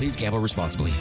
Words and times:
Please 0.00 0.16
gamble 0.16 0.38
responsibly. 0.38 0.92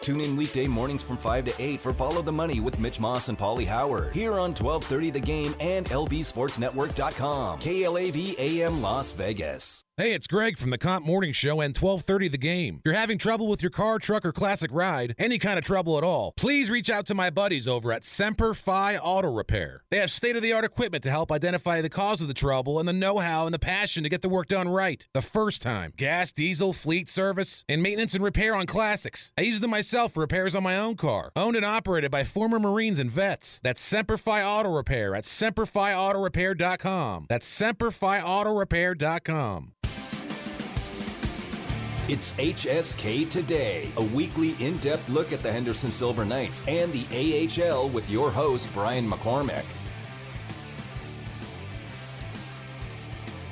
Tune 0.00 0.22
in 0.22 0.36
weekday 0.36 0.66
mornings 0.66 1.02
from 1.02 1.18
5 1.18 1.44
to 1.44 1.54
8 1.58 1.82
for 1.82 1.92
Follow 1.92 2.22
the 2.22 2.32
Money 2.32 2.60
with 2.60 2.78
Mitch 2.78 2.98
Moss 2.98 3.28
and 3.28 3.36
Polly 3.36 3.66
Howard. 3.66 4.14
Here 4.14 4.32
on 4.32 4.54
1230 4.54 5.10
The 5.10 5.20
Game 5.20 5.54
and 5.60 5.84
LVSportsNetwork.com. 5.84 7.60
KLAV 7.60 8.38
AM 8.38 8.80
Las 8.80 9.12
Vegas. 9.12 9.84
Hey, 10.00 10.14
it's 10.14 10.26
Greg 10.26 10.56
from 10.56 10.70
the 10.70 10.78
Comp 10.78 11.04
Morning 11.04 11.34
Show 11.34 11.60
and 11.60 11.76
1230 11.76 12.28
The 12.28 12.38
Game. 12.38 12.76
If 12.76 12.82
you're 12.86 12.94
having 12.94 13.18
trouble 13.18 13.48
with 13.48 13.60
your 13.60 13.68
car, 13.68 13.98
truck, 13.98 14.24
or 14.24 14.32
classic 14.32 14.70
ride, 14.72 15.14
any 15.18 15.38
kind 15.38 15.58
of 15.58 15.64
trouble 15.66 15.98
at 15.98 16.04
all, 16.04 16.32
please 16.38 16.70
reach 16.70 16.88
out 16.88 17.04
to 17.08 17.14
my 17.14 17.28
buddies 17.28 17.68
over 17.68 17.92
at 17.92 18.06
Semper 18.06 18.54
Fi 18.54 18.96
Auto 18.96 19.30
Repair. 19.30 19.82
They 19.90 19.98
have 19.98 20.10
state-of-the-art 20.10 20.64
equipment 20.64 21.04
to 21.04 21.10
help 21.10 21.30
identify 21.30 21.82
the 21.82 21.90
cause 21.90 22.22
of 22.22 22.28
the 22.28 22.32
trouble 22.32 22.78
and 22.78 22.88
the 22.88 22.94
know-how 22.94 23.44
and 23.44 23.52
the 23.52 23.58
passion 23.58 24.02
to 24.02 24.08
get 24.08 24.22
the 24.22 24.30
work 24.30 24.48
done 24.48 24.70
right. 24.70 25.06
The 25.12 25.20
first 25.20 25.60
time. 25.60 25.92
Gas, 25.98 26.32
diesel, 26.32 26.72
fleet 26.72 27.10
service, 27.10 27.62
and 27.68 27.82
maintenance 27.82 28.14
and 28.14 28.24
repair 28.24 28.54
on 28.54 28.64
classics. 28.64 29.32
I 29.36 29.42
use 29.42 29.60
them 29.60 29.68
myself 29.68 30.14
for 30.14 30.20
repairs 30.20 30.54
on 30.54 30.62
my 30.62 30.78
own 30.78 30.96
car. 30.96 31.30
Owned 31.36 31.56
and 31.56 31.66
operated 31.66 32.10
by 32.10 32.24
former 32.24 32.58
Marines 32.58 32.98
and 32.98 33.10
vets. 33.10 33.60
That's 33.62 33.82
Semper 33.82 34.16
Fi 34.16 34.42
Auto 34.42 34.74
Repair 34.74 35.14
at 35.14 35.24
SemperFiAutoRepair.com. 35.24 37.26
That's 37.28 37.60
SemperFiAutoRepair.com. 37.60 39.72
It's 42.10 42.32
HSK 42.32 43.30
Today, 43.30 43.88
a 43.96 44.02
weekly 44.02 44.56
in 44.58 44.78
depth 44.78 45.08
look 45.08 45.32
at 45.32 45.44
the 45.44 45.52
Henderson 45.52 45.92
Silver 45.92 46.24
Knights 46.24 46.66
and 46.66 46.92
the 46.92 47.06
AHL 47.62 47.88
with 47.88 48.10
your 48.10 48.32
host, 48.32 48.68
Brian 48.74 49.08
McCormick. 49.08 49.62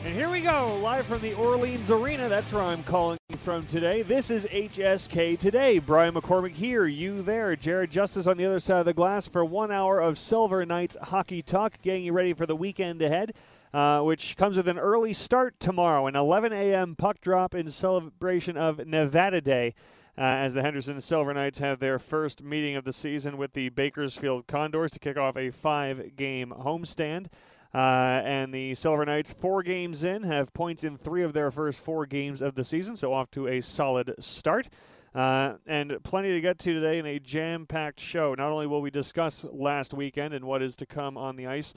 And 0.04 0.12
here 0.12 0.28
we 0.28 0.40
go, 0.40 0.76
live 0.82 1.06
from 1.06 1.20
the 1.20 1.34
Orleans 1.34 1.88
Arena. 1.88 2.28
That's 2.28 2.52
where 2.52 2.64
I'm 2.64 2.82
calling 2.82 3.20
from 3.44 3.64
today. 3.66 4.02
This 4.02 4.28
is 4.28 4.44
HSK 4.46 5.38
Today. 5.38 5.78
Brian 5.78 6.14
McCormick 6.14 6.54
here, 6.54 6.84
you 6.84 7.22
there. 7.22 7.54
Jared 7.54 7.92
Justice 7.92 8.26
on 8.26 8.38
the 8.38 8.46
other 8.46 8.58
side 8.58 8.80
of 8.80 8.86
the 8.86 8.92
glass 8.92 9.28
for 9.28 9.44
one 9.44 9.70
hour 9.70 10.00
of 10.00 10.18
Silver 10.18 10.66
Knights 10.66 10.96
hockey 11.00 11.42
talk, 11.42 11.80
getting 11.82 12.02
you 12.02 12.12
ready 12.12 12.32
for 12.32 12.44
the 12.44 12.56
weekend 12.56 13.02
ahead 13.02 13.34
uh, 13.72 14.00
which 14.00 14.36
comes 14.36 14.56
with 14.56 14.68
an 14.68 14.78
early 14.78 15.12
start 15.12 15.58
tomorrow, 15.60 16.06
an 16.06 16.16
11 16.16 16.52
a.m. 16.52 16.96
puck 16.96 17.20
drop 17.20 17.54
in 17.54 17.70
celebration 17.70 18.56
of 18.56 18.86
Nevada 18.86 19.40
Day. 19.40 19.74
Uh, 20.16 20.22
as 20.22 20.54
the 20.54 20.62
Henderson 20.62 21.00
Silver 21.00 21.32
Knights 21.32 21.60
have 21.60 21.78
their 21.78 21.96
first 22.00 22.42
meeting 22.42 22.74
of 22.74 22.84
the 22.84 22.92
season 22.92 23.36
with 23.36 23.52
the 23.52 23.68
Bakersfield 23.68 24.48
Condors 24.48 24.90
to 24.90 24.98
kick 24.98 25.16
off 25.16 25.36
a 25.36 25.50
five 25.50 26.16
game 26.16 26.52
homestand. 26.58 27.26
Uh, 27.72 28.22
and 28.24 28.52
the 28.52 28.74
Silver 28.74 29.04
Knights, 29.04 29.32
four 29.32 29.62
games 29.62 30.02
in, 30.02 30.24
have 30.24 30.52
points 30.52 30.82
in 30.82 30.96
three 30.96 31.22
of 31.22 31.34
their 31.34 31.52
first 31.52 31.78
four 31.78 32.04
games 32.04 32.42
of 32.42 32.56
the 32.56 32.64
season, 32.64 32.96
so 32.96 33.12
off 33.12 33.30
to 33.30 33.46
a 33.46 33.60
solid 33.60 34.14
start. 34.18 34.68
Uh, 35.14 35.54
and 35.66 36.02
plenty 36.02 36.32
to 36.32 36.40
get 36.40 36.58
to 36.58 36.74
today 36.74 36.98
in 36.98 37.06
a 37.06 37.18
jam 37.18 37.66
packed 37.66 38.00
show. 38.00 38.34
Not 38.34 38.50
only 38.50 38.66
will 38.66 38.80
we 38.80 38.90
discuss 38.90 39.44
last 39.44 39.94
weekend 39.94 40.34
and 40.34 40.44
what 40.44 40.62
is 40.62 40.76
to 40.76 40.86
come 40.86 41.16
on 41.16 41.36
the 41.36 41.46
ice, 41.46 41.74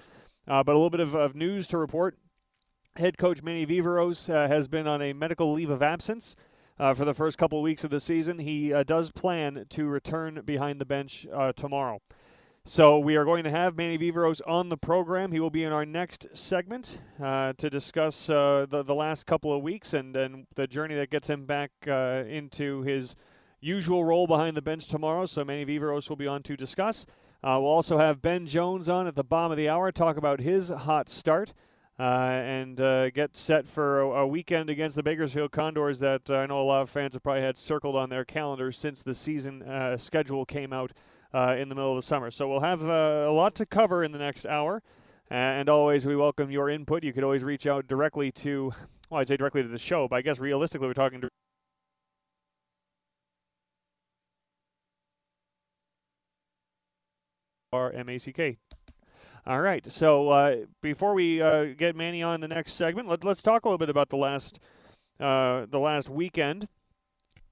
but 0.51 0.67
a 0.67 0.77
little 0.77 0.89
bit 0.89 0.99
of, 0.99 1.15
of, 1.15 1.33
news 1.33 1.65
to 1.69 1.77
report. 1.77 2.17
Head 2.97 3.17
coach 3.17 3.41
Manny 3.41 3.65
Viveiros 3.65 4.29
uh, 4.29 4.49
has 4.49 4.67
been 4.67 4.85
on 4.85 5.01
a 5.01 5.13
medical 5.13 5.53
leave 5.53 5.69
of 5.69 5.81
absence 5.81 6.35
uh, 6.77 6.93
for 6.93 7.05
the 7.05 7.13
first 7.13 7.37
couple 7.37 7.57
of 7.57 7.63
weeks 7.63 7.85
of 7.85 7.89
the 7.89 8.01
season. 8.01 8.37
He 8.39 8.73
uh, 8.73 8.83
does 8.83 9.11
plan 9.11 9.65
to 9.69 9.85
return 9.85 10.41
behind 10.43 10.81
the 10.81 10.85
bench 10.85 11.25
uh, 11.33 11.53
tomorrow. 11.53 12.01
So 12.65 12.99
we 12.99 13.15
are 13.15 13.23
going 13.23 13.45
to 13.45 13.49
have 13.49 13.77
Manny 13.77 13.97
Viveiros 13.97 14.41
on 14.45 14.67
the 14.67 14.75
program. 14.75 15.31
He 15.31 15.39
will 15.39 15.49
be 15.49 15.63
in 15.63 15.71
our 15.71 15.85
next 15.85 16.27
segment 16.33 16.99
uh, 17.23 17.53
to 17.53 17.69
discuss 17.69 18.27
the, 18.27 18.83
the 18.85 18.93
last 18.93 19.25
couple 19.25 19.55
of 19.55 19.63
weeks 19.63 19.93
and, 19.93 20.13
and 20.17 20.47
the 20.55 20.67
journey 20.67 20.95
that 20.95 21.09
gets 21.09 21.29
him 21.29 21.45
back 21.45 21.71
into 21.87 22.81
his 22.81 23.15
usual 23.61 24.03
role 24.03 24.27
behind 24.27 24.57
the 24.57 24.61
bench 24.61 24.89
tomorrow. 24.89 25.25
So 25.25 25.45
Manny 25.45 25.65
Viveiros 25.65 26.09
will 26.09 26.17
be 26.17 26.27
on 26.27 26.43
to 26.43 26.57
discuss. 26.57 27.05
Uh, 27.43 27.57
we'll 27.59 27.71
also 27.71 27.97
have 27.97 28.21
Ben 28.21 28.45
Jones 28.45 28.87
on 28.87 29.07
at 29.07 29.15
the 29.15 29.23
bottom 29.23 29.51
of 29.51 29.57
the 29.57 29.67
hour, 29.67 29.91
talk 29.91 30.17
about 30.17 30.39
his 30.39 30.69
hot 30.69 31.09
start. 31.09 31.53
Uh, 31.99 32.03
and 32.03 32.81
uh, 32.81 33.11
get 33.11 33.37
set 33.37 33.67
for 33.67 34.01
a, 34.01 34.07
a, 34.21 34.27
weekend 34.27 34.71
against 34.71 34.95
the 34.95 35.03
Bakersfield 35.03 35.51
Condors 35.51 35.99
that 35.99 36.31
uh, 36.31 36.37
I 36.37 36.45
know 36.47 36.59
a 36.59 36.63
lot 36.63 36.81
of 36.81 36.89
fans 36.89 37.13
have 37.13 37.21
probably 37.21 37.43
had 37.43 37.59
circled 37.59 37.95
on 37.95 38.09
their 38.09 38.25
calendars 38.25 38.79
since 38.79 39.03
the 39.03 39.13
season 39.13 39.61
uh, 39.61 39.97
schedule 39.97 40.43
came 40.43 40.73
out 40.73 40.93
uh, 41.31 41.55
in 41.59 41.69
the 41.69 41.75
middle 41.75 41.91
of 41.95 42.01
the 42.01 42.07
summer. 42.07 42.31
So 42.31 42.49
we'll 42.49 42.61
have 42.61 42.81
a 42.81 43.29
lot 43.29 43.53
to 43.55 43.67
cover 43.67 44.03
in 44.03 44.13
the 44.13 44.17
next 44.17 44.47
hour. 44.47 44.81
And 45.29 45.69
always, 45.69 46.07
we 46.07 46.15
welcome 46.15 46.49
your 46.49 46.71
input. 46.71 47.03
You 47.03 47.13
could 47.13 47.23
always 47.23 47.43
reach 47.43 47.67
out 47.67 47.87
directly 47.87 48.31
to, 48.31 48.73
well, 49.11 49.21
I'd 49.21 49.27
say 49.27 49.37
directly 49.37 49.61
to 49.61 49.67
the 49.67 49.77
show, 49.77 50.07
but 50.07 50.15
I 50.15 50.21
guess 50.23 50.39
realistically, 50.39 50.87
we're 50.87 50.93
talking 50.93 51.21
to 51.21 51.29
R 57.73 57.89
M 57.93 58.09
A 58.09 58.17
C 58.17 58.33
K. 58.33 58.57
All 59.47 59.61
right. 59.61 59.89
So 59.89 60.29
uh, 60.29 60.55
before 60.81 61.13
we 61.13 61.41
uh, 61.41 61.67
get 61.77 61.95
Manny 61.95 62.21
on 62.21 62.41
the 62.41 62.49
next 62.49 62.73
segment, 62.73 63.07
let, 63.07 63.25
us 63.25 63.41
talk 63.41 63.63
a 63.63 63.69
little 63.69 63.77
bit 63.77 63.89
about 63.89 64.09
the 64.09 64.17
last 64.17 64.59
uh, 65.21 65.67
the 65.69 65.79
last 65.79 66.09
weekend. 66.09 66.67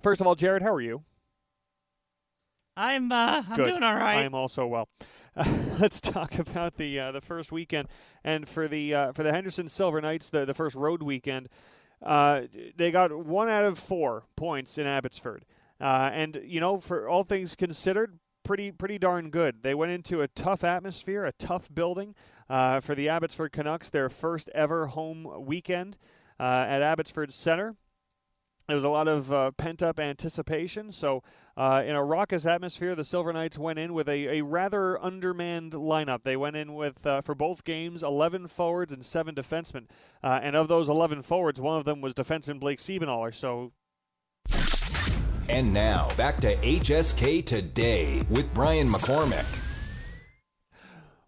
First 0.01 0.19
of 0.19 0.27
all, 0.27 0.35
Jared, 0.35 0.61
how 0.61 0.73
are 0.73 0.81
you? 0.81 1.03
I'm 2.75 3.13
uh, 3.13 3.43
I'm 3.49 3.55
Good. 3.55 3.67
doing 3.67 3.83
all 3.83 3.95
right. 3.95 4.25
I'm 4.25 4.35
also 4.35 4.67
well. 4.67 4.89
let's 5.79 6.01
talk 6.01 6.37
about 6.37 6.75
the 6.75 6.99
uh, 6.99 7.11
the 7.13 7.21
first 7.21 7.53
weekend 7.53 7.87
and 8.21 8.45
for 8.45 8.67
the 8.67 8.93
uh, 8.93 9.11
for 9.13 9.23
the 9.23 9.31
Henderson 9.31 9.69
Silver 9.69 10.01
Knights, 10.01 10.29
the 10.29 10.43
the 10.43 10.53
first 10.53 10.75
road 10.75 11.01
weekend. 11.01 11.47
they 12.01 12.91
got 12.91 13.25
one 13.25 13.47
out 13.47 13.63
of 13.63 13.79
four 13.79 14.25
points 14.35 14.77
in 14.77 14.85
Abbotsford. 14.85 15.45
and 15.79 16.41
you 16.43 16.59
know, 16.59 16.81
for 16.81 17.07
all 17.07 17.23
things 17.23 17.55
considered, 17.55 18.19
pretty 18.49 18.71
pretty 18.71 18.97
darn 18.97 19.29
good. 19.29 19.61
They 19.61 19.75
went 19.75 19.91
into 19.91 20.23
a 20.23 20.27
tough 20.27 20.63
atmosphere, 20.63 21.23
a 21.23 21.31
tough 21.31 21.69
building 21.71 22.15
uh, 22.49 22.79
for 22.79 22.95
the 22.95 23.07
Abbotsford 23.07 23.51
Canucks, 23.51 23.91
their 23.91 24.09
first 24.09 24.49
ever 24.55 24.87
home 24.87 25.45
weekend 25.45 25.97
uh, 26.39 26.65
at 26.67 26.81
Abbotsford 26.81 27.31
Center. 27.31 27.75
There 28.65 28.75
was 28.75 28.85
a 28.85 28.89
lot 28.89 29.07
of 29.07 29.31
uh, 29.31 29.51
pent 29.51 29.83
up 29.83 29.99
anticipation. 29.99 30.91
So, 30.91 31.21
uh, 31.57 31.83
in 31.85 31.95
a 31.95 32.03
raucous 32.03 32.47
atmosphere, 32.47 32.95
the 32.95 33.03
Silver 33.03 33.31
Knights 33.31 33.59
went 33.59 33.77
in 33.77 33.93
with 33.93 34.09
a, 34.09 34.39
a 34.39 34.41
rather 34.41 34.99
undermanned 34.99 35.73
lineup. 35.73 36.23
They 36.23 36.35
went 36.35 36.55
in 36.55 36.73
with, 36.73 37.05
uh, 37.05 37.21
for 37.21 37.35
both 37.35 37.63
games, 37.63 38.01
11 38.01 38.47
forwards 38.47 38.91
and 38.91 39.05
7 39.05 39.35
defensemen. 39.35 39.85
Uh, 40.23 40.39
and 40.41 40.55
of 40.55 40.67
those 40.67 40.89
11 40.89 41.21
forwards, 41.21 41.61
one 41.61 41.77
of 41.77 41.85
them 41.85 42.01
was 42.01 42.15
defenseman 42.15 42.59
Blake 42.59 42.79
Siebenthaler. 42.79 43.31
So, 43.31 43.73
and 45.49 45.73
now, 45.73 46.07
back 46.15 46.39
to 46.41 46.55
HSK 46.57 47.43
Today 47.45 48.23
with 48.29 48.53
Brian 48.53 48.87
McCormick. 48.87 49.45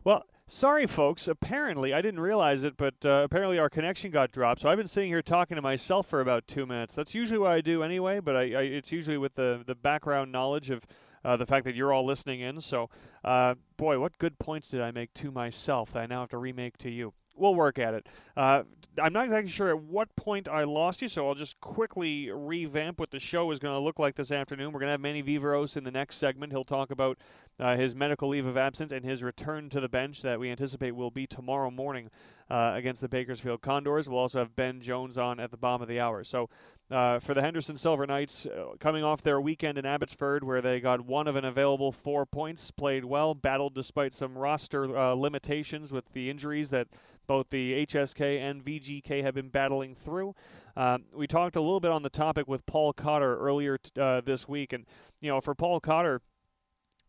Well, 0.04 0.24
sorry, 0.48 0.86
folks. 0.86 1.28
Apparently, 1.28 1.94
I 1.94 2.02
didn't 2.02 2.20
realize 2.20 2.64
it, 2.64 2.78
but 2.78 2.94
uh, 3.06 3.24
apparently 3.24 3.58
our 3.58 3.70
connection 3.70 4.12
got 4.12 4.32
dropped. 4.32 4.62
So 4.62 4.70
I've 4.70 4.78
been 4.78 4.88
sitting 4.88 5.10
here 5.10 5.22
talking 5.22 5.56
to 5.56 5.62
myself 5.62 6.08
for 6.08 6.22
about 6.22 6.48
two 6.48 6.66
minutes. 6.66 6.96
That's 6.96 7.16
usually 7.16 7.40
what 7.40 7.52
I 7.52 7.62
do 7.62 7.84
anyway, 7.84 8.20
but 8.20 8.36
I, 8.36 8.42
I, 8.42 8.62
it's 8.62 8.92
usually 8.92 9.18
with 9.18 9.36
the, 9.36 9.64
the 9.66 9.76
background 9.76 10.32
knowledge 10.32 10.70
of 10.70 10.86
uh, 11.24 11.38
the 11.38 11.46
fact 11.46 11.66
that 11.66 11.76
you're 11.76 11.94
all 11.94 12.06
listening 12.06 12.42
in. 12.42 12.62
So, 12.62 12.90
uh, 13.24 13.56
boy, 13.78 14.00
what 14.00 14.18
good 14.18 14.40
points 14.40 14.70
did 14.70 14.82
I 14.82 14.92
make 14.92 15.14
to 15.16 15.32
myself 15.32 15.94
that 15.94 16.00
I 16.00 16.06
now 16.06 16.22
have 16.22 16.30
to 16.30 16.38
remake 16.38 16.78
to 16.80 16.90
you? 16.90 17.14
We'll 17.36 17.56
work 17.56 17.80
at 17.80 17.94
it. 17.94 18.08
Uh, 18.36 18.64
I'm 19.02 19.14
not 19.14 19.26
exactly 19.26 19.52
sure 19.52 19.70
at 19.70 19.82
what 19.82 20.14
point 20.16 20.50
I 20.50 20.66
lost 20.66 21.02
you, 21.02 21.08
so 21.08 21.28
I'll 21.28 21.36
just 21.36 21.60
quickly 21.62 22.30
revamp 22.30 23.00
what 23.00 23.12
the 23.12 23.20
show 23.20 23.50
is 23.52 23.60
going 23.60 23.74
to 23.74 23.80
look 23.80 24.00
like 24.00 24.16
this 24.16 24.32
afternoon. 24.32 24.74
We're 24.74 24.82
going 24.82 24.90
to 24.90 24.94
have 24.94 25.02
Manny 25.02 25.24
Viveiros 25.24 25.78
in 25.78 25.86
the 25.86 25.92
next 25.92 26.18
segment. 26.18 26.52
He'll 26.52 26.66
talk 26.66 26.92
about 26.92 27.18
uh, 27.60 27.78
his 27.78 27.96
medical 27.96 28.30
leave 28.30 28.46
of 28.46 28.58
absence 28.58 28.92
and 28.92 29.06
his 29.06 29.24
return 29.24 29.70
to 29.70 29.80
the 29.80 29.88
bench 29.88 30.22
that 30.24 30.40
we 30.40 30.50
anticipate 30.50 30.92
will 30.92 31.12
be 31.12 31.26
tomorrow 31.26 31.72
morning 31.72 32.10
uh, 32.50 32.74
against 32.76 33.00
the 33.00 33.08
Bakersfield 33.08 33.62
Condors. 33.62 34.10
We'll 34.10 34.20
also 34.20 34.40
have 34.40 34.56
Ben 34.56 34.82
Jones 34.82 35.18
on 35.18 35.40
at 35.40 35.52
the 35.52 35.58
bottom 35.58 35.82
of 35.82 35.88
the 35.88 36.00
hour. 36.00 36.26
So 36.26 36.50
uh, 36.90 37.20
for 37.20 37.34
the 37.34 37.42
Henderson 37.42 37.78
Silver 37.78 38.06
Knights, 38.06 38.46
uh, 38.46 38.76
coming 38.80 39.04
off 39.04 39.22
their 39.22 39.40
weekend 39.40 39.78
in 39.78 39.86
Abbotsford 39.86 40.44
where 40.44 40.62
they 40.62 40.82
got 40.82 41.06
one 41.06 41.28
of 41.28 41.38
an 41.38 41.46
available 41.46 41.94
four 41.94 42.26
points, 42.26 42.72
played 42.72 43.06
well, 43.06 43.34
battled 43.34 43.74
despite 43.74 44.14
some 44.14 44.38
roster 44.38 44.98
uh, 44.98 45.14
limitations 45.14 45.94
with 45.94 46.12
the 46.12 46.30
injuries 46.30 46.72
that 46.72 46.88
both 47.32 47.50
the 47.50 47.86
HSK 47.86 48.42
and 48.42 48.62
VGK 48.62 49.24
have 49.24 49.34
been 49.34 49.48
battling 49.48 49.96
through. 49.96 50.36
Uh, 50.76 50.98
we 51.16 51.28
talked 51.28 51.56
a 51.56 51.62
little 51.62 51.80
bit 51.80 51.90
on 51.90 52.04
the 52.04 52.10
topic 52.10 52.46
with 52.46 52.66
Paul 52.66 52.92
Cotter 52.92 53.38
earlier 53.38 53.78
t- 53.78 53.90
uh, 53.98 54.20
this 54.20 54.50
week, 54.50 54.74
and 54.74 54.86
you 55.22 55.32
know, 55.32 55.40
for 55.40 55.56
Paul 55.56 55.80
Cotter, 55.80 56.20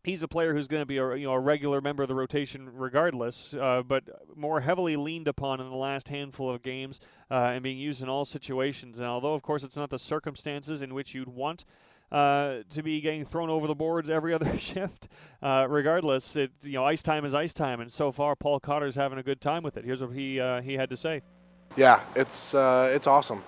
he's 0.01 0.23
a 0.23 0.27
player 0.29 0.53
who's 0.53 0.69
going 0.69 0.81
to 0.81 0.85
be 0.85 0.95
a 0.95 1.15
you 1.17 1.25
know 1.25 1.33
a 1.33 1.39
regular 1.41 1.81
member 1.81 2.03
of 2.03 2.07
the 2.07 2.15
rotation 2.15 2.69
regardless, 2.73 3.53
uh, 3.53 3.81
but 3.85 4.03
more 4.33 4.61
heavily 4.61 4.95
leaned 4.95 5.27
upon 5.27 5.59
in 5.59 5.69
the 5.69 5.75
last 5.75 6.07
handful 6.07 6.49
of 6.49 6.63
games 6.63 7.01
uh, 7.29 7.51
and 7.51 7.61
being 7.61 7.77
used 7.77 8.01
in 8.01 8.07
all 8.07 8.23
situations. 8.23 8.99
And 8.99 9.07
although 9.09 9.33
of 9.33 9.41
course 9.41 9.65
it's 9.65 9.75
not 9.75 9.89
the 9.89 9.99
circumstances 9.99 10.81
in 10.81 10.93
which 10.93 11.13
you'd 11.13 11.27
want 11.27 11.65
uh, 12.11 12.59
to 12.69 12.83
be 12.83 13.01
getting 13.01 13.25
thrown 13.25 13.49
over 13.49 13.67
the 13.67 13.75
boards 13.75 14.09
every 14.09 14.33
other 14.33 14.57
shift. 14.59 15.07
Uh, 15.41 15.65
regardless, 15.69 16.35
it 16.35 16.51
you 16.61 16.73
know 16.73 16.85
ice 16.85 17.03
time 17.03 17.25
is 17.25 17.33
ice 17.33 17.53
time, 17.53 17.79
and 17.81 17.91
so 17.91 18.11
far 18.11 18.35
Paul 18.35 18.59
Cotter's 18.59 18.95
having 18.95 19.17
a 19.17 19.23
good 19.23 19.41
time 19.41 19.63
with 19.63 19.77
it. 19.77 19.85
Here's 19.85 20.01
what 20.01 20.11
he 20.11 20.39
uh, 20.39 20.61
he 20.61 20.73
had 20.73 20.89
to 20.89 20.97
say. 20.97 21.21
Yeah, 21.75 22.01
it's 22.15 22.53
uh, 22.53 22.91
it's 22.93 23.07
awesome. 23.07 23.43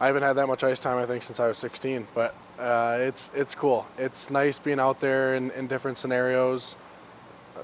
I 0.00 0.06
haven't 0.06 0.22
had 0.22 0.34
that 0.34 0.46
much 0.46 0.62
ice 0.62 0.78
time 0.78 0.98
I 0.98 1.06
think 1.06 1.24
since 1.24 1.40
I 1.40 1.48
was 1.48 1.58
16, 1.58 2.06
but 2.14 2.34
uh, 2.58 2.98
it's 3.00 3.30
it's 3.34 3.54
cool. 3.54 3.86
It's 3.96 4.30
nice 4.30 4.58
being 4.58 4.80
out 4.80 5.00
there 5.00 5.34
in, 5.36 5.50
in 5.52 5.66
different 5.66 5.98
scenarios, 5.98 6.76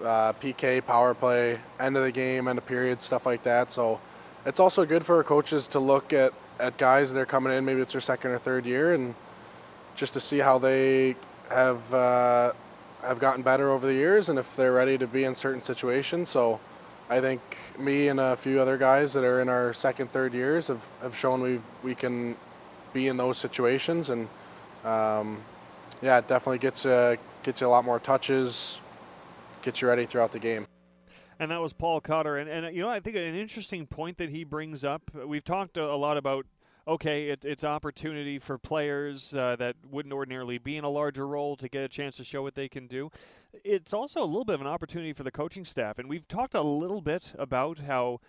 uh, 0.02 0.32
PK, 0.34 0.84
power 0.84 1.14
play, 1.14 1.58
end 1.80 1.96
of 1.96 2.02
the 2.02 2.12
game, 2.12 2.48
end 2.48 2.58
of 2.58 2.66
period, 2.66 3.02
stuff 3.02 3.26
like 3.26 3.42
that. 3.44 3.72
So 3.72 4.00
it's 4.46 4.60
also 4.60 4.84
good 4.84 5.04
for 5.04 5.22
coaches 5.24 5.66
to 5.68 5.78
look 5.78 6.12
at, 6.12 6.32
at 6.60 6.76
guys 6.76 7.12
that 7.12 7.20
are 7.20 7.26
coming 7.26 7.52
in, 7.52 7.64
maybe 7.64 7.80
it's 7.80 7.92
their 7.92 8.00
second 8.00 8.32
or 8.32 8.38
third 8.38 8.66
year, 8.66 8.94
and 8.94 9.14
just 9.94 10.14
to 10.14 10.20
see 10.20 10.38
how 10.38 10.58
they 10.58 11.16
have 11.50 11.94
uh, 11.94 12.52
have 13.02 13.18
gotten 13.18 13.42
better 13.42 13.70
over 13.70 13.86
the 13.86 13.94
years 13.94 14.28
and 14.28 14.38
if 14.38 14.56
they're 14.56 14.72
ready 14.72 14.96
to 14.98 15.06
be 15.06 15.24
in 15.24 15.34
certain 15.34 15.62
situations. 15.62 16.28
So 16.28 16.60
I 17.10 17.20
think 17.20 17.40
me 17.78 18.08
and 18.08 18.18
a 18.18 18.36
few 18.36 18.60
other 18.60 18.78
guys 18.78 19.12
that 19.12 19.24
are 19.24 19.40
in 19.40 19.48
our 19.48 19.72
second, 19.72 20.10
third 20.10 20.32
years 20.32 20.68
have, 20.68 20.82
have 21.02 21.16
shown 21.16 21.40
we 21.40 21.60
we 21.82 21.94
can 21.94 22.36
be 22.92 23.08
in 23.08 23.16
those 23.16 23.38
situations 23.38 24.10
and 24.10 24.28
um, 24.84 25.42
yeah, 26.02 26.18
it 26.18 26.28
definitely 26.28 26.58
gets 26.58 26.86
uh, 26.86 27.16
gets 27.42 27.60
you 27.60 27.66
a 27.66 27.68
lot 27.68 27.84
more 27.84 27.98
touches, 27.98 28.80
gets 29.62 29.80
you 29.80 29.88
ready 29.88 30.06
throughout 30.06 30.32
the 30.32 30.38
game. 30.38 30.66
And 31.38 31.50
that 31.50 31.60
was 31.60 31.72
Paul 31.72 32.00
Cotter. 32.00 32.38
And, 32.38 32.48
and 32.48 32.74
you 32.74 32.82
know, 32.82 32.88
I 32.88 33.00
think 33.00 33.16
an 33.16 33.34
interesting 33.34 33.86
point 33.86 34.18
that 34.18 34.30
he 34.30 34.44
brings 34.44 34.84
up. 34.84 35.02
We've 35.26 35.44
talked 35.44 35.76
a 35.76 35.96
lot 35.96 36.16
about 36.16 36.46
okay, 36.86 37.28
it, 37.28 37.44
it's 37.44 37.64
opportunity 37.64 38.38
for 38.38 38.58
players 38.58 39.34
uh, 39.34 39.56
that 39.56 39.76
wouldn't 39.90 40.12
ordinarily 40.12 40.58
be 40.58 40.76
in 40.76 40.84
a 40.84 40.90
larger 40.90 41.26
role 41.26 41.56
to 41.56 41.68
get 41.68 41.82
a 41.82 41.88
chance 41.88 42.16
to 42.16 42.24
show 42.24 42.42
what 42.42 42.54
they 42.54 42.68
can 42.68 42.86
do. 42.86 43.10
It's 43.52 43.92
also 43.92 44.22
a 44.22 44.26
little 44.26 44.44
bit 44.44 44.54
of 44.54 44.60
an 44.60 44.66
opportunity 44.66 45.12
for 45.12 45.22
the 45.22 45.30
coaching 45.30 45.64
staff, 45.64 45.98
and 45.98 46.08
we've 46.08 46.28
talked 46.28 46.54
a 46.54 46.62
little 46.62 47.00
bit 47.00 47.34
about 47.38 47.80
how, 47.80 48.20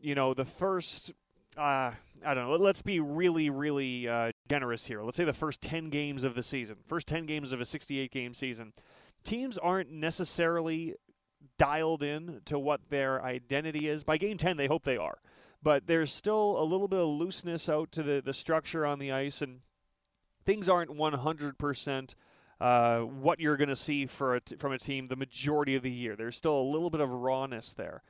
you 0.00 0.14
know, 0.14 0.34
the 0.34 0.44
first. 0.44 1.12
Uh, 1.56 1.92
I 2.24 2.34
don't 2.34 2.48
know. 2.48 2.56
Let's 2.56 2.82
be 2.82 3.00
really, 3.00 3.48
really 3.48 4.06
uh, 4.06 4.32
generous 4.46 4.84
here. 4.86 5.02
Let's 5.02 5.16
say 5.16 5.24
the 5.24 5.32
first 5.32 5.62
10 5.62 5.88
games 5.88 6.22
of 6.22 6.34
the 6.34 6.42
season, 6.42 6.76
first 6.86 7.06
10 7.06 7.24
games 7.24 7.50
of 7.50 7.62
a 7.62 7.64
68 7.64 8.10
game 8.10 8.34
season, 8.34 8.74
teams 9.24 9.56
aren't 9.56 9.90
necessarily 9.90 10.96
dialed 11.58 12.02
in 12.02 12.42
to 12.44 12.58
what 12.58 12.80
their 12.90 13.22
identity 13.22 13.88
is. 13.88 14.04
By 14.04 14.18
game 14.18 14.36
10, 14.36 14.58
they 14.58 14.66
hope 14.66 14.84
they 14.84 14.98
are 14.98 15.18
but 15.66 15.88
there's 15.88 16.12
still 16.12 16.56
a 16.60 16.62
little 16.62 16.86
bit 16.86 17.00
of 17.00 17.08
looseness 17.08 17.68
out 17.68 17.90
to 17.90 18.00
the, 18.00 18.22
the 18.24 18.32
structure 18.32 18.86
on 18.86 19.00
the 19.00 19.10
ice, 19.10 19.42
and 19.42 19.62
things 20.44 20.68
aren't 20.68 20.96
100% 20.96 22.14
uh, 22.60 22.98
what 23.00 23.40
you're 23.40 23.56
going 23.56 23.68
to 23.68 23.74
see 23.74 24.06
for 24.06 24.36
a 24.36 24.40
t- 24.40 24.54
from 24.54 24.70
a 24.70 24.78
team 24.78 25.08
the 25.08 25.16
majority 25.16 25.74
of 25.74 25.82
the 25.82 25.90
year. 25.90 26.14
There's 26.14 26.36
still 26.36 26.56
a 26.56 26.62
little 26.62 26.88
bit 26.88 27.00
of 27.00 27.10
rawness 27.10 27.74
there. 27.74 28.04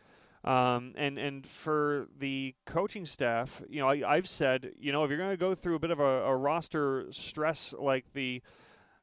Um, 0.44 0.93
and 0.99 1.19
and 1.19 1.47
for 1.47 2.08
the 2.19 2.55
coaching 2.67 3.06
staff, 3.06 3.62
you 3.70 3.81
know, 3.81 3.88
I, 3.88 4.17
have 4.17 4.29
said, 4.29 4.73
you 4.79 4.93
know, 4.93 5.05
if 5.05 5.09
you're 5.09 5.19
going 5.19 5.31
to 5.31 5.38
go 5.38 5.55
through 5.55 5.76
a 5.76 5.81
bit 5.81 5.91
of 5.91 5.99
a, 5.99 6.25
a 6.25 6.37
roster 6.37 7.06
stress 7.11 7.75
like 7.79 8.12
the 8.12 8.43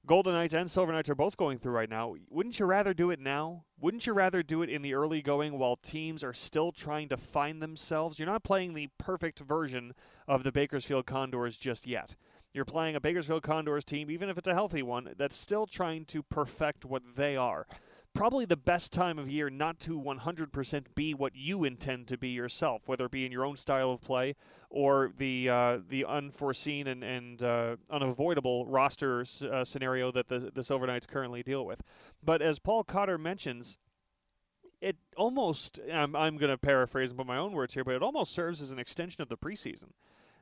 Golden 0.06 0.34
Knights 0.34 0.54
and 0.54 0.70
Silver 0.70 0.92
Knights 0.92 1.10
are 1.10 1.16
both 1.16 1.38
going 1.38 1.58
through 1.58 1.72
right 1.72 1.90
now. 1.90 2.16
Wouldn't 2.30 2.60
you 2.60 2.66
rather 2.66 2.94
do 2.94 3.10
it 3.10 3.22
now? 3.22 3.64
Wouldn't 3.80 4.06
you 4.06 4.12
rather 4.12 4.44
do 4.44 4.62
it 4.62 4.70
in 4.70 4.82
the 4.82 4.96
early 4.96 5.22
going 5.22 5.58
while 5.58 5.78
teams 5.78 6.26
are 6.26 6.34
still 6.34 6.74
trying 6.74 7.08
to 7.08 7.16
find 7.16 7.62
themselves? 7.62 8.20
You're 8.20 8.28
not 8.28 8.44
playing 8.44 8.74
the 8.74 8.90
perfect 8.98 9.40
version 9.40 9.94
of 10.28 10.44
the 10.44 10.52
Bakersfield 10.52 11.06
Condors 11.06 11.56
just 11.56 11.88
yet. 11.88 12.16
You're 12.54 12.66
playing 12.66 12.98
a 12.98 13.00
Bakersfield 13.00 13.44
Condors 13.44 13.86
team, 13.86 14.12
even 14.12 14.28
if 14.28 14.38
it's 14.38 14.48
a 14.48 14.54
healthy 14.54 14.84
one, 14.84 15.14
that's 15.18 15.38
still 15.38 15.66
trying 15.66 16.04
to 16.06 16.22
perfect 16.22 16.84
what 16.84 17.04
they 17.16 17.38
are 17.38 17.66
probably 18.14 18.46
the 18.46 18.58
best 18.58 18.94
time 18.94 19.18
of 19.18 19.30
year 19.30 19.50
not 19.50 19.80
to 19.80 20.00
100% 20.00 20.84
be 20.96 21.14
what 21.14 21.36
you 21.36 21.64
intend 21.64 22.08
to 22.08 22.18
be 22.18 22.30
yourself, 22.30 22.84
whether 22.86 23.06
it 23.06 23.12
be 23.12 23.26
in 23.26 23.32
your 23.32 23.46
own 23.46 23.56
style 23.56 23.92
of 23.92 24.02
play 24.02 24.36
or 24.70 25.12
the 25.18 25.50
uh, 25.50 25.78
the 25.88 26.06
unforeseen 26.06 26.88
and, 26.88 27.04
and 27.04 27.44
uh, 27.44 27.76
unavoidable 27.90 28.66
roster 28.66 29.26
uh, 29.52 29.64
scenario 29.64 30.12
that 30.12 30.30
the, 30.30 30.52
the 30.54 30.64
Silver 30.64 30.88
Knights 30.88 31.06
currently 31.06 31.44
deal 31.44 31.66
with. 31.66 31.82
But 32.24 32.42
as 32.42 32.60
Paul 32.60 32.84
Cotter 32.84 33.18
mentions, 33.18 33.78
it 34.82 34.98
almost, 35.16 35.80
I'm, 35.92 36.16
I'm 36.16 36.38
going 36.38 36.52
to 36.52 36.58
paraphrase 36.58 37.12
and 37.12 37.18
put 37.18 37.26
my 37.26 37.38
own 37.38 37.54
words 37.54 37.74
here, 37.74 37.86
but 37.86 37.96
it 37.96 38.04
almost 38.04 38.34
serves 38.34 38.62
as 38.62 38.72
an 38.72 38.80
extension 38.80 39.22
of 39.22 39.30
the 39.30 39.38
preseason. 39.38 39.92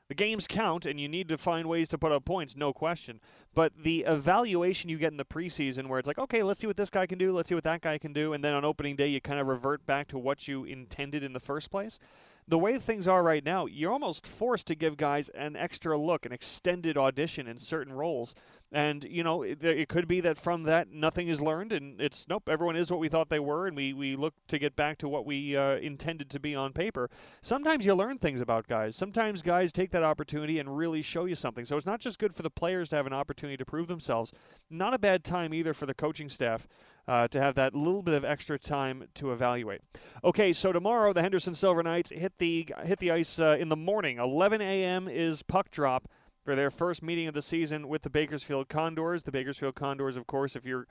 The 0.09 0.15
games 0.15 0.45
count, 0.45 0.85
and 0.85 0.99
you 0.99 1.07
need 1.07 1.29
to 1.29 1.37
find 1.37 1.69
ways 1.69 1.87
to 1.89 1.97
put 1.97 2.11
up 2.11 2.25
points, 2.25 2.57
no 2.57 2.73
question. 2.73 3.21
But 3.53 3.71
the 3.81 4.01
evaluation 4.01 4.89
you 4.89 4.97
get 4.97 5.11
in 5.11 5.17
the 5.17 5.23
preseason, 5.23 5.87
where 5.87 5.99
it's 5.99 6.07
like, 6.07 6.19
okay, 6.19 6.43
let's 6.43 6.59
see 6.59 6.67
what 6.67 6.75
this 6.75 6.89
guy 6.89 7.05
can 7.05 7.17
do, 7.17 7.33
let's 7.33 7.47
see 7.47 7.55
what 7.55 7.63
that 7.63 7.81
guy 7.81 7.97
can 7.97 8.11
do, 8.11 8.33
and 8.33 8.43
then 8.43 8.53
on 8.53 8.65
opening 8.65 8.97
day, 8.97 9.07
you 9.07 9.21
kind 9.21 9.39
of 9.39 9.47
revert 9.47 9.85
back 9.85 10.07
to 10.09 10.17
what 10.17 10.49
you 10.49 10.65
intended 10.65 11.23
in 11.23 11.31
the 11.31 11.39
first 11.39 11.71
place 11.71 11.99
the 12.47 12.57
way 12.57 12.77
things 12.77 13.07
are 13.07 13.23
right 13.23 13.43
now, 13.43 13.65
you're 13.65 13.91
almost 13.91 14.27
forced 14.27 14.67
to 14.67 14.75
give 14.75 14.97
guys 14.97 15.29
an 15.29 15.55
extra 15.55 15.97
look, 15.97 16.25
an 16.25 16.31
extended 16.31 16.97
audition 16.97 17.47
in 17.47 17.57
certain 17.57 17.93
roles. 17.93 18.35
And, 18.73 19.03
you 19.03 19.21
know, 19.21 19.43
it, 19.43 19.61
it, 19.63 19.89
could 19.89 20.07
be 20.07 20.21
that 20.21 20.37
from 20.37 20.63
that 20.63 20.89
nothing 20.89 21.27
is 21.27 21.41
learned 21.41 21.73
and 21.73 21.99
it's, 21.99 22.25
nope, 22.29 22.47
everyone 22.47 22.77
is 22.77 22.89
what 22.89 23.01
we 23.01 23.09
thought 23.09 23.27
they 23.27 23.39
were 23.39 23.67
and 23.67 23.75
we, 23.75 23.91
we 23.91 24.15
look 24.15 24.33
to 24.47 24.57
get 24.57 24.77
back 24.77 24.97
to 24.99 25.09
what 25.09 25.25
we 25.25 25.57
uh, 25.57 25.75
intended 25.75 26.29
to 26.29 26.39
be 26.39 26.55
on 26.55 26.71
paper. 26.71 27.09
Sometimes 27.41 27.85
you 27.85 27.93
learn 27.93 28.17
things 28.17 28.39
about 28.39 28.67
guys. 28.67 28.95
Sometimes 28.95 29.41
guys 29.41 29.73
take 29.73 29.91
that 29.91 30.03
opportunity 30.03 30.57
and 30.57 30.77
really 30.77 31.01
show 31.01 31.25
you 31.25 31.35
something. 31.35 31.65
So 31.65 31.75
it's 31.75 31.85
not 31.85 31.99
just 31.99 32.17
good 32.17 32.33
for 32.33 32.43
the 32.43 32.49
players 32.49 32.89
to 32.89 32.95
have 32.95 33.05
an 33.05 33.13
opportunity 33.13 33.57
to 33.57 33.65
prove 33.65 33.89
themselves, 33.89 34.31
not 34.69 34.93
a 34.93 34.99
bad 34.99 35.25
time 35.25 35.53
either 35.53 35.73
for 35.73 35.85
the 35.85 35.93
coaching 35.93 36.29
staff 36.29 36.65
uh, 37.07 37.27
to 37.27 37.41
have 37.41 37.55
that 37.55 37.75
little 37.75 38.01
bit 38.01 38.13
of 38.13 38.23
extra 38.23 38.57
time 38.57 39.03
to 39.15 39.33
evaluate. 39.33 39.81
Okay, 40.23 40.53
so 40.53 40.71
tomorrow 40.71 41.11
the 41.11 41.21
Henderson 41.21 41.53
Silver 41.53 41.83
Knights 41.83 42.11
hit 42.11 42.37
the 42.37 42.69
hit 42.85 42.99
the 42.99 43.11
ice 43.11 43.39
uh, 43.39 43.57
in 43.59 43.69
the 43.69 43.75
morning. 43.75 44.17
11 44.17 44.61
a.m. 44.61 45.09
is 45.09 45.43
puck 45.43 45.71
drop 45.71 46.07
for 46.43 46.55
their 46.55 46.71
first 46.71 47.03
meeting 47.03 47.27
of 47.27 47.33
the 47.33 47.41
season 47.41 47.87
with 47.87 48.01
the 48.01 48.09
Bakersfield 48.09 48.69
Condors. 48.69 49.23
The 49.23 49.31
Bakersfield 49.31 49.75
Condors, 49.75 50.17
of 50.17 50.27
course, 50.27 50.55
if 50.55 50.65
you're 50.65 50.87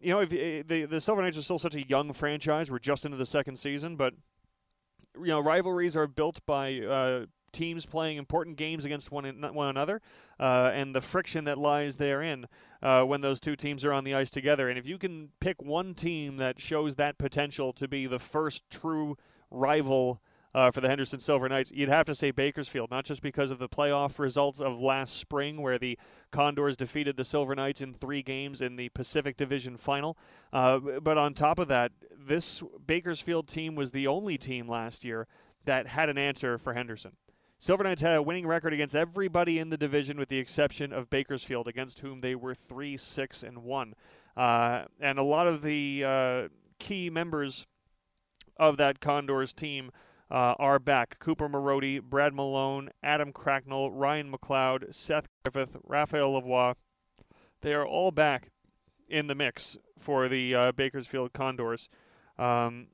you 0.00 0.12
know, 0.12 0.20
if 0.20 0.32
eh, 0.32 0.62
the 0.66 0.86
the 0.86 1.00
Silver 1.00 1.22
Knights 1.22 1.38
are 1.38 1.42
still 1.42 1.58
such 1.58 1.74
a 1.74 1.86
young 1.86 2.12
franchise, 2.12 2.70
we're 2.70 2.78
just 2.78 3.04
into 3.04 3.16
the 3.16 3.26
second 3.26 3.56
season, 3.56 3.96
but 3.96 4.14
you 5.16 5.26
know, 5.26 5.40
rivalries 5.40 5.96
are 5.96 6.06
built 6.06 6.44
by 6.46 6.78
uh, 6.78 7.26
teams 7.52 7.84
playing 7.84 8.16
important 8.16 8.56
games 8.56 8.84
against 8.84 9.10
one 9.10 9.24
one 9.52 9.68
another, 9.68 10.00
uh, 10.38 10.70
and 10.72 10.94
the 10.94 11.00
friction 11.00 11.44
that 11.44 11.58
lies 11.58 11.96
therein 11.96 12.46
uh, 12.82 13.02
when 13.02 13.20
those 13.20 13.40
two 13.40 13.56
teams 13.56 13.84
are 13.84 13.92
on 13.92 14.04
the 14.04 14.14
ice 14.14 14.30
together. 14.30 14.68
And 14.68 14.78
if 14.78 14.86
you 14.86 14.98
can 14.98 15.30
pick 15.40 15.60
one 15.62 15.94
team 15.94 16.36
that 16.38 16.60
shows 16.60 16.94
that 16.96 17.18
potential 17.18 17.72
to 17.74 17.86
be 17.86 18.06
the 18.06 18.18
first 18.18 18.68
true 18.70 19.16
rival. 19.50 20.20
Uh, 20.52 20.70
for 20.70 20.80
the 20.80 20.88
Henderson 20.88 21.20
Silver 21.20 21.48
Knights, 21.48 21.70
you'd 21.72 21.88
have 21.88 22.06
to 22.06 22.14
say 22.14 22.32
Bakersfield, 22.32 22.90
not 22.90 23.04
just 23.04 23.22
because 23.22 23.52
of 23.52 23.60
the 23.60 23.68
playoff 23.68 24.18
results 24.18 24.60
of 24.60 24.80
last 24.80 25.16
spring, 25.16 25.62
where 25.62 25.78
the 25.78 25.96
Condors 26.32 26.76
defeated 26.76 27.16
the 27.16 27.24
Silver 27.24 27.54
Knights 27.54 27.80
in 27.80 27.94
three 27.94 28.20
games 28.20 28.60
in 28.60 28.74
the 28.74 28.88
Pacific 28.88 29.36
Division 29.36 29.76
final, 29.76 30.18
uh, 30.52 30.78
but 30.78 31.16
on 31.16 31.34
top 31.34 31.60
of 31.60 31.68
that, 31.68 31.92
this 32.18 32.64
Bakersfield 32.84 33.46
team 33.46 33.76
was 33.76 33.92
the 33.92 34.08
only 34.08 34.36
team 34.36 34.68
last 34.68 35.04
year 35.04 35.28
that 35.66 35.86
had 35.86 36.08
an 36.08 36.18
answer 36.18 36.58
for 36.58 36.74
Henderson. 36.74 37.12
Silver 37.60 37.84
Knights 37.84 38.00
had 38.00 38.16
a 38.16 38.22
winning 38.22 38.46
record 38.46 38.72
against 38.72 38.96
everybody 38.96 39.58
in 39.58 39.68
the 39.68 39.76
division 39.76 40.18
with 40.18 40.30
the 40.30 40.38
exception 40.38 40.92
of 40.92 41.10
Bakersfield, 41.10 41.68
against 41.68 42.00
whom 42.00 42.22
they 42.22 42.34
were 42.34 42.54
3 42.54 42.96
6 42.96 43.42
and 43.42 43.58
1. 43.58 43.94
Uh, 44.36 44.84
and 44.98 45.18
a 45.18 45.22
lot 45.22 45.46
of 45.46 45.62
the 45.62 46.02
uh, 46.04 46.48
key 46.78 47.10
members 47.10 47.66
of 48.56 48.78
that 48.78 49.00
Condors 49.00 49.52
team 49.52 49.90
uh, 50.30 50.54
are 50.58 50.78
back 50.78 51.18
Cooper 51.18 51.48
Marody, 51.48 52.00
Brad 52.02 52.32
Malone, 52.34 52.90
Adam 53.02 53.32
Cracknell, 53.32 53.90
Ryan 53.90 54.32
McLeod, 54.32 54.94
Seth 54.94 55.26
Griffith, 55.44 55.76
Raphael 55.84 56.32
Lavoie. 56.32 56.74
They 57.62 57.74
are 57.74 57.86
all 57.86 58.10
back 58.10 58.50
in 59.08 59.26
the 59.26 59.34
mix 59.34 59.76
for 59.98 60.28
the 60.28 60.54
uh, 60.54 60.72
Bakersfield 60.72 61.32
Condors. 61.32 61.88
Um, 62.38 62.86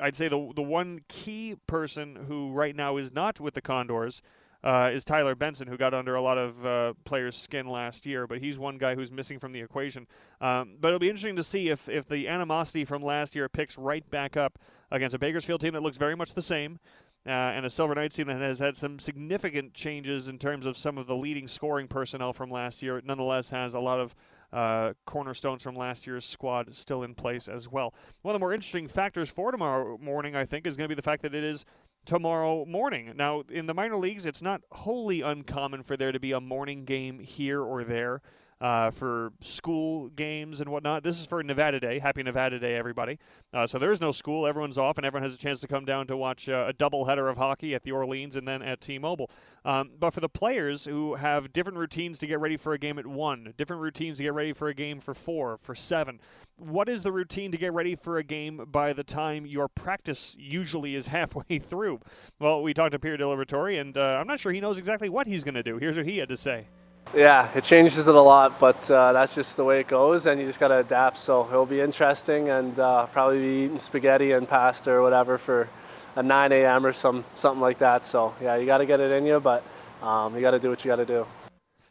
I'd 0.00 0.16
say 0.16 0.28
the 0.28 0.52
the 0.54 0.62
one 0.62 1.00
key 1.08 1.56
person 1.66 2.26
who 2.28 2.52
right 2.52 2.74
now 2.74 2.96
is 2.96 3.12
not 3.12 3.40
with 3.40 3.54
the 3.54 3.60
Condors 3.60 4.22
uh, 4.64 4.90
is 4.92 5.04
Tyler 5.04 5.34
Benson, 5.34 5.68
who 5.68 5.76
got 5.76 5.94
under 5.94 6.14
a 6.14 6.22
lot 6.22 6.36
of 6.38 6.66
uh, 6.66 6.92
players' 7.04 7.36
skin 7.36 7.66
last 7.66 8.06
year, 8.06 8.26
but 8.26 8.38
he's 8.38 8.58
one 8.58 8.76
guy 8.78 8.94
who's 8.94 9.12
missing 9.12 9.38
from 9.38 9.52
the 9.52 9.60
equation. 9.60 10.06
Um, 10.40 10.76
but 10.80 10.88
it'll 10.88 10.98
be 10.98 11.08
interesting 11.08 11.36
to 11.36 11.44
see 11.44 11.68
if, 11.68 11.88
if 11.88 12.08
the 12.08 12.26
animosity 12.28 12.84
from 12.84 13.02
last 13.02 13.36
year 13.36 13.48
picks 13.48 13.78
right 13.78 14.08
back 14.10 14.36
up 14.36 14.58
against 14.90 15.14
a 15.14 15.18
Bakersfield 15.18 15.60
team 15.60 15.74
that 15.74 15.82
looks 15.82 15.98
very 15.98 16.16
much 16.16 16.34
the 16.34 16.42
same. 16.42 16.78
Uh, 17.26 17.30
and 17.30 17.66
a 17.66 17.70
Silver 17.70 17.94
Knights 17.94 18.16
team 18.16 18.28
that 18.28 18.40
has 18.40 18.58
had 18.58 18.76
some 18.76 18.98
significant 18.98 19.74
changes 19.74 20.28
in 20.28 20.38
terms 20.38 20.64
of 20.64 20.78
some 20.78 20.96
of 20.96 21.06
the 21.06 21.16
leading 21.16 21.46
scoring 21.46 21.86
personnel 21.86 22.32
from 22.32 22.50
last 22.50 22.80
year. 22.80 22.96
It 22.96 23.04
nonetheless 23.04 23.50
has 23.50 23.74
a 23.74 23.80
lot 23.80 24.00
of 24.00 24.14
uh, 24.50 24.94
cornerstones 25.04 25.62
from 25.62 25.76
last 25.76 26.06
year's 26.06 26.24
squad 26.24 26.74
still 26.74 27.02
in 27.02 27.14
place 27.14 27.48
as 27.48 27.68
well. 27.68 27.92
One 28.22 28.34
of 28.34 28.38
the 28.38 28.42
more 28.42 28.54
interesting 28.54 28.88
factors 28.88 29.28
for 29.30 29.50
tomorrow 29.50 29.98
morning, 29.98 30.36
I 30.36 30.46
think, 30.46 30.66
is 30.66 30.76
going 30.76 30.86
to 30.86 30.88
be 30.88 30.94
the 30.94 31.02
fact 31.02 31.20
that 31.22 31.34
it 31.34 31.44
is 31.44 31.66
tomorrow 32.04 32.64
morning. 32.64 33.12
Now, 33.16 33.42
in 33.50 33.66
the 33.66 33.74
minor 33.74 33.96
leagues, 33.96 34.26
it's 34.26 34.42
not 34.42 34.62
wholly 34.70 35.20
uncommon 35.20 35.82
for 35.82 35.96
there 35.96 36.12
to 36.12 36.20
be 36.20 36.32
a 36.32 36.40
morning 36.40 36.84
game 36.84 37.18
here 37.18 37.60
or 37.60 37.84
there. 37.84 38.22
Uh, 38.60 38.90
for 38.90 39.30
school 39.40 40.08
games 40.08 40.60
and 40.60 40.68
whatnot. 40.68 41.04
This 41.04 41.20
is 41.20 41.26
for 41.26 41.40
Nevada 41.44 41.78
Day. 41.78 42.00
Happy 42.00 42.24
Nevada 42.24 42.58
Day, 42.58 42.74
everybody. 42.74 43.20
Uh, 43.54 43.68
so 43.68 43.78
there 43.78 43.92
is 43.92 44.00
no 44.00 44.10
school. 44.10 44.48
Everyone's 44.48 44.76
off, 44.76 44.98
and 44.98 45.06
everyone 45.06 45.22
has 45.22 45.32
a 45.32 45.38
chance 45.38 45.60
to 45.60 45.68
come 45.68 45.84
down 45.84 46.08
to 46.08 46.16
watch 46.16 46.48
uh, 46.48 46.66
a 46.68 46.72
doubleheader 46.72 47.30
of 47.30 47.36
hockey 47.36 47.72
at 47.72 47.84
the 47.84 47.92
Orleans 47.92 48.34
and 48.34 48.48
then 48.48 48.60
at 48.60 48.80
T-Mobile. 48.80 49.30
Um, 49.64 49.90
but 50.00 50.12
for 50.12 50.18
the 50.18 50.28
players 50.28 50.86
who 50.86 51.14
have 51.14 51.52
different 51.52 51.78
routines 51.78 52.18
to 52.18 52.26
get 52.26 52.40
ready 52.40 52.56
for 52.56 52.72
a 52.72 52.78
game 52.78 52.98
at 52.98 53.06
one, 53.06 53.54
different 53.56 53.80
routines 53.80 54.18
to 54.18 54.24
get 54.24 54.34
ready 54.34 54.52
for 54.52 54.66
a 54.66 54.74
game 54.74 54.98
for 54.98 55.14
four, 55.14 55.58
for 55.62 55.76
seven, 55.76 56.20
what 56.56 56.88
is 56.88 57.04
the 57.04 57.12
routine 57.12 57.52
to 57.52 57.58
get 57.58 57.72
ready 57.72 57.94
for 57.94 58.18
a 58.18 58.24
game 58.24 58.66
by 58.70 58.92
the 58.92 59.04
time 59.04 59.46
your 59.46 59.68
practice 59.68 60.34
usually 60.36 60.96
is 60.96 61.06
halfway 61.18 61.60
through? 61.60 62.00
Well, 62.40 62.62
we 62.62 62.74
talked 62.74 62.92
to 62.92 62.98
Pierre 62.98 63.18
DiLiberatore, 63.18 63.80
and 63.80 63.96
uh, 63.96 64.18
I'm 64.20 64.26
not 64.26 64.40
sure 64.40 64.50
he 64.50 64.60
knows 64.60 64.78
exactly 64.78 65.08
what 65.08 65.28
he's 65.28 65.44
going 65.44 65.54
to 65.54 65.62
do. 65.62 65.78
Here's 65.78 65.96
what 65.96 66.06
he 66.06 66.18
had 66.18 66.28
to 66.28 66.36
say. 66.36 66.66
Yeah, 67.14 67.50
it 67.54 67.64
changes 67.64 68.06
it 68.06 68.14
a 68.14 68.20
lot, 68.20 68.60
but 68.60 68.90
uh, 68.90 69.14
that's 69.14 69.34
just 69.34 69.56
the 69.56 69.64
way 69.64 69.80
it 69.80 69.88
goes, 69.88 70.26
and 70.26 70.38
you 70.38 70.46
just 70.46 70.60
got 70.60 70.68
to 70.68 70.78
adapt. 70.78 71.18
So 71.18 71.48
it'll 71.48 71.64
be 71.64 71.80
interesting, 71.80 72.50
and 72.50 72.78
uh, 72.78 73.06
probably 73.06 73.40
be 73.40 73.64
eating 73.64 73.78
spaghetti 73.78 74.32
and 74.32 74.46
pasta 74.46 74.90
or 74.90 75.00
whatever 75.00 75.38
for 75.38 75.68
a 76.16 76.22
9 76.22 76.52
a.m. 76.52 76.84
or 76.84 76.92
some 76.92 77.24
something 77.34 77.62
like 77.62 77.78
that. 77.78 78.04
So 78.04 78.34
yeah, 78.42 78.56
you 78.56 78.66
got 78.66 78.78
to 78.78 78.86
get 78.86 79.00
it 79.00 79.10
in 79.10 79.24
you, 79.24 79.40
but 79.40 79.62
um, 80.02 80.34
you 80.34 80.42
got 80.42 80.50
to 80.50 80.58
do 80.58 80.68
what 80.68 80.84
you 80.84 80.90
got 80.90 80.96
to 80.96 81.06
do. 81.06 81.26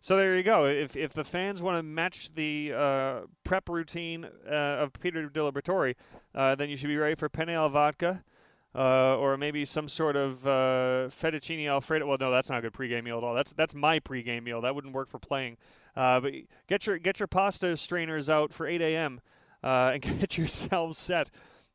So 0.01 0.17
there 0.17 0.37
you 0.37 0.43
go. 0.43 0.65
If 0.65 0.95
if 0.95 1.13
the 1.13 1.23
fans 1.23 1.63
want 1.63 1.79
to 1.79 1.83
match 1.83 2.29
the 2.35 2.73
uh, 2.75 3.19
prep 3.43 3.69
routine 3.69 4.23
uh, 4.47 4.83
of 4.83 4.93
Peter 4.93 5.27
DiLiberatore, 5.27 5.95
uh, 6.35 6.53
then 6.53 6.69
you 6.69 6.77
should 6.77 6.89
be 6.89 6.97
ready 6.97 7.15
for 7.15 7.27
penne 7.27 7.49
al 7.49 7.69
vodka 7.69 8.23
uh, 8.75 9.17
or 9.17 9.37
maybe 9.37 9.65
some 9.65 9.87
sort 9.87 10.15
of 10.15 10.45
uh, 10.45 11.09
fettuccine 11.09 11.67
alfredo. 11.67 12.05
Well, 12.07 12.17
no, 12.19 12.31
that's 12.31 12.49
not 12.49 12.59
a 12.59 12.61
good 12.61 12.73
pregame 12.73 13.03
meal 13.03 13.17
at 13.17 13.23
all. 13.23 13.33
That's 13.33 13.53
that's 13.53 13.73
my 13.73 13.99
pregame 13.99 14.43
meal. 14.43 14.61
That 14.61 14.75
wouldn't 14.75 14.93
work 14.93 15.09
for 15.09 15.19
playing. 15.19 15.57
Uh, 15.95 16.19
but 16.19 16.33
get 16.67 16.85
your 16.85 16.97
get 16.99 17.19
your 17.19 17.27
pasta 17.27 17.75
strainers 17.75 18.29
out 18.29 18.53
for 18.53 18.67
8 18.67 18.81
a.m. 18.81 19.19
Uh, 19.63 19.91
and 19.93 20.01
get 20.19 20.37
yourselves 20.37 20.97
set 20.97 21.31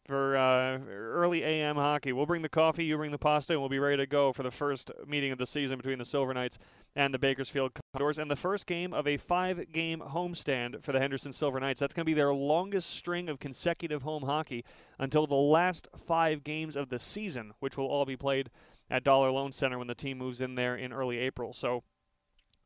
for 0.07 0.37
uh, 0.37 0.79
early 0.91 1.45
AM 1.45 1.77
hockey. 1.77 2.13
We'll 2.13 2.27
bring 2.27 2.43
the 2.43 2.49
coffee, 2.49 2.85
you 2.85 2.97
bring 2.97 3.13
the 3.13 3.19
pasta, 3.19 3.53
and 3.53 3.63
we'll 3.63 3.69
be 3.69 3.79
ready 3.79 3.99
to 3.99 4.07
go 4.07 4.33
for 4.33 4.43
the 4.43 4.51
first 4.51 4.91
meeting 5.07 5.31
of 5.31 5.39
the 5.39 5.47
season 5.47 5.77
between 5.77 5.99
the 5.99 6.05
Silver 6.05 6.35
Knights 6.35 6.59
and 6.97 7.15
the 7.15 7.19
Bakersfield 7.19 7.73
Condors, 7.95 8.19
and 8.19 8.31
the 8.31 8.37
first 8.37 8.67
game 8.67 8.93
of 8.93 9.07
a 9.07 9.17
five-game 9.17 10.01
homestand 10.01 10.83
for 10.83 10.93
the 10.93 10.99
Henderson 10.99 11.33
Silver 11.33 11.61
Knights. 11.61 11.81
That's 11.81 11.95
going 11.95 12.05
to 12.05 12.11
be 12.11 12.15
their 12.15 12.35
longest 12.35 12.91
string 12.91 13.29
of 13.29 13.39
consecutive 13.39 14.03
home 14.03 14.25
hockey 14.25 14.65
until 14.99 15.27
the 15.27 15.35
last 15.35 15.87
five 15.97 16.43
games 16.43 16.77
of 16.77 16.89
the 16.89 16.99
season, 16.99 17.53
which 17.61 17.77
will 17.77 17.87
all 17.87 18.05
be 18.05 18.17
played 18.17 18.51
at 18.91 19.05
Dollar 19.05 19.31
Loan 19.31 19.53
Center 19.53 19.79
when 19.79 19.87
the 19.87 19.95
team 19.95 20.19
moves 20.19 20.41
in 20.41 20.57
there 20.57 20.77
in 20.77 20.93
early 20.93 21.19
April. 21.19 21.53
So, 21.53 21.85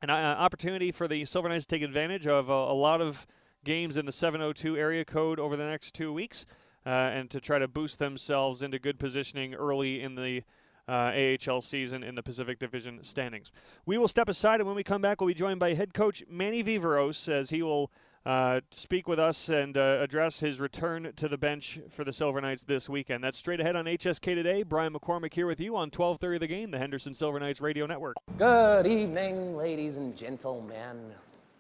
an 0.02 0.10
uh, 0.10 0.14
opportunity 0.14 0.90
for 0.90 1.06
the 1.06 1.24
Silver 1.24 1.48
Knights 1.48 1.66
to 1.66 1.76
take 1.76 1.82
advantage 1.82 2.26
of 2.26 2.48
a, 2.48 2.52
a 2.52 2.74
lot 2.74 3.00
of 3.00 3.26
games 3.64 3.96
in 3.96 4.06
the 4.06 4.12
702 4.12 4.76
area 4.76 5.04
code 5.04 5.38
over 5.38 5.56
the 5.56 5.64
next 5.64 5.92
two 5.92 6.12
weeks 6.12 6.46
uh, 6.86 6.88
and 6.88 7.28
to 7.30 7.40
try 7.40 7.58
to 7.58 7.66
boost 7.66 7.98
themselves 7.98 8.62
into 8.62 8.78
good 8.78 8.98
positioning 8.98 9.54
early 9.54 10.00
in 10.00 10.14
the 10.14 10.42
uh, 10.88 11.36
AHL 11.48 11.60
season 11.60 12.04
in 12.04 12.14
the 12.14 12.22
Pacific 12.22 12.60
Division 12.60 13.02
standings. 13.02 13.50
We 13.84 13.98
will 13.98 14.06
step 14.06 14.28
aside, 14.28 14.60
and 14.60 14.68
when 14.68 14.76
we 14.76 14.84
come 14.84 15.02
back, 15.02 15.20
we'll 15.20 15.28
be 15.28 15.34
joined 15.34 15.58
by 15.58 15.74
head 15.74 15.92
coach 15.92 16.22
Manny 16.30 16.62
Viveiros 16.62 17.28
as 17.28 17.50
he 17.50 17.60
will 17.60 17.90
uh, 18.24 18.60
speak 18.70 19.06
with 19.08 19.18
us 19.18 19.48
and 19.48 19.76
uh, 19.76 19.98
address 20.00 20.40
his 20.40 20.60
return 20.60 21.12
to 21.16 21.28
the 21.28 21.36
bench 21.36 21.80
for 21.90 22.04
the 22.04 22.12
Silver 22.12 22.40
Knights 22.40 22.64
this 22.64 22.88
weekend. 22.88 23.22
That's 23.22 23.38
straight 23.38 23.60
ahead 23.60 23.76
on 23.76 23.84
HSK 23.84 24.34
today. 24.34 24.62
Brian 24.62 24.92
McCormick 24.92 25.34
here 25.34 25.46
with 25.46 25.60
you 25.60 25.76
on 25.76 25.90
12:30 25.90 26.40
the 26.40 26.46
game, 26.46 26.70
the 26.70 26.78
Henderson 26.78 27.14
Silver 27.14 27.38
Knights 27.40 27.60
radio 27.60 27.86
network. 27.86 28.16
Good 28.38 28.86
evening, 28.86 29.56
ladies 29.56 29.96
and 29.96 30.16
gentlemen. 30.16 31.12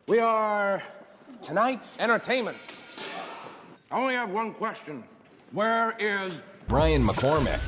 We 0.06 0.18
are 0.18 0.82
tonight's 1.40 1.98
entertainment. 1.98 2.56
I 3.90 4.00
only 4.00 4.14
have 4.14 4.30
one 4.30 4.52
question. 4.52 5.04
Where 5.52 5.94
is 5.98 6.42
Brian 6.66 7.06
McCormick? 7.06 7.60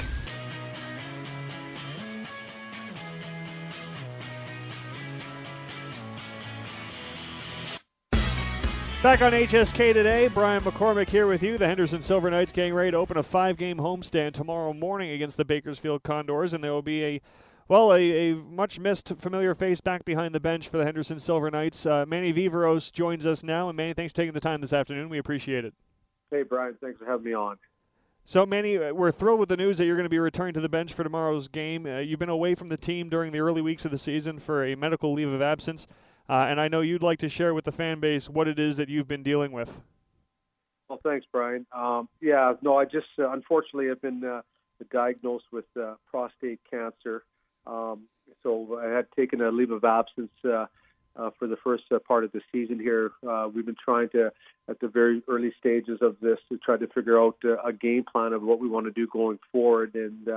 Back 9.00 9.22
on 9.22 9.30
HSK 9.32 9.92
today, 9.92 10.26
Brian 10.26 10.60
McCormick 10.64 11.08
here 11.08 11.28
with 11.28 11.40
you. 11.40 11.56
The 11.56 11.68
Henderson 11.68 12.00
Silver 12.00 12.28
Knights 12.30 12.50
getting 12.50 12.74
ready 12.74 12.90
to 12.90 12.96
open 12.96 13.16
a 13.16 13.22
five-game 13.22 13.76
homestand 13.76 14.32
tomorrow 14.32 14.72
morning 14.72 15.10
against 15.10 15.36
the 15.36 15.44
Bakersfield 15.44 16.02
Condors, 16.02 16.52
and 16.52 16.64
there 16.64 16.72
will 16.72 16.82
be 16.82 17.04
a 17.04 17.20
well, 17.68 17.92
a, 17.92 18.00
a 18.00 18.34
much 18.34 18.80
missed 18.80 19.12
familiar 19.18 19.54
face 19.54 19.80
back 19.80 20.04
behind 20.04 20.34
the 20.34 20.40
bench 20.40 20.68
for 20.68 20.78
the 20.78 20.84
Henderson 20.84 21.20
Silver 21.20 21.48
Knights. 21.50 21.86
Uh, 21.86 22.04
Manny 22.08 22.32
Viveiros 22.32 22.90
joins 22.90 23.24
us 23.24 23.44
now, 23.44 23.68
and 23.68 23.76
Manny, 23.76 23.94
thanks 23.94 24.12
for 24.12 24.16
taking 24.16 24.32
the 24.32 24.40
time 24.40 24.62
this 24.62 24.72
afternoon. 24.72 25.10
We 25.10 25.18
appreciate 25.18 25.64
it. 25.64 25.74
Hey, 26.30 26.42
Brian, 26.42 26.76
thanks 26.80 26.98
for 26.98 27.06
having 27.06 27.24
me 27.24 27.34
on. 27.34 27.56
So, 28.24 28.44
Manny, 28.44 28.76
uh, 28.76 28.92
we're 28.92 29.10
thrilled 29.10 29.40
with 29.40 29.48
the 29.48 29.56
news 29.56 29.78
that 29.78 29.86
you're 29.86 29.96
going 29.96 30.04
to 30.04 30.10
be 30.10 30.18
returning 30.18 30.52
to 30.54 30.60
the 30.60 30.68
bench 30.68 30.92
for 30.92 31.02
tomorrow's 31.02 31.48
game. 31.48 31.86
Uh, 31.86 32.00
you've 32.00 32.18
been 32.18 32.28
away 32.28 32.54
from 32.54 32.68
the 32.68 32.76
team 32.76 33.08
during 33.08 33.32
the 33.32 33.38
early 33.38 33.62
weeks 33.62 33.86
of 33.86 33.90
the 33.90 33.96
season 33.96 34.38
for 34.38 34.62
a 34.62 34.74
medical 34.74 35.14
leave 35.14 35.30
of 35.30 35.40
absence. 35.40 35.86
Uh, 36.28 36.46
and 36.50 36.60
I 36.60 36.68
know 36.68 36.82
you'd 36.82 37.02
like 37.02 37.18
to 37.20 37.28
share 37.30 37.54
with 37.54 37.64
the 37.64 37.72
fan 37.72 38.00
base 38.00 38.28
what 38.28 38.46
it 38.46 38.58
is 38.58 38.76
that 38.76 38.90
you've 38.90 39.08
been 39.08 39.22
dealing 39.22 39.50
with. 39.50 39.80
Well, 40.90 41.00
thanks, 41.02 41.26
Brian. 41.32 41.64
Um, 41.74 42.10
yeah, 42.20 42.52
no, 42.60 42.76
I 42.76 42.84
just 42.84 43.06
uh, 43.18 43.30
unfortunately 43.30 43.88
have 43.88 44.02
been 44.02 44.22
uh, 44.22 44.42
diagnosed 44.92 45.46
with 45.50 45.64
uh, 45.80 45.94
prostate 46.10 46.60
cancer. 46.70 47.24
Um, 47.66 48.02
so 48.42 48.78
I 48.78 48.94
had 48.94 49.06
taken 49.16 49.40
a 49.40 49.50
leave 49.50 49.70
of 49.70 49.84
absence 49.84 50.32
uh, 51.16 51.22
uh, 51.22 51.30
for 51.38 51.46
the 51.46 51.56
first 51.56 51.84
part 52.06 52.24
of 52.24 52.32
the 52.32 52.40
season 52.52 52.78
here. 52.78 53.12
we've 53.54 53.66
been 53.66 53.76
trying 53.82 54.08
to, 54.10 54.32
at 54.68 54.80
the 54.80 54.88
very 54.88 55.22
early 55.28 55.52
stages 55.58 55.98
of 56.00 56.16
this, 56.20 56.38
to 56.48 56.58
try 56.58 56.76
to 56.76 56.86
figure 56.88 57.20
out 57.20 57.36
a 57.64 57.72
game 57.72 58.04
plan 58.10 58.32
of 58.32 58.42
what 58.42 58.60
we 58.60 58.68
want 58.68 58.86
to 58.86 58.92
do 58.92 59.06
going 59.06 59.38
forward. 59.52 59.94
And 59.94 60.28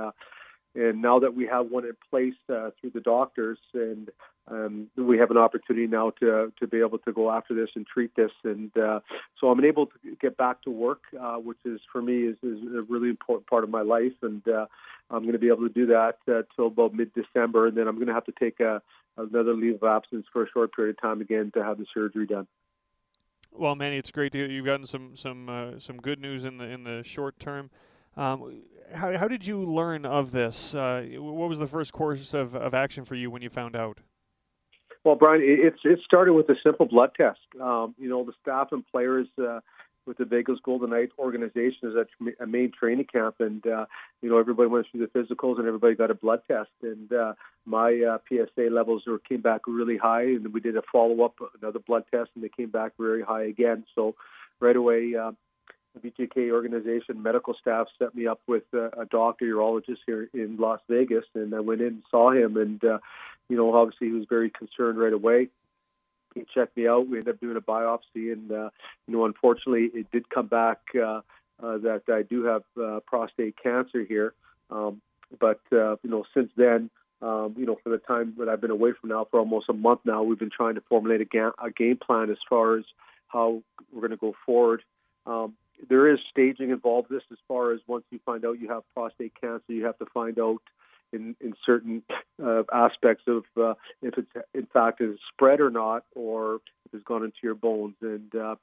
and 0.74 1.02
now 1.02 1.18
that 1.18 1.34
we 1.34 1.46
have 1.46 1.70
one 1.70 1.84
in 1.84 1.96
place 2.10 2.34
through 2.46 2.90
the 2.94 3.00
doctors 3.00 3.58
and 3.74 4.10
um, 4.48 4.88
we 4.96 5.18
have 5.18 5.30
an 5.30 5.36
opportunity 5.36 5.86
now 5.86 6.10
to 6.20 6.52
to 6.58 6.66
be 6.66 6.80
able 6.80 6.98
to 6.98 7.12
go 7.12 7.30
after 7.30 7.54
this 7.54 7.68
and 7.76 7.86
treat 7.86 8.14
this, 8.16 8.32
and 8.42 8.76
uh, 8.76 9.00
so 9.40 9.48
I'm 9.48 9.64
able 9.64 9.86
to 9.86 9.92
get 10.20 10.36
back 10.36 10.62
to 10.62 10.70
work, 10.70 11.02
uh, 11.18 11.36
which 11.36 11.58
is 11.64 11.80
for 11.92 12.02
me 12.02 12.24
is, 12.24 12.36
is 12.42 12.58
a 12.74 12.82
really 12.82 13.08
important 13.08 13.46
part 13.46 13.62
of 13.62 13.70
my 13.70 13.82
life, 13.82 14.12
and 14.20 14.46
uh, 14.48 14.66
I'm 15.10 15.22
going 15.22 15.34
to 15.34 15.38
be 15.38 15.48
able 15.48 15.68
to 15.68 15.72
do 15.72 15.86
that 15.86 16.16
uh, 16.28 16.42
till 16.56 16.66
about 16.66 16.92
mid-December, 16.92 17.68
and 17.68 17.76
then 17.76 17.86
I'm 17.86 17.94
going 17.94 18.08
to 18.08 18.14
have 18.14 18.26
to 18.26 18.34
take 18.38 18.58
a, 18.58 18.82
another 19.16 19.54
leave 19.54 19.82
of 19.82 19.84
absence 19.84 20.26
for 20.32 20.44
a 20.44 20.46
short 20.52 20.74
period 20.74 20.96
of 20.96 21.00
time 21.00 21.20
again 21.20 21.50
to 21.54 21.62
have 21.62 21.78
the 21.78 21.86
surgery 21.92 22.26
done. 22.26 22.46
Well, 23.52 23.74
Manny, 23.74 23.98
it's 23.98 24.10
great 24.10 24.32
to 24.32 24.38
hear 24.38 24.46
you've 24.48 24.64
gotten 24.64 24.86
some 24.86 25.14
some 25.14 25.48
uh, 25.48 25.78
some 25.78 25.98
good 25.98 26.20
news 26.20 26.44
in 26.44 26.56
the 26.56 26.64
in 26.64 26.84
the 26.84 27.02
short 27.04 27.38
term. 27.38 27.70
Um, 28.16 28.62
how, 28.94 29.16
how 29.16 29.28
did 29.28 29.46
you 29.46 29.64
learn 29.64 30.04
of 30.04 30.32
this? 30.32 30.74
Uh, 30.74 31.06
what 31.16 31.48
was 31.48 31.58
the 31.58 31.66
first 31.66 31.92
course 31.92 32.34
of, 32.34 32.54
of 32.54 32.74
action 32.74 33.04
for 33.04 33.14
you 33.14 33.30
when 33.30 33.42
you 33.42 33.48
found 33.48 33.74
out? 33.74 34.00
Well, 35.04 35.16
Brian, 35.16 35.40
it's 35.42 35.80
it 35.84 35.98
started 36.04 36.34
with 36.34 36.48
a 36.48 36.54
simple 36.62 36.86
blood 36.86 37.10
test. 37.16 37.40
Um, 37.60 37.94
you 37.98 38.08
know, 38.08 38.24
the 38.24 38.32
staff 38.40 38.68
and 38.72 38.86
players 38.86 39.26
uh, 39.38 39.60
with 40.06 40.18
the 40.18 40.24
Vegas 40.24 40.58
Golden 40.64 40.90
Knight 40.90 41.10
organization 41.18 41.90
is 41.90 41.94
at 41.96 42.08
a 42.40 42.46
main 42.46 42.72
training 42.72 43.06
camp, 43.12 43.36
and 43.40 43.66
uh, 43.66 43.86
you 44.20 44.30
know 44.30 44.38
everybody 44.38 44.68
went 44.68 44.86
through 44.90 45.06
the 45.06 45.18
physicals 45.18 45.58
and 45.58 45.66
everybody 45.66 45.94
got 45.94 46.10
a 46.10 46.14
blood 46.14 46.40
test. 46.48 46.70
And 46.82 47.12
uh, 47.12 47.34
my 47.64 48.00
uh, 48.02 48.18
PSA 48.28 48.68
levels 48.70 49.04
were 49.06 49.18
came 49.18 49.40
back 49.40 49.62
really 49.66 49.96
high, 49.96 50.24
and 50.24 50.52
we 50.52 50.60
did 50.60 50.76
a 50.76 50.82
follow 50.90 51.24
up, 51.24 51.36
another 51.60 51.78
blood 51.78 52.04
test, 52.10 52.30
and 52.34 52.42
they 52.42 52.50
came 52.50 52.70
back 52.70 52.92
very 52.98 53.22
high 53.22 53.44
again. 53.44 53.84
So 53.94 54.14
right 54.60 54.76
away. 54.76 55.14
Uh, 55.14 55.32
the 55.94 56.10
VGK 56.10 56.50
organization 56.52 57.22
medical 57.22 57.54
staff 57.60 57.86
set 57.98 58.14
me 58.14 58.26
up 58.26 58.40
with 58.46 58.62
uh, 58.72 58.88
a 58.98 59.04
doctor 59.04 59.44
urologist 59.44 59.98
here 60.06 60.26
in 60.32 60.56
Las 60.56 60.80
Vegas, 60.88 61.26
and 61.34 61.54
I 61.54 61.60
went 61.60 61.82
in 61.82 61.88
and 61.88 62.02
saw 62.10 62.30
him, 62.30 62.56
and 62.56 62.82
uh, 62.82 62.98
you 63.48 63.56
know, 63.58 63.74
obviously 63.74 64.06
he 64.06 64.14
was 64.14 64.26
very 64.28 64.50
concerned 64.50 64.98
right 64.98 65.12
away. 65.12 65.48
He 66.34 66.44
checked 66.54 66.76
me 66.76 66.86
out. 66.86 67.08
We 67.08 67.18
ended 67.18 67.34
up 67.34 67.40
doing 67.40 67.56
a 67.56 67.60
biopsy, 67.60 68.32
and 68.32 68.50
uh, 68.50 68.70
you 69.06 69.14
know, 69.14 69.24
unfortunately, 69.24 69.90
it 69.94 70.10
did 70.10 70.28
come 70.30 70.46
back 70.46 70.78
uh, 70.94 71.20
uh, 71.62 71.78
that 71.78 72.02
I 72.08 72.22
do 72.22 72.44
have 72.44 72.62
uh, 72.80 73.00
prostate 73.06 73.56
cancer 73.62 74.04
here. 74.04 74.34
Um, 74.70 75.00
but 75.38 75.60
uh, 75.72 75.96
you 76.02 76.10
know, 76.10 76.24
since 76.34 76.50
then, 76.56 76.90
um, 77.20 77.54
you 77.56 77.66
know, 77.66 77.78
for 77.82 77.90
the 77.90 77.98
time 77.98 78.34
that 78.38 78.48
I've 78.48 78.60
been 78.60 78.70
away 78.70 78.92
from 78.98 79.10
now 79.10 79.26
for 79.30 79.38
almost 79.38 79.68
a 79.68 79.72
month 79.72 80.00
now, 80.04 80.22
we've 80.22 80.38
been 80.38 80.50
trying 80.50 80.74
to 80.74 80.82
formulate 80.88 81.20
a, 81.20 81.24
ga- 81.24 81.52
a 81.62 81.70
game 81.70 81.98
plan 82.04 82.30
as 82.30 82.38
far 82.48 82.76
as 82.76 82.84
how 83.28 83.62
we're 83.92 84.00
going 84.00 84.10
to 84.10 84.16
go 84.16 84.34
forward. 84.44 84.82
Um, 85.26 85.54
there 85.88 86.12
is 86.12 86.18
staging 86.30 86.70
involved. 86.70 87.08
This 87.10 87.22
as 87.30 87.38
far 87.48 87.72
as 87.72 87.80
once 87.86 88.04
you 88.10 88.18
find 88.24 88.44
out 88.44 88.60
you 88.60 88.68
have 88.68 88.82
prostate 88.94 89.32
cancer, 89.40 89.64
you 89.68 89.84
have 89.86 89.98
to 89.98 90.06
find 90.06 90.38
out 90.38 90.58
in, 91.12 91.36
in 91.40 91.54
certain 91.64 92.02
uh, 92.42 92.62
aspects 92.72 93.24
of 93.26 93.44
uh, 93.60 93.74
if 94.02 94.14
it's 94.18 94.30
in 94.54 94.66
fact 94.66 95.00
is 95.00 95.18
spread 95.32 95.60
or 95.60 95.70
not, 95.70 96.04
or 96.14 96.56
if 96.86 96.94
it's 96.94 97.04
gone 97.04 97.24
into 97.24 97.36
your 97.42 97.54
bones. 97.54 97.94
And 98.00 98.34
uh, 98.34 98.56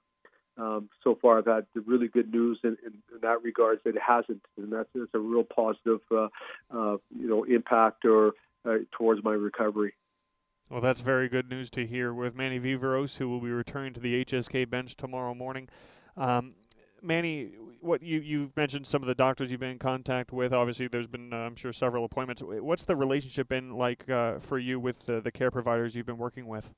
um, 0.57 0.89
so 1.03 1.17
far, 1.21 1.37
I've 1.37 1.45
had 1.45 1.65
the 1.73 1.81
really 1.81 2.07
good 2.07 2.33
news 2.33 2.59
in, 2.63 2.77
in, 2.85 2.93
in 3.13 3.21
that 3.21 3.41
regards 3.43 3.81
that 3.85 3.95
it 3.95 4.01
hasn't, 4.05 4.41
and 4.57 4.71
that's, 4.71 4.89
that's 4.93 5.13
a 5.13 5.19
real 5.19 5.43
positive, 5.43 6.01
uh, 6.11 6.27
uh, 6.69 6.97
you 7.17 7.29
know, 7.29 7.43
impact 7.45 8.03
or 8.05 8.33
uh, 8.65 8.79
towards 8.91 9.23
my 9.23 9.31
recovery. 9.31 9.93
Well, 10.69 10.81
that's 10.81 11.01
very 11.01 11.29
good 11.29 11.49
news 11.49 11.69
to 11.71 11.87
hear 11.87 12.13
with 12.13 12.35
Manny 12.35 12.59
Viveiros, 12.59 13.17
who 13.17 13.29
will 13.29 13.39
be 13.39 13.49
returning 13.49 13.93
to 13.93 13.99
the 13.99 14.23
HSK 14.23 14.69
bench 14.69 14.95
tomorrow 14.95 15.33
morning. 15.33 15.67
Um, 16.15 16.53
Manny, 17.01 17.51
what 17.81 18.01
you 18.01 18.19
you've 18.19 18.55
mentioned 18.55 18.87
some 18.87 19.01
of 19.01 19.07
the 19.07 19.15
doctors 19.15 19.51
you've 19.51 19.59
been 19.59 19.69
in 19.69 19.79
contact 19.79 20.31
with. 20.31 20.53
Obviously, 20.53 20.87
there's 20.87 21.07
been 21.07 21.33
uh, 21.33 21.37
I'm 21.37 21.55
sure 21.55 21.73
several 21.73 22.05
appointments. 22.05 22.41
What's 22.43 22.83
the 22.83 22.95
relationship 22.95 23.49
been 23.49 23.71
like 23.71 24.09
uh, 24.09 24.39
for 24.39 24.57
you 24.57 24.79
with 24.79 25.05
the, 25.05 25.21
the 25.21 25.31
care 25.31 25.51
providers 25.51 25.95
you've 25.95 26.05
been 26.05 26.17
working 26.17 26.47
with? 26.47 26.69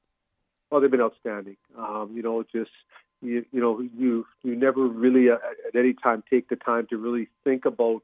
Well, 0.69 0.81
they've 0.81 0.91
been 0.91 1.01
outstanding. 1.01 1.57
Um, 1.77 2.11
you 2.13 2.21
know, 2.21 2.43
just 2.43 2.71
you, 3.21 3.45
you 3.51 3.61
know 3.61 3.81
you 3.81 4.25
you 4.43 4.55
never 4.55 4.87
really 4.87 5.29
uh, 5.29 5.35
at 5.67 5.75
any 5.75 5.93
time 5.93 6.23
take 6.29 6.49
the 6.49 6.55
time 6.55 6.87
to 6.89 6.97
really 6.97 7.27
think 7.43 7.65
about 7.65 8.01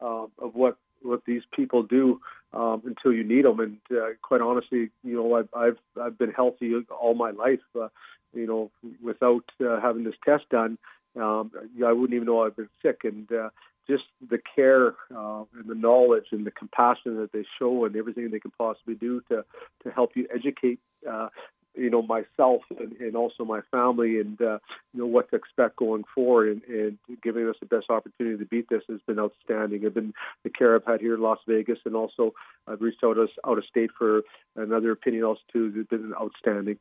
uh, 0.00 0.26
of 0.38 0.54
what 0.54 0.76
what 1.02 1.22
these 1.26 1.42
people 1.54 1.82
do 1.82 2.20
um, 2.52 2.82
until 2.84 3.12
you 3.12 3.24
need 3.24 3.44
them. 3.44 3.60
And 3.60 3.78
uh, 3.90 4.10
quite 4.22 4.40
honestly, 4.40 4.90
you 5.02 5.14
know, 5.14 5.34
I've 5.36 5.48
I've, 5.54 5.78
I've 6.00 6.18
been 6.18 6.32
healthy 6.32 6.74
all 6.90 7.14
my 7.14 7.30
life. 7.30 7.60
Uh, 7.78 7.88
you 8.32 8.46
know, 8.46 8.70
without 9.02 9.44
uh, 9.60 9.80
having 9.80 10.04
this 10.04 10.14
test 10.24 10.48
done, 10.50 10.78
um, 11.16 11.50
I 11.84 11.92
wouldn't 11.92 12.14
even 12.14 12.26
know 12.26 12.42
I've 12.42 12.56
been 12.56 12.68
sick. 12.82 13.00
And 13.04 13.30
uh, 13.32 13.50
just 13.88 14.04
the 14.28 14.38
care 14.54 14.94
uh, 15.14 15.44
and 15.54 15.66
the 15.66 15.74
knowledge 15.74 16.26
and 16.32 16.46
the 16.46 16.50
compassion 16.50 17.16
that 17.16 17.32
they 17.32 17.44
show 17.58 17.84
and 17.84 17.96
everything 17.96 18.30
they 18.30 18.38
can 18.40 18.52
possibly 18.56 18.94
do 18.94 19.20
to 19.28 19.44
to 19.82 19.90
help 19.90 20.12
you 20.14 20.26
educate 20.32 20.78
uh, 21.10 21.28
you 21.74 21.90
know 21.90 22.02
myself 22.02 22.62
and, 22.78 22.92
and 23.00 23.16
also 23.16 23.44
my 23.44 23.60
family 23.70 24.20
and 24.20 24.40
uh, 24.40 24.58
you 24.92 25.00
know 25.00 25.06
what 25.06 25.30
to 25.30 25.36
expect 25.36 25.76
going 25.76 26.04
forward 26.14 26.48
and, 26.48 26.62
and 26.64 26.98
giving 27.22 27.48
us 27.48 27.56
the 27.60 27.66
best 27.66 27.90
opportunity 27.90 28.38
to 28.38 28.44
beat 28.44 28.68
this 28.68 28.82
has 28.88 29.00
been 29.06 29.18
outstanding. 29.18 29.84
I've 29.84 29.94
been 29.94 30.14
the 30.44 30.50
care 30.50 30.74
I've 30.74 30.84
had 30.84 31.00
here 31.00 31.14
in 31.14 31.20
Las 31.20 31.38
Vegas 31.46 31.78
and 31.84 31.94
also 31.96 32.34
I've 32.66 32.80
reached 32.80 33.02
out 33.04 33.18
us 33.18 33.30
out 33.46 33.58
of 33.58 33.64
state 33.64 33.90
for 33.96 34.22
another 34.56 34.92
opinion 34.92 35.24
also 35.24 35.40
too. 35.52 35.72
It's 35.74 35.88
been 35.88 36.12
outstanding. 36.20 36.78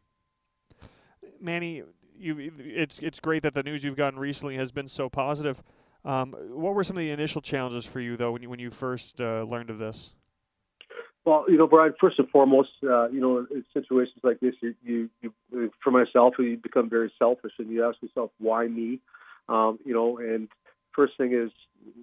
Manny, 1.42 1.84
you 2.20 2.52
it's 2.60 3.00
it's 3.00 3.20
great 3.20 3.44
that 3.44 3.54
the 3.54 3.64
news 3.64 3.84
you've 3.84 3.96
gotten 3.96 4.20
recently 4.20 4.56
has 4.58 4.72
been 4.72 4.88
so 4.88 5.10
positive. 5.10 5.62
Um, 6.06 6.34
what 6.52 6.76
were 6.76 6.84
some 6.84 6.98
of 6.98 7.02
the 7.02 7.12
initial 7.12 7.42
challenges 7.42 7.86
for 7.86 8.00
you 8.00 8.18
though 8.18 8.32
when 8.32 8.42
you 8.42 8.50
when 8.50 8.60
you 8.60 8.72
first 8.72 9.20
uh, 9.20 9.44
learned 9.44 9.70
of 9.70 9.78
this? 9.78 10.14
Well, 11.26 11.46
you 11.48 11.58
know, 11.58 11.68
Brian. 11.68 11.94
First 12.00 12.18
and 12.18 12.30
foremost, 12.30 12.70
uh, 12.84 13.10
you 13.10 13.20
know, 13.20 13.46
in 13.52 13.66
situations 13.74 14.20
like 14.24 14.40
this, 14.40 14.56
you, 14.62 14.74
you, 14.84 15.10
you, 15.22 15.72
for 15.84 15.92
myself, 15.92 16.36
you 16.40 16.58
become 16.58 16.90
very 16.90 17.12
selfish, 17.20 17.52
and 17.60 17.70
you 17.70 17.86
ask 17.86 18.02
yourself, 18.02 18.32
why 18.40 18.68
me? 18.68 19.00
Um, 19.48 19.80
you 19.86 19.94
know, 19.94 20.18
and 20.18 20.48
first 20.96 21.18
thing 21.18 21.34
is 21.34 21.52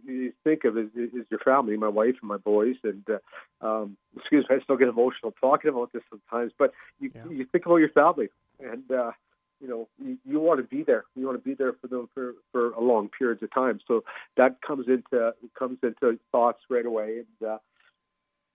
you 0.05 0.33
think 0.45 0.65
of 0.65 0.77
is, 0.77 0.89
is 0.95 1.27
your 1.31 1.41
family, 1.41 1.77
my 1.77 1.89
wife 1.89 2.15
and 2.21 2.29
my 2.29 2.37
boys, 2.37 2.77
and 2.85 3.05
uh, 3.09 3.67
um, 3.67 3.97
excuse 4.17 4.45
me, 4.49 4.57
I 4.57 4.63
still 4.63 4.77
get 4.77 4.89
emotional 4.89 5.35
talking 5.41 5.71
about 5.71 5.93
this 5.93 6.03
sometimes, 6.11 6.53
but 6.59 6.73
you 7.01 7.11
yeah. 7.15 7.25
you 7.31 7.47
think 7.51 7.67
about 7.67 7.77
your 7.77 7.91
family, 7.91 8.29
and 8.61 8.91
uh, 8.91 9.13
you 9.61 9.69
know 9.69 9.89
you, 10.03 10.19
you 10.25 10.41
want 10.41 10.61
to 10.61 10.67
be 10.67 10.83
there. 10.83 11.05
You 11.15 11.27
want 11.27 11.43
to 11.43 11.45
be 11.45 11.55
there 11.55 11.73
for 11.75 11.89
them 11.89 12.09
for 12.15 12.35
for 12.53 12.71
a 12.73 12.81
long 12.81 13.09
periods 13.09 13.43
of 13.43 13.53
time. 13.53 13.81
So 13.87 14.05
that 14.37 14.61
comes 14.63 14.87
into 14.89 15.35
comes 15.59 15.79
into 15.83 16.19
thoughts 16.33 16.61
right 16.69 16.87
away, 16.87 17.23
and 17.41 17.49
uh, 17.49 17.59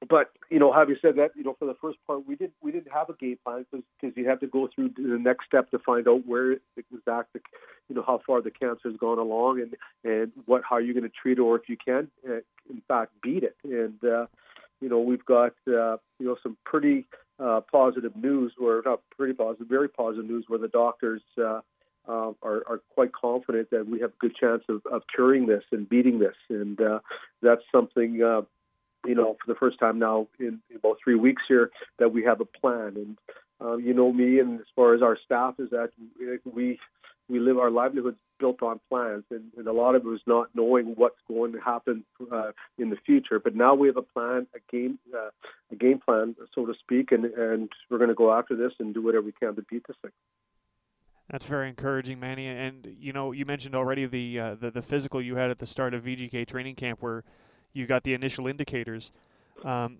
but 0.09 0.31
you 0.49 0.59
know, 0.59 0.73
having 0.73 0.95
said 1.01 1.15
that, 1.17 1.31
you 1.35 1.43
know, 1.43 1.55
for 1.59 1.65
the 1.65 1.75
first 1.79 1.99
part, 2.07 2.27
we 2.27 2.35
didn't 2.35 2.53
we 2.61 2.71
didn't 2.71 2.91
have 2.91 3.09
a 3.09 3.13
game 3.13 3.37
plan 3.45 3.65
because 3.71 4.17
you 4.17 4.27
have 4.27 4.39
to 4.39 4.47
go 4.47 4.67
through 4.73 4.91
the 4.97 5.19
next 5.19 5.45
step 5.45 5.69
to 5.71 5.79
find 5.79 6.07
out 6.07 6.25
where 6.25 6.57
exact, 6.75 7.35
you 7.87 7.95
know, 7.95 8.03
how 8.05 8.19
far 8.25 8.41
the 8.41 8.51
cancer 8.51 8.89
has 8.89 8.97
gone 8.97 9.19
along 9.19 9.61
and 9.61 9.75
and 10.03 10.31
what 10.45 10.63
how 10.67 10.77
you're 10.77 10.95
going 10.95 11.03
to 11.03 11.09
treat 11.09 11.37
it 11.37 11.41
or 11.41 11.55
if 11.55 11.69
you 11.69 11.77
can, 11.77 12.07
uh, 12.27 12.37
in 12.69 12.81
fact, 12.87 13.11
beat 13.21 13.43
it. 13.43 13.55
And 13.63 14.03
uh, 14.03 14.25
you 14.81 14.89
know, 14.89 14.99
we've 14.99 15.25
got 15.25 15.53
uh, 15.67 15.97
you 16.19 16.25
know 16.25 16.37
some 16.41 16.57
pretty 16.65 17.05
uh, 17.41 17.61
positive 17.71 18.15
news, 18.15 18.53
or 18.59 18.81
not 18.85 19.01
pretty 19.17 19.33
positive, 19.33 19.67
very 19.67 19.89
positive 19.89 20.29
news, 20.29 20.45
where 20.47 20.59
the 20.59 20.67
doctors. 20.67 21.21
Uh, 21.37 21.61
uh, 22.07 22.31
are, 22.41 22.63
are 22.67 22.81
quite 22.95 23.11
confident 23.13 23.69
that 23.69 23.87
we 23.87 23.99
have 23.99 24.09
a 24.09 24.17
good 24.19 24.35
chance 24.35 24.63
of, 24.67 24.81
of 24.91 25.03
curing 25.13 25.45
this 25.45 25.63
and 25.71 25.87
beating 25.87 26.17
this, 26.17 26.33
and 26.49 26.81
uh, 26.81 26.97
that's 27.43 27.61
something 27.71 28.23
uh, 28.23 28.41
you 29.05 29.13
know, 29.13 29.37
for 29.39 29.53
the 29.53 29.59
first 29.59 29.79
time 29.79 29.99
now 29.99 30.27
in, 30.39 30.59
in 30.71 30.77
about 30.77 30.97
three 31.03 31.13
weeks 31.13 31.43
here, 31.47 31.69
that 31.99 32.11
we 32.11 32.23
have 32.23 32.41
a 32.41 32.45
plan. 32.45 32.95
And 32.95 33.85
you 33.85 33.93
know 33.93 34.11
me, 34.11 34.39
and 34.39 34.59
as 34.59 34.65
far 34.75 34.95
as 34.95 35.03
our 35.03 35.15
staff 35.23 35.55
is 35.59 35.69
that 35.69 35.91
we 36.43 36.79
we 37.31 37.39
live 37.39 37.57
our 37.57 37.71
livelihoods 37.71 38.17
built 38.39 38.61
on 38.61 38.79
plans, 38.89 39.23
and, 39.31 39.51
and 39.57 39.67
a 39.67 39.71
lot 39.71 39.95
of 39.95 40.01
it 40.01 40.07
was 40.07 40.19
not 40.27 40.49
knowing 40.53 40.93
what's 40.97 41.19
going 41.27 41.53
to 41.53 41.59
happen 41.59 42.03
uh, 42.31 42.51
in 42.77 42.89
the 42.89 42.97
future. 43.05 43.39
But 43.39 43.55
now 43.55 43.73
we 43.73 43.87
have 43.87 43.97
a 43.97 44.01
plan, 44.01 44.47
a 44.53 44.59
game, 44.71 44.99
uh, 45.15 45.29
a 45.71 45.75
game 45.75 45.99
plan, 45.99 46.35
so 46.53 46.65
to 46.65 46.73
speak, 46.79 47.11
and 47.11 47.25
and 47.25 47.69
we're 47.89 47.99
going 47.99 48.09
to 48.09 48.15
go 48.15 48.33
after 48.33 48.55
this 48.55 48.73
and 48.79 48.93
do 48.93 49.01
whatever 49.01 49.25
we 49.25 49.31
can 49.31 49.55
to 49.55 49.61
beat 49.61 49.87
this 49.87 49.95
thing. 50.01 50.11
That's 51.29 51.45
very 51.45 51.69
encouraging, 51.69 52.19
Manny. 52.19 52.47
And 52.47 52.95
you 52.99 53.13
know, 53.13 53.31
you 53.31 53.45
mentioned 53.45 53.75
already 53.75 54.05
the 54.05 54.39
uh, 54.39 54.55
the, 54.55 54.71
the 54.71 54.81
physical 54.81 55.21
you 55.21 55.37
had 55.37 55.49
at 55.49 55.59
the 55.59 55.67
start 55.67 55.93
of 55.93 56.03
VGK 56.03 56.45
training 56.45 56.75
camp, 56.75 57.01
where 57.01 57.23
you 57.71 57.87
got 57.87 58.03
the 58.03 58.13
initial 58.13 58.47
indicators. 58.47 59.13
Um, 59.63 59.99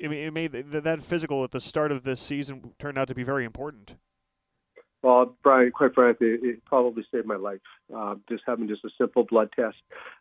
it, 0.00 0.10
it 0.10 0.32
made 0.32 0.52
th- 0.52 0.82
that 0.82 1.02
physical 1.02 1.44
at 1.44 1.52
the 1.52 1.60
start 1.60 1.92
of 1.92 2.02
this 2.02 2.20
season 2.20 2.72
turned 2.78 2.98
out 2.98 3.06
to 3.08 3.14
be 3.14 3.22
very 3.22 3.44
important. 3.44 3.94
Well, 5.08 5.34
Brian, 5.42 5.70
quite 5.70 5.94
frankly, 5.94 6.36
it 6.42 6.62
probably 6.66 7.02
saved 7.10 7.24
my 7.24 7.36
life. 7.36 7.62
Uh, 7.94 8.16
just 8.28 8.42
having 8.46 8.68
just 8.68 8.84
a 8.84 8.90
simple 8.98 9.24
blood 9.24 9.48
test. 9.56 9.78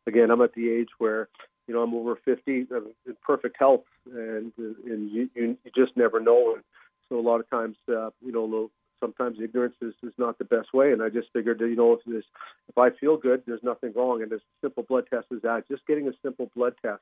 Again, 0.07 0.31
I'm 0.31 0.39
at 0.41 0.53
the 0.53 0.69
age 0.69 0.87
where, 0.97 1.27
you 1.67 1.73
know, 1.73 1.81
I'm 1.83 1.93
over 1.93 2.15
50, 2.23 2.67
I'm 2.73 2.87
in 3.05 3.17
perfect 3.21 3.57
health, 3.59 3.83
and 4.05 4.53
and 4.57 5.11
you, 5.11 5.29
you 5.35 5.57
just 5.75 5.97
never 5.97 6.21
know. 6.21 6.53
And 6.55 6.63
so 7.09 7.19
a 7.19 7.25
lot 7.29 7.41
of 7.41 7.49
times, 7.49 7.75
uh, 7.89 8.11
you 8.25 8.31
know, 8.31 8.71
sometimes 9.01 9.39
ignorance 9.43 9.75
is, 9.81 9.93
is 10.03 10.13
not 10.17 10.37
the 10.37 10.45
best 10.45 10.73
way. 10.73 10.93
And 10.93 11.03
I 11.03 11.09
just 11.09 11.27
figured, 11.33 11.59
you 11.59 11.75
know, 11.75 11.91
if 11.91 11.99
this, 12.05 12.23
if 12.69 12.77
I 12.77 12.91
feel 12.91 13.17
good, 13.17 13.43
there's 13.45 13.63
nothing 13.63 13.91
wrong. 13.93 14.23
And 14.23 14.31
as 14.31 14.39
simple 14.61 14.83
blood 14.83 15.07
test 15.09 15.25
as 15.35 15.41
that, 15.41 15.67
just 15.67 15.85
getting 15.85 16.07
a 16.07 16.13
simple 16.23 16.49
blood 16.55 16.75
test 16.81 17.01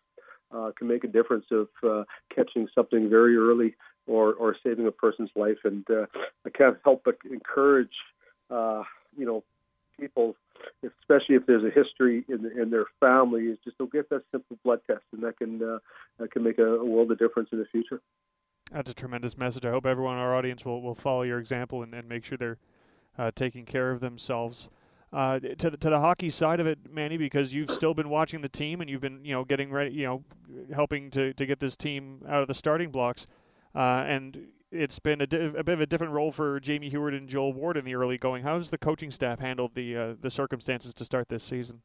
uh, 0.52 0.72
can 0.78 0.88
make 0.88 1.04
a 1.04 1.08
difference 1.08 1.46
of 1.52 1.68
uh, 1.84 2.04
catching 2.34 2.68
something 2.74 3.10
very 3.10 3.36
early 3.38 3.76
or, 4.08 4.34
or 4.34 4.56
saving 4.64 4.88
a 4.88 4.92
person's 4.92 5.32
life. 5.36 5.58
And 5.64 5.86
uh, 5.90 6.06
I 6.46 6.50
can't 6.50 6.78
help 6.84 7.04
but 7.06 7.18
encourage, 7.30 7.96
uh, 8.50 8.84
you 9.18 9.26
know, 9.26 9.44
people, 10.00 10.36
especially 10.84 11.36
if 11.36 11.46
there's 11.46 11.64
a 11.64 11.70
history 11.70 12.26
in, 12.28 12.52
in 12.60 12.70
their 12.70 12.86
family, 13.00 13.44
is 13.44 13.58
just 13.64 13.78
to 13.78 13.88
get 13.88 14.10
that 14.10 14.24
simple 14.32 14.58
blood 14.64 14.82
test, 14.88 15.04
and 15.14 15.24
that 15.24 15.38
can 15.38 15.62
uh, 15.64 15.80
that 16.20 16.32
can 16.32 16.44
make 16.44 16.60
a, 16.60 16.76
a 16.76 16.86
world 16.86 17.12
of 17.12 17.20
difference 17.20 17.50
in 17.52 17.60
the 17.60 17.66
future. 17.66 18.02
That's 18.72 18.90
a 18.90 18.94
tremendous 18.94 19.38
message. 19.38 19.66
I 19.66 19.72
hope 19.72 19.86
everyone 19.86 20.16
in 20.16 20.20
our 20.20 20.36
audience 20.36 20.66
will, 20.66 20.82
will 20.82 20.96
follow 20.96 21.22
your 21.22 21.40
example 21.40 21.84
and, 21.84 21.94
and 21.94 22.10
make 22.10 22.24
sure 22.24 22.38
they're 22.38 22.58
uh, 23.18 23.32
taking 23.36 23.64
care 23.64 23.92
of 23.92 24.00
themselves. 24.00 24.70
Uh, 25.14 25.40
to 25.40 25.70
the, 25.70 25.78
to 25.78 25.90
the 25.90 26.00
hockey 26.00 26.30
side 26.30 26.60
of 26.60 26.68
it, 26.68 26.78
Manny, 26.92 27.16
because 27.16 27.54
you've 27.54 27.72
still 27.72 27.94
been 27.94 28.10
watching 28.10 28.42
the 28.42 28.50
team 28.50 28.82
and 28.82 28.90
you've 28.90 29.02
been 29.02 29.24
you 29.24 29.34
know 29.34 29.46
getting 29.46 29.72
ready, 29.72 29.92
you 29.92 30.06
know, 30.06 30.24
helping 30.74 31.10
to, 31.12 31.34
to 31.34 31.46
get 31.46 31.60
this 31.60 31.78
team 31.78 32.22
out 32.28 32.42
of 32.42 32.48
the 32.48 32.54
starting 32.54 32.92
blocks, 32.92 33.28
uh, 33.76 34.04
and 34.08 34.48
it's 34.72 35.00
been 35.00 35.22
a, 35.22 35.28
di- 35.28 35.38
a, 35.38 35.64
bit 35.64 35.70
of 35.70 35.82
a 35.82 35.86
different 35.86 36.12
role 36.12 36.32
for 36.32 36.60
Jamie 36.60 36.90
Heward 36.90 37.14
and 37.14 37.30
Joel 37.30 37.54
Ward 37.54 37.78
in 37.78 37.86
the 37.86 37.96
early 37.96 38.18
going. 38.18 38.44
How's 38.44 38.72
the 38.72 38.78
coaching 38.78 39.12
staff 39.12 39.40
handled 39.40 39.72
the 39.76 39.96
uh, 39.96 40.14
the 40.20 40.32
circumstances 40.32 40.94
to 40.96 41.06
start 41.06 41.30
this 41.30 41.44
season? 41.44 41.82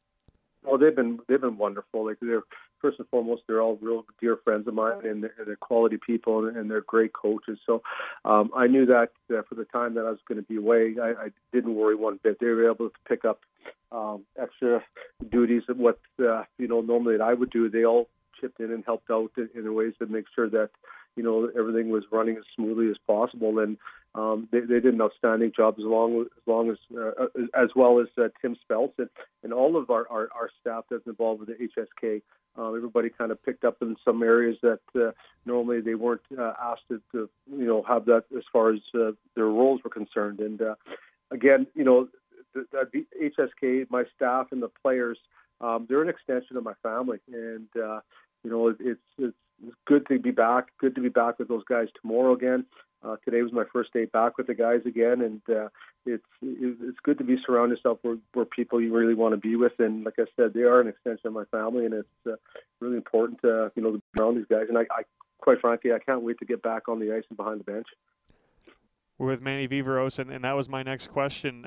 Well, 0.63 0.77
they've 0.77 0.95
been 0.95 1.19
they've 1.27 1.41
been 1.41 1.57
wonderful. 1.57 2.05
Like 2.05 2.17
they're 2.21 2.43
first 2.81 2.99
and 2.99 3.07
foremost, 3.09 3.43
they're 3.47 3.61
all 3.61 3.77
real 3.81 4.05
dear 4.19 4.37
friends 4.43 4.67
of 4.67 4.73
mine, 4.73 5.05
and 5.05 5.23
they're, 5.23 5.33
they're 5.45 5.55
quality 5.55 5.97
people, 5.97 6.47
and, 6.47 6.69
they're 6.69 6.81
great 6.81 7.13
coaches. 7.13 7.59
So 7.65 7.81
um, 8.25 8.51
I 8.55 8.67
knew 8.67 8.85
that 8.85 9.11
uh, 9.29 9.41
for 9.47 9.55
the 9.55 9.65
time 9.65 9.95
that 9.95 10.05
I 10.05 10.09
was 10.09 10.19
going 10.27 10.37
to 10.39 10.47
be 10.47 10.57
away, 10.57 10.95
I, 11.01 11.09
I 11.09 11.27
didn't 11.51 11.75
worry 11.75 11.95
one 11.95 12.19
bit. 12.23 12.39
They 12.39 12.47
were 12.47 12.69
able 12.69 12.89
to 12.89 12.95
pick 13.07 13.25
up 13.25 13.41
um, 13.91 14.23
extra 14.41 14.83
duties 15.29 15.63
of 15.67 15.77
what 15.77 15.99
uh, 16.19 16.43
you 16.57 16.67
know 16.67 16.81
normally 16.81 17.17
that 17.17 17.23
I 17.23 17.33
would 17.33 17.49
do. 17.49 17.69
They 17.69 17.85
all 17.85 18.07
chipped 18.39 18.59
in 18.59 18.71
and 18.71 18.83
helped 18.85 19.11
out 19.11 19.31
in, 19.37 19.49
in 19.53 19.73
ways 19.73 19.93
to 19.99 20.05
make 20.05 20.25
sure 20.33 20.49
that 20.49 20.69
you 21.15 21.23
know 21.23 21.49
everything 21.57 21.89
was 21.89 22.03
running 22.11 22.37
as 22.37 22.43
smoothly 22.55 22.89
as 22.89 22.97
possible. 23.07 23.59
And 23.59 23.77
um, 24.13 24.47
they, 24.51 24.59
they 24.61 24.79
did 24.79 24.93
an 24.93 25.01
outstanding 25.01 25.51
job 25.55 25.75
as 25.77 25.85
long 25.85 26.21
as 26.21 26.27
long 26.45 26.69
as 26.69 26.77
uh, 26.97 27.25
as 27.55 27.69
well 27.75 27.99
as 27.99 28.07
uh, 28.17 28.27
Tim 28.41 28.57
Speltz 28.69 28.93
and, 28.97 29.09
and 29.43 29.53
all 29.53 29.77
of 29.77 29.89
our, 29.89 30.07
our, 30.09 30.29
our 30.35 30.49
staff 30.59 30.85
that's 30.89 31.07
involved 31.07 31.41
with 31.41 31.49
the 31.49 31.69
HSK. 31.69 32.21
Uh, 32.57 32.73
everybody 32.73 33.09
kind 33.09 33.31
of 33.31 33.41
picked 33.43 33.63
up 33.63 33.77
in 33.81 33.95
some 34.03 34.21
areas 34.21 34.57
that 34.61 34.81
uh, 34.95 35.11
normally 35.45 35.79
they 35.79 35.95
weren't 35.95 36.21
uh, 36.37 36.51
asked 36.61 36.81
to, 36.89 37.01
to, 37.13 37.29
you 37.49 37.65
know, 37.65 37.81
have 37.83 38.03
that 38.03 38.25
as 38.35 38.43
far 38.51 38.73
as 38.73 38.81
uh, 38.93 39.11
their 39.35 39.45
roles 39.45 39.81
were 39.85 39.89
concerned. 39.89 40.41
And 40.41 40.61
uh, 40.61 40.75
again, 41.31 41.65
you 41.73 41.85
know, 41.85 42.09
the, 42.53 42.65
the 42.91 43.05
HSK, 43.17 43.89
my 43.89 44.03
staff 44.13 44.47
and 44.51 44.61
the 44.61 44.67
players, 44.67 45.17
um, 45.61 45.85
they're 45.87 46.01
an 46.01 46.09
extension 46.09 46.57
of 46.57 46.63
my 46.63 46.73
family, 46.83 47.19
and 47.31 47.67
uh, 47.81 48.01
you 48.43 48.49
know, 48.49 48.67
it's 48.79 48.99
it's 49.17 49.35
it's 49.65 49.75
good 49.85 50.07
to 50.07 50.19
be 50.19 50.31
back. 50.31 50.67
Good 50.79 50.95
to 50.95 51.01
be 51.01 51.09
back 51.09 51.39
with 51.39 51.47
those 51.47 51.63
guys 51.67 51.87
tomorrow 52.01 52.33
again. 52.33 52.65
Uh, 53.03 53.15
today 53.25 53.41
was 53.41 53.51
my 53.51 53.63
first 53.73 53.91
day 53.93 54.05
back 54.05 54.37
with 54.37 54.45
the 54.45 54.53
guys 54.53 54.81
again, 54.85 55.21
and 55.21 55.41
uh, 55.49 55.69
it's 56.05 56.23
it's 56.41 56.99
good 57.03 57.17
to 57.17 57.23
be 57.23 57.35
surrounded 57.43 57.77
yourself 57.77 57.97
where, 58.03 58.17
where 58.33 58.45
people 58.45 58.79
you 58.79 58.93
really 58.95 59.15
want 59.15 59.33
to 59.33 59.37
be 59.37 59.55
with. 59.55 59.73
And 59.79 60.03
like 60.03 60.19
I 60.19 60.25
said, 60.35 60.53
they 60.53 60.61
are 60.61 60.79
an 60.79 60.87
extension 60.87 61.27
of 61.27 61.33
my 61.33 61.45
family, 61.45 61.85
and 61.85 61.95
it's 61.95 62.07
uh, 62.27 62.35
really 62.79 62.97
important 62.97 63.41
to 63.41 63.71
you 63.75 63.81
know 63.81 63.93
to 63.93 63.97
be 63.97 64.21
around 64.21 64.35
these 64.35 64.45
guys. 64.49 64.65
And 64.69 64.77
I, 64.77 64.81
I 64.91 65.03
quite 65.39 65.59
frankly, 65.59 65.91
I 65.93 65.99
can't 65.99 66.21
wait 66.21 66.37
to 66.39 66.45
get 66.45 66.61
back 66.61 66.87
on 66.87 66.99
the 66.99 67.15
ice 67.15 67.23
and 67.29 67.37
behind 67.37 67.59
the 67.59 67.63
bench. 67.63 67.87
We're 69.17 69.27
with 69.27 69.41
Manny 69.41 69.67
Viveiros, 69.67 70.19
and, 70.19 70.31
and 70.31 70.43
that 70.43 70.53
was 70.53 70.69
my 70.69 70.83
next 70.83 71.07
question. 71.07 71.65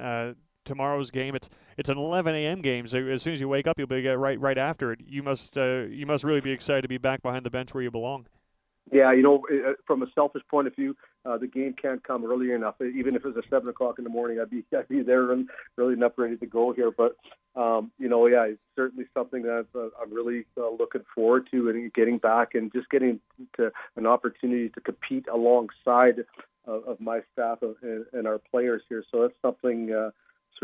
Uh, 0.65 0.69
tomorrow's 0.69 1.11
game, 1.11 1.35
it's 1.35 1.49
it's 1.77 1.89
an 1.89 1.99
11 1.99 2.35
a.m. 2.35 2.63
game, 2.63 2.87
so 2.87 2.99
as 2.99 3.23
soon 3.23 3.35
as 3.35 3.41
you 3.41 3.49
wake 3.49 3.67
up, 3.67 3.79
you'll 3.79 3.87
be 3.87 4.07
right 4.07 4.41
right 4.41 4.59
after 4.59 4.93
it. 4.93 5.01
You 5.07 5.23
must 5.23 5.57
uh, 5.57 5.85
you 5.89 6.07
must 6.07 6.25
really 6.25 6.41
be 6.41 6.51
excited 6.51 6.83
to 6.83 6.89
be 6.89 6.99
back 6.99 7.23
behind 7.23 7.45
the 7.45 7.51
bench 7.51 7.75
where 7.75 7.83
you 7.83 7.91
belong. 7.91 8.27
Yeah, 8.93 9.13
you 9.13 9.23
know, 9.23 9.47
uh, 9.51 9.73
from 9.87 10.03
a 10.03 10.07
selfish 10.15 10.43
point 10.51 10.67
of 10.67 10.77
view, 10.77 10.95
uh, 11.25 11.39
the 11.39 11.47
game 11.47 11.75
can't 11.81 12.05
come 12.05 12.23
early 12.23 12.53
enough. 12.53 12.75
Even 12.83 13.17
if 13.17 13.25
it 13.25 13.35
was 13.35 13.37
a 13.43 13.49
seven 13.49 13.69
o'clock 13.71 13.99
in 13.99 14.05
the 14.05 14.11
morning, 14.11 14.39
I'd 14.41 14.51
be 14.51 14.65
I'd 14.77 14.89
be 14.89 15.03
there 15.03 15.33
and 15.33 15.49
really 15.77 15.95
enough 15.95 16.13
ready 16.17 16.37
to 16.37 16.47
go 16.47 16.73
here. 16.73 16.91
But 16.91 17.17
um, 17.57 17.93
you 17.99 18.09
know, 18.09 18.27
yeah, 18.27 18.45
it's 18.45 18.61
certainly 18.77 19.07
something 19.15 19.43
that 19.43 19.67
uh, 19.75 19.89
I'm 20.01 20.13
really 20.13 20.45
uh, 20.59 20.71
looking 20.71 21.05
forward 21.15 21.49
to 21.53 21.71
and 21.71 21.93
getting 21.93 22.19
back 22.19 22.55
and 22.55 22.73
just 22.73 22.91
getting 22.91 23.21
to 23.57 23.71
an 23.97 24.07
opportunity 24.07 24.69
to 24.71 24.81
compete 24.81 25.27
alongside 25.33 26.25
of, 26.67 26.85
of 26.85 27.01
my 27.01 27.21
staff 27.33 27.59
and, 27.63 28.07
and, 28.13 28.27
our 28.27 28.39
players 28.39 28.83
here. 28.89 29.05
So 29.11 29.23
that's 29.23 29.35
something. 29.43 29.93
Uh, 29.93 30.11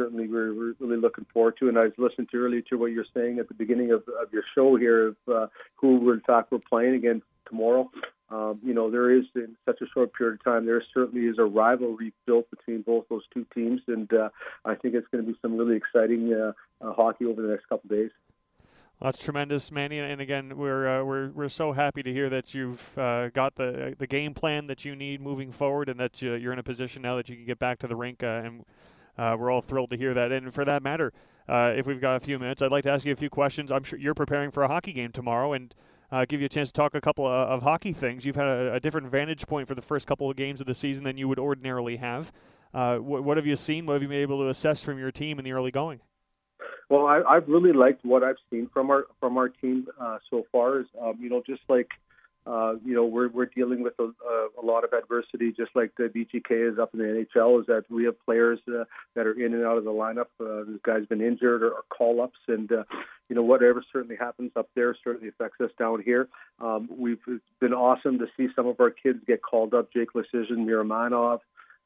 certainly 0.00 0.28
we're, 0.28 0.54
we're, 0.54 0.74
really 0.78 0.96
looking 0.96 1.26
forward 1.32 1.54
to. 1.58 1.68
And 1.68 1.78
I 1.78 1.84
was 1.84 1.92
listening 1.98 2.28
to 2.32 2.36
earlier 2.38 2.62
to 2.70 2.76
what 2.76 2.92
you're 2.92 3.04
saying 3.14 3.38
at 3.38 3.48
the 3.48 3.54
beginning 3.54 3.90
of, 3.92 4.02
of 4.20 4.32
your 4.32 4.44
show 4.54 4.76
here 4.76 5.08
of 5.08 5.16
uh, 5.32 5.46
who 5.76 6.12
in 6.12 6.20
fact 6.20 6.50
we're 6.50 6.58
playing 6.58 6.94
against 6.94 7.26
tomorrow. 7.46 7.90
Um, 8.30 8.60
you 8.64 8.72
know, 8.72 8.90
there 8.90 9.10
is 9.10 9.24
in 9.34 9.56
such 9.66 9.80
a 9.82 9.86
short 9.92 10.12
period 10.14 10.34
of 10.34 10.44
time, 10.44 10.64
there 10.64 10.82
certainly 10.94 11.26
is 11.26 11.38
a 11.38 11.44
rivalry 11.44 12.12
built 12.26 12.48
between 12.50 12.82
both 12.82 13.06
those 13.08 13.24
two 13.34 13.44
teams, 13.52 13.80
and 13.88 14.10
uh, 14.12 14.28
I 14.64 14.76
think 14.76 14.94
it's 14.94 15.08
going 15.08 15.24
to 15.24 15.32
be 15.32 15.36
some 15.42 15.56
really 15.56 15.76
exciting 15.76 16.32
uh, 16.32 16.52
uh, 16.80 16.92
hockey 16.92 17.24
over 17.24 17.42
the 17.42 17.48
next 17.48 17.68
couple 17.68 17.90
of 17.90 17.96
days. 17.96 18.10
That's 19.02 19.18
tremendous, 19.18 19.72
Manny. 19.72 19.98
And 19.98 20.20
again, 20.20 20.56
we're 20.56 21.00
uh, 21.00 21.04
we're 21.04 21.30
we're 21.30 21.48
so 21.48 21.72
happy 21.72 22.02
to 22.02 22.12
hear 22.12 22.28
that 22.28 22.54
you've 22.54 22.98
uh, 22.98 23.30
got 23.30 23.56
the 23.56 23.96
the 23.98 24.06
game 24.06 24.34
plan 24.34 24.66
that 24.66 24.84
you 24.84 24.94
need 24.94 25.20
moving 25.22 25.50
forward, 25.50 25.88
and 25.88 25.98
that 25.98 26.20
you're 26.20 26.52
in 26.52 26.58
a 26.58 26.62
position 26.62 27.02
now 27.02 27.16
that 27.16 27.28
you 27.28 27.34
can 27.34 27.46
get 27.46 27.58
back 27.58 27.78
to 27.78 27.88
the 27.88 27.96
rink. 27.96 28.22
Uh, 28.22 28.42
and 28.44 28.64
we're 29.38 29.50
all 29.50 29.60
thrilled 29.60 29.90
to 29.90 29.96
hear 29.96 30.14
that. 30.14 30.32
And 30.32 30.52
for 30.52 30.64
that 30.64 30.82
matter, 30.82 31.12
if 31.48 31.86
we've 31.86 32.00
got 32.00 32.16
a 32.16 32.20
few 32.20 32.38
minutes, 32.38 32.62
I'd 32.62 32.70
like 32.70 32.84
to 32.84 32.90
ask 32.90 33.04
you 33.04 33.12
a 33.12 33.16
few 33.16 33.30
questions. 33.30 33.70
I'm 33.70 33.84
sure 33.84 33.98
you're 33.98 34.14
preparing 34.14 34.50
for 34.50 34.62
a 34.62 34.68
hockey 34.68 34.92
game 34.92 35.12
tomorrow, 35.12 35.52
and 35.52 35.74
uh, 36.12 36.24
give 36.24 36.40
you 36.40 36.46
a 36.46 36.48
chance 36.48 36.68
to 36.68 36.74
talk 36.74 36.94
a 36.94 37.00
couple 37.00 37.26
of, 37.26 37.32
of 37.32 37.62
hockey 37.62 37.92
things. 37.92 38.24
You've 38.24 38.36
had 38.36 38.46
a, 38.46 38.74
a, 38.74 38.80
different 38.80 39.08
vantage 39.08 39.46
point 39.46 39.68
for 39.68 39.74
the 39.74 39.82
first 39.82 40.06
couple 40.06 40.30
of 40.30 40.36
games 40.36 40.60
of 40.60 40.66
the 40.66 40.74
season 40.74 41.04
than 41.04 41.16
you 41.16 41.28
would 41.28 41.38
ordinarily 41.38 41.96
have. 41.96 42.32
Uh, 42.74 42.96
wh- 42.96 43.24
what 43.24 43.36
have 43.36 43.46
you 43.46 43.56
seen? 43.56 43.86
What 43.86 43.94
have 43.94 44.02
you 44.02 44.08
been 44.08 44.18
able 44.18 44.38
to 44.42 44.48
assess 44.48 44.82
from 44.82 44.98
your 44.98 45.10
team 45.10 45.38
in 45.38 45.44
the 45.44 45.52
early 45.52 45.70
going? 45.70 46.00
Well, 46.88 47.06
I, 47.06 47.34
have 47.34 47.46
really 47.46 47.72
liked 47.72 48.04
what 48.04 48.24
I've 48.24 48.36
seen 48.50 48.68
from 48.72 48.90
our 48.90 49.06
from 49.20 49.38
our 49.38 49.48
team 49.48 49.86
uh, 50.00 50.18
so 50.28 50.44
far. 50.50 50.80
Is 50.80 50.86
um, 51.00 51.18
you 51.20 51.30
know 51.30 51.40
just 51.46 51.62
like 51.68 51.88
uh, 52.46 52.74
you 52.84 52.94
know, 52.94 53.04
we're 53.04 53.28
we're 53.28 53.46
dealing 53.46 53.82
with 53.82 53.92
a, 53.98 54.04
a, 54.60 54.64
lot 54.64 54.82
of 54.82 54.92
adversity, 54.94 55.52
just 55.52 55.70
like 55.74 55.92
the 55.96 56.04
VGK 56.04 56.72
is 56.72 56.78
up 56.78 56.94
in 56.94 57.00
the 57.00 57.04
NHL. 57.04 57.60
Is 57.60 57.66
that 57.66 57.84
we 57.90 58.04
have 58.04 58.18
players 58.24 58.58
uh, 58.66 58.84
that 59.14 59.26
are 59.26 59.38
in 59.38 59.52
and 59.52 59.64
out 59.64 59.76
of 59.76 59.84
the 59.84 59.90
lineup. 59.90 60.28
Uh, 60.40 60.64
this 60.66 60.80
guy's 60.82 61.04
been 61.06 61.20
injured 61.20 61.62
or, 61.62 61.72
or 61.72 61.82
call 61.90 62.22
ups, 62.22 62.38
and 62.48 62.72
uh, 62.72 62.84
you 63.28 63.36
know 63.36 63.42
whatever 63.42 63.84
certainly 63.92 64.16
happens 64.16 64.52
up 64.56 64.70
there 64.74 64.96
certainly 65.04 65.28
affects 65.28 65.60
us 65.60 65.70
down 65.78 66.02
here. 66.02 66.28
Um, 66.60 66.88
we've 66.90 67.20
it's 67.28 67.44
been 67.60 67.74
awesome 67.74 68.18
to 68.18 68.26
see 68.38 68.48
some 68.56 68.66
of 68.66 68.80
our 68.80 68.90
kids 68.90 69.18
get 69.26 69.42
called 69.42 69.74
up. 69.74 69.92
Jake 69.92 70.14
Leschyshyn, 70.14 70.66
Miromanov. 70.66 71.40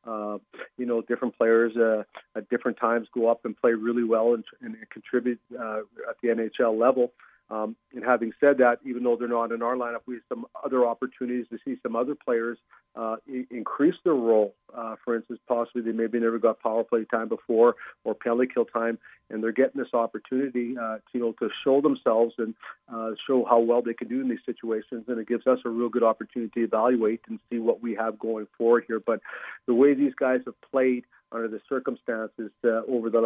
Uh, 0.06 0.38
you 0.76 0.84
know, 0.86 1.00
different 1.02 1.36
players 1.36 1.74
uh, 1.76 2.02
at 2.36 2.48
different 2.50 2.76
times 2.76 3.08
go 3.12 3.28
up 3.28 3.44
and 3.44 3.56
play 3.56 3.72
really 3.72 4.04
well 4.04 4.34
and, 4.34 4.44
and 4.60 4.76
contribute 4.90 5.40
uh, 5.58 5.78
at 6.08 6.16
the 6.22 6.28
NHL 6.28 6.78
level. 6.78 7.12
Um, 7.50 7.76
and 7.94 8.02
having 8.02 8.32
said 8.40 8.58
that, 8.58 8.78
even 8.86 9.02
though 9.02 9.16
they're 9.16 9.28
not 9.28 9.52
in 9.52 9.60
our 9.62 9.76
lineup, 9.76 10.00
we 10.06 10.14
have 10.14 10.22
some 10.28 10.46
other 10.64 10.86
opportunities 10.86 11.46
to 11.50 11.58
see 11.64 11.78
some 11.82 11.94
other 11.94 12.14
players 12.14 12.58
uh, 12.96 13.16
I- 13.28 13.46
increase 13.50 13.96
their 14.02 14.14
role. 14.14 14.54
Uh, 14.74 14.96
for 15.04 15.14
instance, 15.14 15.40
possibly 15.46 15.82
they 15.82 15.92
maybe 15.92 16.18
never 16.18 16.38
got 16.38 16.60
power 16.60 16.84
play 16.84 17.04
time 17.04 17.28
before 17.28 17.76
or 18.02 18.14
penalty 18.14 18.48
kill 18.52 18.64
time, 18.64 18.98
and 19.30 19.42
they're 19.42 19.52
getting 19.52 19.80
this 19.80 19.92
opportunity 19.92 20.74
uh, 20.76 20.96
to 20.96 21.02
you 21.12 21.20
know 21.20 21.32
to 21.32 21.50
show 21.62 21.80
themselves 21.80 22.34
and 22.38 22.54
uh, 22.92 23.10
show 23.26 23.44
how 23.44 23.58
well 23.58 23.82
they 23.82 23.94
can 23.94 24.08
do 24.08 24.20
in 24.22 24.28
these 24.28 24.38
situations. 24.46 25.04
And 25.08 25.18
it 25.18 25.28
gives 25.28 25.46
us 25.46 25.58
a 25.64 25.68
real 25.68 25.90
good 25.90 26.02
opportunity 26.02 26.50
to 26.54 26.64
evaluate 26.64 27.20
and 27.28 27.38
see 27.50 27.58
what 27.58 27.82
we 27.82 27.94
have 27.94 28.18
going 28.18 28.46
forward 28.56 28.84
here. 28.88 29.00
But 29.04 29.20
the 29.66 29.74
way 29.74 29.94
these 29.94 30.14
guys 30.14 30.40
have 30.46 30.60
played 30.70 31.04
under 31.34 31.48
the 31.48 31.60
circumstances 31.68 32.50
uh, 32.64 32.82
over 32.88 33.10
the 33.10 33.18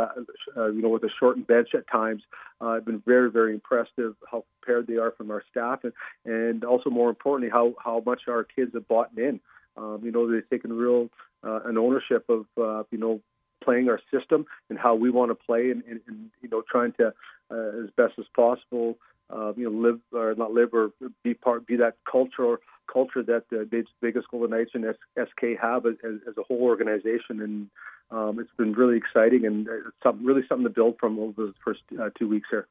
uh, 0.56 0.66
you 0.66 0.82
know 0.82 0.88
with 0.88 1.04
a 1.04 1.10
shortened 1.20 1.46
bench 1.46 1.68
at 1.74 1.86
times. 1.88 2.22
Uh, 2.60 2.68
I've 2.68 2.84
been 2.84 3.02
very 3.06 3.30
very 3.30 3.52
impressive 3.52 4.14
how 4.30 4.44
prepared 4.60 4.86
they 4.86 4.96
are 4.96 5.12
from 5.12 5.30
our 5.30 5.42
staff 5.50 5.80
and 5.84 5.92
and 6.24 6.64
also 6.64 6.90
more 6.90 7.10
importantly 7.10 7.50
how 7.50 7.74
how 7.82 8.02
much 8.04 8.22
our 8.28 8.44
kids 8.44 8.72
have 8.74 8.88
bought 8.88 9.10
in. 9.16 9.40
Um, 9.76 10.00
you 10.02 10.10
know 10.10 10.30
they've 10.30 10.48
taken 10.48 10.72
real 10.72 11.10
uh, 11.44 11.60
an 11.64 11.78
ownership 11.78 12.24
of 12.28 12.46
uh, 12.60 12.84
you 12.90 12.98
know 12.98 13.20
playing 13.62 13.88
our 13.88 14.00
system 14.12 14.46
and 14.70 14.78
how 14.78 14.94
we 14.94 15.10
want 15.10 15.30
to 15.30 15.34
play 15.34 15.70
and, 15.70 15.82
and, 15.84 16.00
and 16.06 16.30
you 16.42 16.48
know 16.48 16.62
trying 16.70 16.92
to 16.92 17.12
uh, 17.50 17.84
as 17.84 17.90
best 17.96 18.14
as 18.18 18.24
possible 18.34 18.96
uh, 19.30 19.52
you 19.56 19.64
know 19.64 19.76
live 19.76 20.00
or 20.12 20.34
not 20.36 20.52
live 20.52 20.70
or 20.72 20.90
be 21.22 21.34
part 21.34 21.66
be 21.66 21.76
that 21.76 21.94
culture 22.10 22.58
culture 22.92 23.22
that 23.22 23.44
the 23.50 23.68
Vegas 24.02 24.24
Golden 24.30 24.50
Knights 24.50 24.70
and 24.74 24.84
SK 25.18 25.60
have 25.60 25.86
as, 25.86 25.94
as 26.04 26.36
a 26.38 26.42
whole 26.42 26.62
organization 26.62 27.40
and 27.42 27.68
um, 28.10 28.38
it's 28.38 28.50
been 28.56 28.72
really 28.72 28.96
exciting 28.96 29.44
and 29.44 29.68
something, 30.02 30.24
really 30.24 30.42
something 30.48 30.64
to 30.64 30.70
build 30.70 30.96
from 30.98 31.18
over 31.18 31.46
the 31.46 31.54
first 31.64 31.80
uh, 32.00 32.10
two 32.18 32.28
weeks 32.28 32.48
here. 32.50 32.66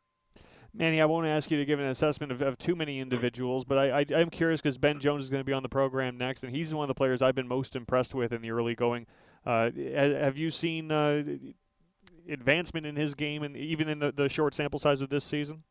Manny, 0.74 1.02
I 1.02 1.06
won't 1.06 1.26
ask 1.26 1.50
you 1.50 1.58
to 1.58 1.66
give 1.66 1.80
an 1.80 1.88
assessment 1.88 2.32
of, 2.32 2.42
of 2.42 2.58
too 2.58 2.76
many 2.76 3.00
individuals, 3.00 3.66
but 3.66 3.78
I, 3.78 4.00
I, 4.00 4.06
am 4.20 4.30
curious 4.30 4.62
because 4.62 4.78
Ben 4.78 5.00
Jones 5.00 5.24
is 5.24 5.30
going 5.30 5.40
to 5.40 5.46
be 5.46 5.54
on 5.54 5.64
the 5.64 5.70
program 5.70 6.18
next, 6.18 6.44
and 6.44 6.56
he's 6.56 6.74
one 6.74 6.84
of 6.84 6.88
the 6.88 6.94
players 6.94 7.22
I've 7.22 7.36
been 7.36 7.48
most 7.48 7.76
impressed 7.76 8.14
with 8.14 8.32
in 8.32 8.42
the 8.42 8.52
early 8.52 8.76
going. 8.76 9.08
Uh, 9.46 9.72
have 9.96 10.38
you 10.38 10.52
seen 10.52 10.92
uh, 10.92 11.24
advancement 12.30 12.86
in 12.86 12.96
his 12.96 13.16
game, 13.16 13.44
and 13.44 13.56
even 13.56 13.90
in 13.90 14.00
the, 14.00 14.12
the 14.12 14.30
short 14.30 14.54
sample 14.54 14.80
size 14.80 15.02
of 15.02 15.10
this 15.10 15.24
season? 15.24 15.64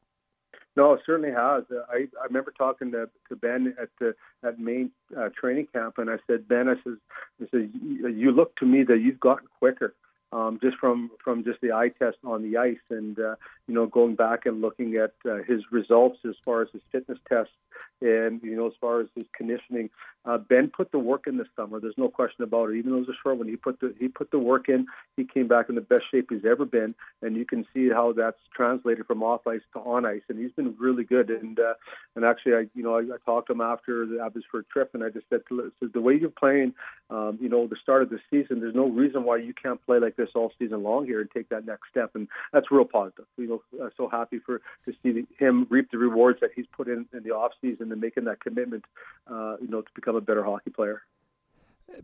No, 0.76 0.92
it 0.92 1.00
certainly 1.06 1.30
has. 1.32 1.64
Uh, 1.70 1.82
I, 1.90 2.06
I 2.20 2.26
remember 2.26 2.52
talking 2.56 2.92
to, 2.92 3.08
to 3.28 3.36
Ben 3.36 3.74
at 3.80 3.88
the 3.98 4.14
at 4.44 4.58
main 4.58 4.90
uh, 5.16 5.30
training 5.38 5.68
camp, 5.72 5.98
and 5.98 6.10
I 6.10 6.18
said, 6.26 6.46
Ben, 6.46 6.68
I 6.68 6.74
says, 6.84 6.98
I 7.40 7.46
says, 7.50 7.68
you 7.72 8.30
look 8.30 8.54
to 8.56 8.66
me 8.66 8.82
that 8.84 8.98
you've 8.98 9.20
gotten 9.20 9.48
quicker 9.58 9.94
um, 10.32 10.58
just 10.62 10.76
from 10.78 11.10
from 11.22 11.44
just 11.44 11.60
the 11.60 11.72
eye 11.72 11.88
test 11.88 12.18
on 12.24 12.42
the 12.42 12.56
ice, 12.56 12.76
and 12.90 13.18
uh, 13.18 13.36
you 13.66 13.74
know 13.74 13.86
going 13.86 14.16
back 14.16 14.46
and 14.46 14.60
looking 14.60 14.96
at 14.96 15.12
uh, 15.28 15.36
his 15.46 15.62
results 15.70 16.18
as 16.28 16.34
far 16.44 16.62
as 16.62 16.68
his 16.72 16.82
fitness 16.90 17.18
tests, 17.28 17.52
and 18.00 18.40
you 18.42 18.56
know 18.56 18.66
as 18.66 18.74
far 18.80 19.00
as 19.00 19.08
his 19.14 19.26
conditioning. 19.36 19.90
Uh, 20.26 20.38
ben 20.38 20.68
put 20.68 20.90
the 20.90 20.98
work 20.98 21.28
in 21.28 21.36
this 21.36 21.46
summer. 21.54 21.78
There's 21.78 21.94
no 21.96 22.08
question 22.08 22.42
about 22.42 22.70
it. 22.70 22.76
Even 22.76 22.90
though 22.90 22.96
it 22.96 23.06
was 23.06 23.10
a 23.10 23.22
short 23.22 23.38
one, 23.38 23.46
he 23.46 23.54
put 23.54 23.78
the 23.78 23.94
he 23.98 24.08
put 24.08 24.32
the 24.32 24.40
work 24.40 24.68
in. 24.68 24.86
He 25.16 25.24
came 25.24 25.46
back 25.46 25.68
in 25.68 25.76
the 25.76 25.80
best 25.80 26.02
shape 26.10 26.26
he's 26.30 26.44
ever 26.44 26.64
been, 26.64 26.96
and 27.22 27.36
you 27.36 27.44
can 27.44 27.64
see 27.72 27.90
how 27.90 28.12
that's 28.12 28.40
translated 28.52 29.06
from 29.06 29.22
off 29.22 29.46
ice 29.46 29.60
to 29.74 29.78
on 29.80 30.04
ice. 30.04 30.22
And 30.28 30.38
he's 30.38 30.50
been 30.50 30.74
really 30.80 31.04
good. 31.04 31.30
And 31.30 31.60
uh, 31.60 31.74
and 32.16 32.24
actually, 32.24 32.54
I 32.54 32.66
you 32.74 32.82
know 32.82 32.96
I, 32.96 33.02
I 33.02 33.18
talked 33.24 33.46
to 33.48 33.52
him 33.52 33.60
after 33.60 34.04
the 34.04 34.20
Abbotsford 34.20 34.68
trip, 34.68 34.90
and 34.94 35.04
I 35.04 35.10
just 35.10 35.26
said, 35.30 35.42
to, 35.48 35.70
so 35.78 35.86
the 35.86 36.00
way 36.00 36.14
you're 36.14 36.30
playing, 36.30 36.74
um, 37.08 37.38
you 37.40 37.48
know, 37.48 37.68
the 37.68 37.76
start 37.80 38.02
of 38.02 38.10
the 38.10 38.18
season, 38.28 38.58
there's 38.58 38.74
no 38.74 38.88
reason 38.88 39.22
why 39.22 39.36
you 39.36 39.54
can't 39.54 39.84
play 39.86 40.00
like 40.00 40.16
this 40.16 40.30
all 40.34 40.52
season 40.58 40.82
long 40.82 41.06
here 41.06 41.20
and 41.20 41.30
take 41.30 41.48
that 41.50 41.66
next 41.66 41.88
step. 41.90 42.16
And 42.16 42.26
that's 42.52 42.70
real 42.72 42.84
positive. 42.84 43.26
You 43.36 43.46
know, 43.46 43.84
uh, 43.84 43.90
so 43.96 44.08
happy 44.08 44.40
for 44.44 44.60
to 44.86 44.92
see 45.04 45.24
him 45.38 45.68
reap 45.70 45.92
the 45.92 45.98
rewards 45.98 46.40
that 46.40 46.50
he's 46.56 46.66
put 46.76 46.88
in 46.88 47.06
in 47.12 47.22
the 47.22 47.30
off 47.30 47.52
season 47.60 47.65
and 47.80 47.88
making 48.00 48.24
that 48.24 48.40
commitment, 48.40 48.84
uh, 49.30 49.56
you 49.60 49.68
know, 49.68 49.82
to 49.82 49.88
become 49.94 50.16
a 50.16 50.20
better 50.20 50.44
hockey 50.44 50.70
player. 50.70 51.02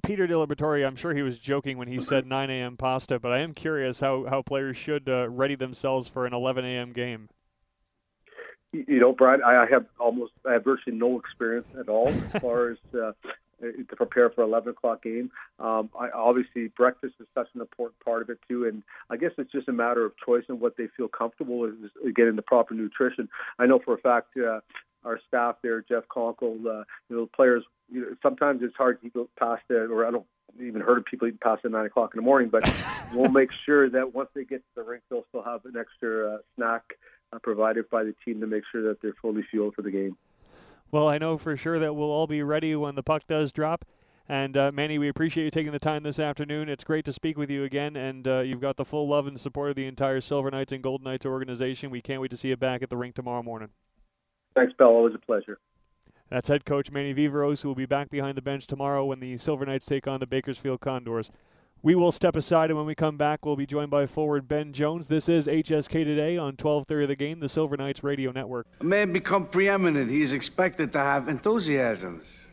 Peter 0.02 0.26
DiLiberatore, 0.26 0.86
I'm 0.86 0.96
sure 0.96 1.14
he 1.14 1.22
was 1.22 1.38
joking 1.38 1.76
when 1.76 1.88
he 1.88 2.00
said 2.00 2.26
9 2.26 2.50
a.m. 2.50 2.76
pasta, 2.76 3.18
but 3.18 3.32
I 3.32 3.40
am 3.40 3.52
curious 3.52 4.00
how, 4.00 4.26
how 4.28 4.42
players 4.42 4.76
should 4.76 5.08
uh, 5.08 5.28
ready 5.28 5.54
themselves 5.54 6.08
for 6.08 6.24
an 6.24 6.32
11 6.32 6.64
a.m. 6.64 6.92
game. 6.92 7.28
You 8.72 9.00
know, 9.00 9.12
Brian, 9.12 9.42
I 9.42 9.66
have 9.70 9.86
almost, 10.00 10.32
I 10.48 10.54
have 10.54 10.64
virtually 10.64 10.96
no 10.96 11.18
experience 11.18 11.66
at 11.78 11.88
all 11.88 12.08
as 12.34 12.40
far 12.40 12.70
as 12.70 12.78
uh, 12.94 13.12
to 13.62 13.96
prepare 13.96 14.30
for 14.30 14.42
11 14.42 14.70
o'clock 14.70 15.02
game. 15.02 15.30
Um, 15.58 15.90
I, 15.98 16.10
obviously, 16.10 16.68
breakfast 16.68 17.14
is 17.20 17.26
such 17.34 17.48
an 17.54 17.60
important 17.60 18.00
part 18.04 18.22
of 18.22 18.30
it 18.30 18.38
too, 18.48 18.66
and 18.66 18.82
I 19.10 19.16
guess 19.16 19.32
it's 19.38 19.52
just 19.52 19.68
a 19.68 19.72
matter 19.72 20.04
of 20.04 20.12
choice 20.24 20.44
and 20.48 20.60
what 20.60 20.76
they 20.76 20.88
feel 20.96 21.08
comfortable 21.08 21.58
with 21.58 21.74
getting 22.14 22.36
the 22.36 22.42
proper 22.42 22.74
nutrition. 22.74 23.28
I 23.58 23.66
know 23.66 23.78
for 23.78 23.94
a 23.94 23.98
fact 23.98 24.36
uh, 24.36 24.60
our 25.04 25.20
staff 25.28 25.56
there, 25.62 25.82
Jeff 25.82 26.04
Conkle, 26.08 26.64
uh, 26.66 26.84
you 27.08 27.16
know, 27.16 27.28
players. 27.34 27.64
You 27.90 28.00
know, 28.00 28.06
sometimes 28.22 28.62
it's 28.62 28.76
hard 28.76 29.00
to 29.02 29.10
go 29.10 29.28
past 29.38 29.62
it, 29.68 29.90
or 29.90 30.06
I 30.06 30.10
don't 30.10 30.26
even 30.60 30.80
heard 30.80 30.98
of 30.98 31.04
people 31.04 31.28
eating 31.28 31.38
past 31.42 31.64
at 31.64 31.70
nine 31.70 31.86
o'clock 31.86 32.12
in 32.14 32.18
the 32.18 32.24
morning. 32.24 32.48
But 32.50 32.72
we'll 33.14 33.30
make 33.30 33.50
sure 33.64 33.88
that 33.90 34.14
once 34.14 34.30
they 34.34 34.44
get 34.44 34.58
to 34.58 34.74
the 34.76 34.82
rink, 34.82 35.02
they'll 35.10 35.24
still 35.28 35.42
have 35.42 35.64
an 35.64 35.76
extra 35.78 36.34
uh, 36.34 36.38
snack 36.56 36.82
uh, 37.32 37.38
provided 37.42 37.88
by 37.90 38.04
the 38.04 38.14
team 38.24 38.40
to 38.40 38.46
make 38.46 38.62
sure 38.70 38.82
that 38.88 39.00
they're 39.02 39.14
fully 39.20 39.42
fueled 39.50 39.74
for 39.74 39.82
the 39.82 39.90
game. 39.90 40.16
Well, 40.90 41.08
I 41.08 41.18
know 41.18 41.38
for 41.38 41.56
sure 41.56 41.78
that 41.78 41.94
we'll 41.94 42.10
all 42.10 42.26
be 42.26 42.42
ready 42.42 42.76
when 42.76 42.94
the 42.94 43.02
puck 43.02 43.26
does 43.26 43.52
drop. 43.52 43.84
And 44.28 44.56
uh, 44.56 44.70
Manny, 44.72 44.98
we 44.98 45.08
appreciate 45.08 45.44
you 45.44 45.50
taking 45.50 45.72
the 45.72 45.78
time 45.78 46.04
this 46.04 46.18
afternoon. 46.18 46.68
It's 46.68 46.84
great 46.84 47.04
to 47.06 47.12
speak 47.12 47.36
with 47.36 47.50
you 47.50 47.64
again, 47.64 47.96
and 47.96 48.26
uh, 48.28 48.40
you've 48.40 48.60
got 48.60 48.76
the 48.76 48.84
full 48.84 49.08
love 49.08 49.26
and 49.26 49.38
support 49.40 49.70
of 49.70 49.76
the 49.76 49.86
entire 49.86 50.20
Silver 50.20 50.50
Knights 50.50 50.72
and 50.72 50.82
Golden 50.82 51.04
Knights 51.04 51.26
organization. 51.26 51.90
We 51.90 52.00
can't 52.00 52.20
wait 52.20 52.30
to 52.30 52.36
see 52.36 52.48
you 52.48 52.56
back 52.56 52.82
at 52.82 52.90
the 52.90 52.96
rink 52.96 53.14
tomorrow 53.14 53.42
morning. 53.42 53.70
Thanks, 54.54 54.72
Bill. 54.76 54.88
Always 54.88 55.14
a 55.14 55.18
pleasure. 55.18 55.58
That's 56.30 56.48
head 56.48 56.64
coach 56.64 56.90
Manny 56.90 57.12
Viveiros, 57.12 57.62
who 57.62 57.68
will 57.68 57.74
be 57.74 57.86
back 57.86 58.08
behind 58.08 58.38
the 58.38 58.42
bench 58.42 58.66
tomorrow 58.66 59.04
when 59.04 59.20
the 59.20 59.36
Silver 59.36 59.66
Knights 59.66 59.84
take 59.84 60.06
on 60.06 60.20
the 60.20 60.26
Bakersfield 60.26 60.80
Condors. 60.80 61.30
We 61.82 61.94
will 61.94 62.12
step 62.12 62.36
aside, 62.36 62.70
and 62.70 62.76
when 62.78 62.86
we 62.86 62.94
come 62.94 63.16
back, 63.16 63.44
we'll 63.44 63.56
be 63.56 63.66
joined 63.66 63.90
by 63.90 64.06
forward 64.06 64.46
Ben 64.46 64.72
Jones. 64.72 65.08
This 65.08 65.28
is 65.28 65.48
HSK 65.48 66.04
Today 66.04 66.38
on 66.38 66.56
12:30 66.56 67.06
The 67.06 67.16
Game, 67.16 67.40
the 67.40 67.48
Silver 67.48 67.76
Knights 67.76 68.04
Radio 68.04 68.30
Network. 68.30 68.66
A 68.80 68.84
man 68.84 69.12
become 69.12 69.46
preeminent, 69.46 70.10
he 70.10 70.22
is 70.22 70.32
expected 70.32 70.92
to 70.92 71.00
have 71.00 71.28
enthusiasms. 71.28 72.50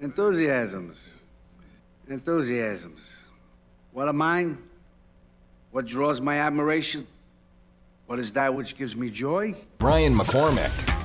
Enthusiasms. 0.00 1.24
Enthusiasms. 2.08 3.30
What 3.92 4.06
are 4.06 4.12
mine? 4.12 4.58
What 5.70 5.86
draws 5.86 6.20
my 6.20 6.38
admiration? 6.38 7.06
What 8.06 8.18
is 8.18 8.30
that 8.32 8.54
which 8.54 8.76
gives 8.76 8.94
me 8.94 9.10
joy? 9.10 9.56
Brian 9.78 10.14
McCormick. 10.14 10.95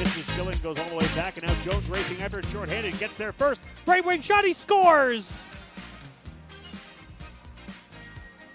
Misses 0.00 0.24
Schilling 0.34 0.56
goes 0.62 0.78
all 0.78 0.88
the 0.88 0.96
way 0.96 1.06
back, 1.14 1.36
and 1.36 1.46
now 1.46 1.54
Jones 1.62 1.86
racing 1.90 2.22
after 2.22 2.38
it 2.38 2.46
shorthanded, 2.46 2.98
gets 2.98 3.12
there 3.16 3.32
first. 3.32 3.60
Right 3.84 4.02
wing 4.02 4.22
shot, 4.22 4.46
he 4.46 4.54
scores! 4.54 5.46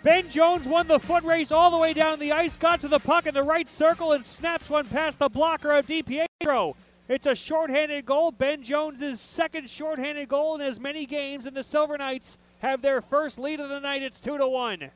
Ben 0.02 0.28
Jones 0.28 0.66
won 0.66 0.88
the 0.88 1.00
foot 1.00 1.24
race 1.24 1.52
all 1.52 1.70
the 1.70 1.78
way 1.78 1.94
down 1.94 2.18
the 2.18 2.32
ice, 2.32 2.58
got 2.58 2.82
to 2.82 2.88
the 2.88 2.98
puck 2.98 3.28
in 3.28 3.36
the 3.36 3.44
right 3.44 3.70
circle, 3.70 4.14
and 4.14 4.26
snaps 4.26 4.72
one 4.72 4.88
past 4.88 5.20
the 5.20 5.30
blocker 5.30 5.72
of 5.72 5.86
DiPietro. 5.86 6.74
It's 7.08 7.28
a 7.28 7.36
shorthanded 7.36 8.08
goal. 8.08 8.32
Ben 8.32 8.64
Jones' 8.64 9.22
second 9.22 9.70
shorthanded 9.70 10.28
goal 10.28 10.56
in 10.56 10.62
as 10.62 10.80
many 10.80 11.06
games, 11.06 11.46
and 11.46 11.56
the 11.56 11.64
Silver 11.64 11.96
Knights 11.96 12.40
have 12.58 12.82
their 12.82 13.02
first 13.02 13.38
lead 13.38 13.60
of 13.60 13.70
the 13.70 13.80
night. 13.80 14.02
It's 14.02 14.20
2 14.20 14.40
to 14.40 14.48
1. 14.48 14.90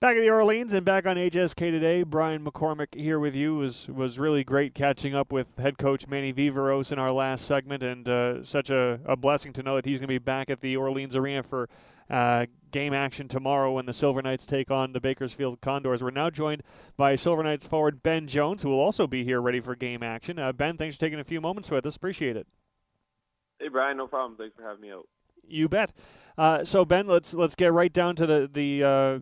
Back 0.00 0.16
at 0.16 0.22
the 0.22 0.30
Orleans 0.30 0.72
and 0.72 0.82
back 0.82 1.04
on 1.04 1.16
HSK 1.16 1.58
today, 1.58 2.04
Brian 2.04 2.42
McCormick 2.42 2.94
here 2.94 3.18
with 3.18 3.34
you 3.34 3.56
was 3.56 3.86
was 3.86 4.18
really 4.18 4.42
great 4.42 4.74
catching 4.74 5.14
up 5.14 5.30
with 5.30 5.58
head 5.58 5.76
coach 5.76 6.08
Manny 6.08 6.32
Viveiros 6.32 6.90
in 6.90 6.98
our 6.98 7.12
last 7.12 7.44
segment, 7.44 7.82
and 7.82 8.08
uh, 8.08 8.42
such 8.42 8.70
a, 8.70 8.98
a 9.04 9.14
blessing 9.14 9.52
to 9.52 9.62
know 9.62 9.76
that 9.76 9.84
he's 9.84 9.98
going 9.98 10.08
to 10.08 10.14
be 10.14 10.16
back 10.16 10.48
at 10.48 10.62
the 10.62 10.74
Orleans 10.74 11.16
Arena 11.16 11.42
for 11.42 11.68
uh, 12.08 12.46
game 12.70 12.94
action 12.94 13.28
tomorrow 13.28 13.72
when 13.72 13.84
the 13.84 13.92
Silver 13.92 14.22
Knights 14.22 14.46
take 14.46 14.70
on 14.70 14.94
the 14.94 15.00
Bakersfield 15.00 15.60
Condors. 15.60 16.02
We're 16.02 16.12
now 16.12 16.30
joined 16.30 16.62
by 16.96 17.14
Silver 17.14 17.42
Knights 17.42 17.66
forward 17.66 18.02
Ben 18.02 18.26
Jones, 18.26 18.62
who 18.62 18.70
will 18.70 18.80
also 18.80 19.06
be 19.06 19.22
here 19.22 19.42
ready 19.42 19.60
for 19.60 19.76
game 19.76 20.02
action. 20.02 20.38
Uh, 20.38 20.52
ben, 20.52 20.78
thanks 20.78 20.96
for 20.96 21.00
taking 21.00 21.20
a 21.20 21.24
few 21.24 21.42
moments 21.42 21.70
with 21.70 21.84
us. 21.84 21.96
Appreciate 21.96 22.38
it. 22.38 22.46
Hey 23.58 23.68
Brian, 23.68 23.98
no 23.98 24.06
problem. 24.06 24.38
Thanks 24.38 24.56
for 24.56 24.62
having 24.62 24.80
me 24.80 24.92
out. 24.92 25.06
You 25.46 25.68
bet. 25.68 25.92
Uh, 26.38 26.64
so 26.64 26.86
Ben, 26.86 27.06
let's 27.06 27.34
let's 27.34 27.54
get 27.54 27.70
right 27.70 27.92
down 27.92 28.16
to 28.16 28.26
the 28.26 28.48
the 28.50 28.82
uh, 28.82 29.18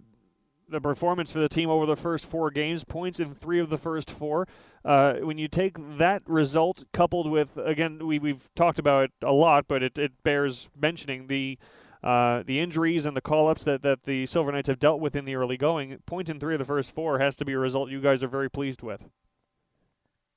the 0.68 0.80
performance 0.80 1.32
for 1.32 1.38
the 1.38 1.48
team 1.48 1.70
over 1.70 1.86
the 1.86 1.96
first 1.96 2.26
four 2.26 2.50
games, 2.50 2.84
points 2.84 3.20
in 3.20 3.34
three 3.34 3.58
of 3.58 3.70
the 3.70 3.78
first 3.78 4.10
four. 4.10 4.46
Uh, 4.84 5.14
when 5.14 5.38
you 5.38 5.48
take 5.48 5.76
that 5.98 6.22
result 6.26 6.84
coupled 6.92 7.30
with, 7.30 7.56
again, 7.56 8.06
we, 8.06 8.18
we've 8.18 8.48
talked 8.54 8.78
about 8.78 9.04
it 9.04 9.12
a 9.22 9.32
lot, 9.32 9.66
but 9.68 9.82
it, 9.82 9.98
it 9.98 10.12
bears 10.22 10.68
mentioning 10.78 11.26
the 11.26 11.58
uh, 12.02 12.44
the 12.46 12.60
injuries 12.60 13.06
and 13.06 13.16
the 13.16 13.20
call-ups 13.20 13.64
that, 13.64 13.82
that 13.82 14.04
the 14.04 14.24
Silver 14.26 14.52
Knights 14.52 14.68
have 14.68 14.78
dealt 14.78 15.00
with 15.00 15.16
in 15.16 15.24
the 15.24 15.34
early 15.34 15.56
going. 15.56 15.98
Point 16.06 16.30
in 16.30 16.38
three 16.38 16.54
of 16.54 16.60
the 16.60 16.64
first 16.64 16.94
four 16.94 17.18
has 17.18 17.34
to 17.36 17.44
be 17.44 17.54
a 17.54 17.58
result 17.58 17.90
you 17.90 18.00
guys 18.00 18.22
are 18.22 18.28
very 18.28 18.48
pleased 18.48 18.82
with. 18.82 19.08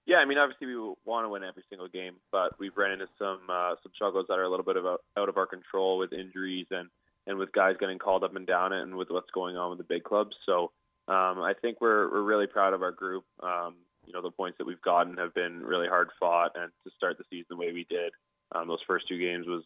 Yeah, 0.07 0.17
I 0.17 0.25
mean, 0.25 0.39
obviously 0.39 0.67
we 0.67 0.75
want 1.05 1.25
to 1.25 1.29
win 1.29 1.43
every 1.43 1.63
single 1.69 1.87
game, 1.87 2.15
but 2.31 2.57
we've 2.57 2.75
ran 2.75 2.91
into 2.91 3.07
some 3.19 3.41
uh, 3.47 3.75
some 3.83 3.91
struggles 3.93 4.25
that 4.27 4.39
are 4.39 4.43
a 4.43 4.49
little 4.49 4.65
bit 4.65 4.75
of 4.75 4.85
a, 4.85 4.97
out 5.15 5.29
of 5.29 5.37
our 5.37 5.45
control 5.45 5.99
with 5.99 6.11
injuries 6.13 6.65
and 6.71 6.89
and 7.27 7.37
with 7.37 7.51
guys 7.51 7.75
getting 7.79 7.99
called 7.99 8.23
up 8.23 8.35
and 8.35 8.47
down 8.47 8.73
it 8.73 8.81
and 8.81 8.95
with 8.95 9.09
what's 9.09 9.31
going 9.31 9.57
on 9.57 9.69
with 9.69 9.77
the 9.77 9.85
big 9.85 10.03
clubs. 10.03 10.35
So 10.45 10.71
um, 11.07 11.41
I 11.41 11.53
think 11.61 11.81
we're 11.81 12.09
we're 12.11 12.23
really 12.23 12.47
proud 12.47 12.73
of 12.73 12.81
our 12.81 12.91
group. 12.91 13.23
Um, 13.41 13.75
you 14.05 14.13
know, 14.13 14.21
the 14.21 14.31
points 14.31 14.57
that 14.57 14.67
we've 14.67 14.81
gotten 14.81 15.17
have 15.17 15.33
been 15.33 15.61
really 15.61 15.87
hard 15.87 16.09
fought, 16.19 16.51
and 16.55 16.71
to 16.85 16.91
start 16.95 17.17
the 17.17 17.23
season 17.29 17.47
the 17.49 17.57
way 17.57 17.71
we 17.71 17.85
did, 17.89 18.11
um, 18.53 18.67
those 18.67 18.79
first 18.87 19.07
two 19.07 19.19
games 19.19 19.45
was 19.47 19.63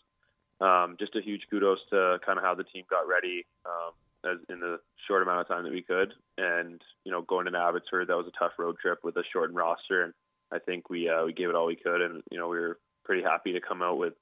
um, 0.61 0.95
just 0.99 1.15
a 1.15 1.21
huge 1.21 1.41
kudos 1.49 1.79
to 1.89 2.19
kind 2.25 2.37
of 2.37 2.43
how 2.43 2.55
the 2.55 2.63
team 2.63 2.83
got 2.89 3.07
ready 3.07 3.45
um, 3.65 3.93
as 4.31 4.37
in 4.49 4.59
the 4.59 4.79
short 5.07 5.23
amount 5.23 5.41
of 5.41 5.47
time 5.47 5.63
that 5.63 5.73
we 5.73 5.81
could. 5.81 6.13
And 6.37 6.81
you 7.03 7.11
know, 7.11 7.21
going 7.21 7.47
into 7.47 7.59
Abbotsford, 7.59 8.07
that 8.07 8.17
was 8.17 8.27
a 8.27 8.39
tough 8.39 8.53
road 8.57 8.77
trip 8.81 8.99
with 9.03 9.15
a 9.17 9.23
shortened 9.31 9.57
roster, 9.57 10.03
and 10.03 10.13
I 10.51 10.59
think 10.59 10.89
we 10.89 11.09
uh, 11.09 11.25
we 11.25 11.33
gave 11.33 11.49
it 11.49 11.55
all 11.55 11.67
we 11.67 11.75
could, 11.75 12.01
and 12.01 12.23
you 12.31 12.37
know, 12.37 12.47
we 12.47 12.59
were 12.59 12.79
pretty 13.03 13.23
happy 13.23 13.53
to 13.53 13.61
come 13.61 13.81
out 13.81 13.97
with 13.97 14.13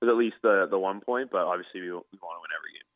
with 0.00 0.10
at 0.10 0.16
least 0.16 0.36
the 0.42 0.66
the 0.70 0.78
one 0.78 1.00
point. 1.00 1.30
But 1.30 1.42
obviously, 1.42 1.80
we, 1.80 1.88
we 1.88 1.92
want 1.92 2.04
to 2.12 2.42
win 2.42 2.52
every 2.56 2.72
game. 2.72 2.86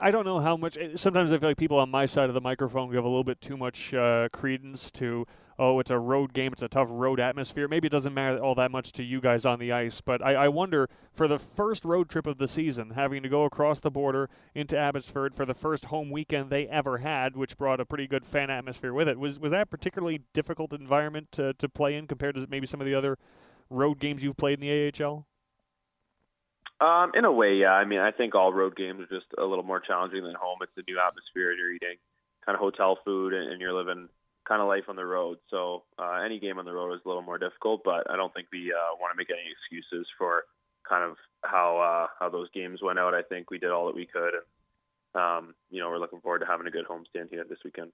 I 0.00 0.10
don't 0.10 0.24
know 0.24 0.38
how 0.38 0.56
much. 0.56 0.76
Eh, 0.78 0.90
sometimes 0.94 1.32
I 1.32 1.38
feel 1.38 1.50
like 1.50 1.56
people 1.56 1.78
on 1.78 1.90
my 1.90 2.06
side 2.06 2.28
of 2.28 2.34
the 2.34 2.40
microphone 2.40 2.90
give 2.92 3.04
a 3.04 3.08
little 3.08 3.24
bit 3.24 3.40
too 3.40 3.56
much 3.56 3.92
uh, 3.92 4.28
credence 4.32 4.90
to, 4.92 5.26
oh, 5.58 5.80
it's 5.80 5.90
a 5.90 5.98
road 5.98 6.32
game, 6.32 6.52
it's 6.52 6.62
a 6.62 6.68
tough 6.68 6.86
road 6.88 7.18
atmosphere. 7.18 7.66
Maybe 7.66 7.86
it 7.86 7.90
doesn't 7.90 8.14
matter 8.14 8.38
all 8.38 8.54
that 8.54 8.70
much 8.70 8.92
to 8.92 9.02
you 9.02 9.20
guys 9.20 9.44
on 9.44 9.58
the 9.58 9.72
ice, 9.72 10.00
but 10.00 10.24
I, 10.24 10.34
I 10.34 10.48
wonder 10.48 10.88
for 11.12 11.26
the 11.26 11.38
first 11.38 11.84
road 11.84 12.08
trip 12.08 12.26
of 12.26 12.38
the 12.38 12.46
season, 12.46 12.90
having 12.90 13.22
to 13.24 13.28
go 13.28 13.44
across 13.44 13.80
the 13.80 13.90
border 13.90 14.30
into 14.54 14.78
Abbotsford 14.78 15.34
for 15.34 15.44
the 15.44 15.54
first 15.54 15.86
home 15.86 16.10
weekend 16.10 16.50
they 16.50 16.68
ever 16.68 16.98
had, 16.98 17.36
which 17.36 17.58
brought 17.58 17.80
a 17.80 17.84
pretty 17.84 18.06
good 18.06 18.24
fan 18.24 18.50
atmosphere 18.50 18.92
with 18.92 19.08
it. 19.08 19.18
Was 19.18 19.40
was 19.40 19.50
that 19.50 19.62
a 19.62 19.66
particularly 19.66 20.22
difficult 20.32 20.72
environment 20.72 21.32
to, 21.32 21.54
to 21.54 21.68
play 21.68 21.96
in 21.96 22.06
compared 22.06 22.36
to 22.36 22.46
maybe 22.48 22.66
some 22.66 22.80
of 22.80 22.86
the 22.86 22.94
other 22.94 23.18
road 23.68 23.98
games 23.98 24.22
you've 24.22 24.36
played 24.36 24.62
in 24.62 24.68
the 24.68 25.04
AHL? 25.04 25.26
Um, 26.80 27.12
in 27.14 27.24
a 27.24 27.32
way, 27.32 27.54
yeah. 27.54 27.72
I 27.72 27.84
mean, 27.84 27.98
I 27.98 28.12
think 28.12 28.34
all 28.34 28.52
road 28.52 28.76
games 28.76 29.00
are 29.00 29.14
just 29.14 29.26
a 29.36 29.44
little 29.44 29.64
more 29.64 29.80
challenging 29.80 30.22
than 30.22 30.34
home. 30.34 30.58
It's 30.62 30.72
a 30.76 30.88
new 30.88 30.98
atmosphere, 30.98 31.52
you're 31.52 31.72
eating 31.72 31.96
kind 32.46 32.54
of 32.54 32.60
hotel 32.60 32.98
food, 33.04 33.34
and, 33.34 33.50
and 33.50 33.60
you're 33.60 33.72
living 33.72 34.08
kind 34.46 34.62
of 34.62 34.68
life 34.68 34.84
on 34.88 34.96
the 34.96 35.04
road. 35.04 35.38
So 35.50 35.82
uh, 35.98 36.22
any 36.24 36.38
game 36.38 36.58
on 36.58 36.64
the 36.64 36.72
road 36.72 36.94
is 36.94 37.00
a 37.04 37.08
little 37.08 37.22
more 37.22 37.36
difficult, 37.36 37.82
but 37.84 38.10
I 38.10 38.16
don't 38.16 38.32
think 38.32 38.48
we 38.52 38.72
uh, 38.72 38.94
want 39.00 39.12
to 39.12 39.18
make 39.18 39.28
any 39.30 39.50
excuses 39.50 40.06
for 40.16 40.44
kind 40.88 41.04
of 41.04 41.16
how 41.42 41.78
uh, 41.78 42.06
how 42.18 42.30
those 42.30 42.48
games 42.54 42.80
went 42.82 42.98
out. 42.98 43.12
I 43.12 43.22
think 43.22 43.50
we 43.50 43.58
did 43.58 43.70
all 43.70 43.86
that 43.86 43.94
we 43.94 44.06
could, 44.06 44.32
and 44.34 44.44
um, 45.14 45.54
you 45.70 45.80
know, 45.80 45.90
we're 45.90 45.98
looking 45.98 46.20
forward 46.20 46.38
to 46.38 46.46
having 46.46 46.66
a 46.66 46.70
good 46.70 46.86
homestand 46.86 47.30
here 47.30 47.44
this 47.48 47.58
weekend. 47.64 47.92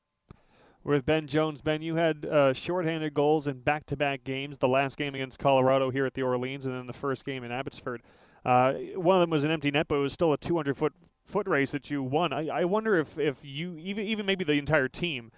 With 0.85 1.07
Ben 1.07 1.27
Jones, 1.27 1.63
Ben, 1.63 1.81
you 1.81 1.97
had 1.97 2.27
uh, 2.27 2.53
shorthanded 2.53 3.15
goals 3.15 3.47
in 3.47 3.61
back-to-back 3.61 4.23
games. 4.23 4.59
The 4.59 4.69
last 4.69 4.99
game 4.99 5.15
against 5.15 5.39
Colorado 5.39 5.91
here 5.91 6.05
at 6.05 6.13
the 6.13 6.23
Orleans, 6.23 6.67
and 6.67 6.75
then 6.77 6.87
the 6.87 6.93
first 6.93 7.25
game 7.25 7.43
in 7.43 7.51
Abbotsford. 7.51 8.03
Uh, 8.45 8.75
one 8.97 9.17
of 9.17 9.21
them 9.21 9.31
was 9.31 9.45
an 9.45 9.51
empty 9.51 9.71
net, 9.71 9.89
but 9.89 9.97
it 9.97 10.01
was 10.01 10.13
still 10.13 10.33
a 10.33 10.39
200 10.39 10.77
foot 10.77 10.93
foot 11.25 11.49
race 11.49 11.71
that 11.73 11.91
you 11.91 12.03
won. 12.03 12.33
I, 12.33 12.49
I 12.49 12.65
wonder 12.65 12.99
if, 12.99 13.19
if 13.19 13.39
you 13.43 13.79
even 13.79 14.07
even 14.07 14.27
maybe 14.27 14.45
the 14.45 14.53
entire 14.53 14.89
team 14.89 15.33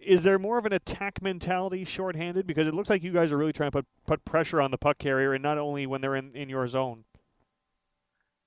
is 0.00 0.22
there 0.22 0.38
more 0.38 0.58
of 0.58 0.64
an 0.64 0.72
attack 0.72 1.20
mentality 1.20 1.84
shorthanded 1.84 2.46
because 2.46 2.66
it 2.66 2.74
looks 2.74 2.88
like 2.88 3.02
you 3.02 3.12
guys 3.12 3.32
are 3.32 3.36
really 3.36 3.52
trying 3.52 3.70
to 3.70 3.78
put 3.78 3.86
put 4.06 4.24
pressure 4.24 4.60
on 4.60 4.70
the 4.70 4.78
puck 4.78 4.98
carrier 4.98 5.34
and 5.34 5.42
not 5.42 5.58
only 5.58 5.86
when 5.86 6.00
they're 6.00 6.16
in, 6.16 6.34
in 6.34 6.48
your 6.48 6.66
zone. 6.66 7.04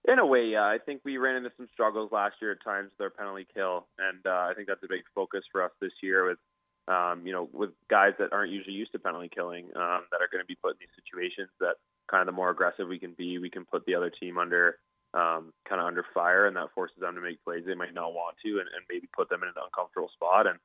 In 0.08 0.18
a 0.18 0.26
way, 0.26 0.46
yeah. 0.46 0.64
I 0.64 0.80
think 0.84 1.02
we 1.06 1.18
ran 1.18 1.36
into 1.36 1.52
some 1.58 1.68
struggles 1.72 2.12
last 2.12 2.36
year 2.42 2.54
at 2.54 2.64
times 2.64 2.90
with 2.98 3.06
our 3.06 3.12
penalty 3.12 3.46
kill, 3.54 3.86
and 4.00 4.26
uh, 4.26 4.50
I 4.50 4.54
think 4.56 4.68
that's 4.68 4.82
a 4.84 4.88
big 4.88 5.02
focus 5.14 5.44
for 5.52 5.64
us 5.64 5.70
this 5.80 5.92
year 6.02 6.28
with, 6.28 6.40
um, 6.88 7.22
you 7.24 7.32
know, 7.32 7.48
with 7.54 7.70
guys 7.88 8.14
that 8.18 8.34
aren't 8.34 8.52
usually 8.52 8.74
used 8.74 8.94
to 8.94 9.00
penalty 9.00 9.30
killing, 9.34 9.66
um, 9.76 10.02
that 10.10 10.18
are 10.18 10.28
going 10.32 10.42
to 10.42 10.48
be 10.48 10.56
put 10.56 10.72
in 10.72 10.78
these 10.80 10.96
situations 10.98 11.50
that 11.60 11.76
kind 12.10 12.22
of 12.22 12.28
the 12.28 12.32
more 12.32 12.50
aggressive 12.50 12.88
we 12.88 13.00
can 13.00 13.14
be, 13.18 13.38
we 13.38 13.50
can 13.50 13.66
put 13.66 13.86
the 13.86 13.96
other 13.96 14.10
team 14.10 14.38
under 14.38 14.78
um, 15.14 15.52
kind 15.68 15.82
of 15.82 15.88
under 15.88 16.06
fire, 16.14 16.48
and 16.48 16.56
that 16.56 16.72
forces 16.74 16.98
them 17.00 17.16
to 17.16 17.22
make 17.22 17.44
plays 17.44 17.64
they 17.66 17.76
might 17.76 17.94
not 17.94 18.14
want 18.14 18.38
to, 18.44 18.50
and, 18.52 18.68
and 18.76 18.86
maybe 18.90 19.10
put 19.16 19.30
them 19.30 19.44
in 19.44 19.50
an 19.50 19.56
uncomfortable 19.64 20.10
spot. 20.14 20.48
And 20.48 20.60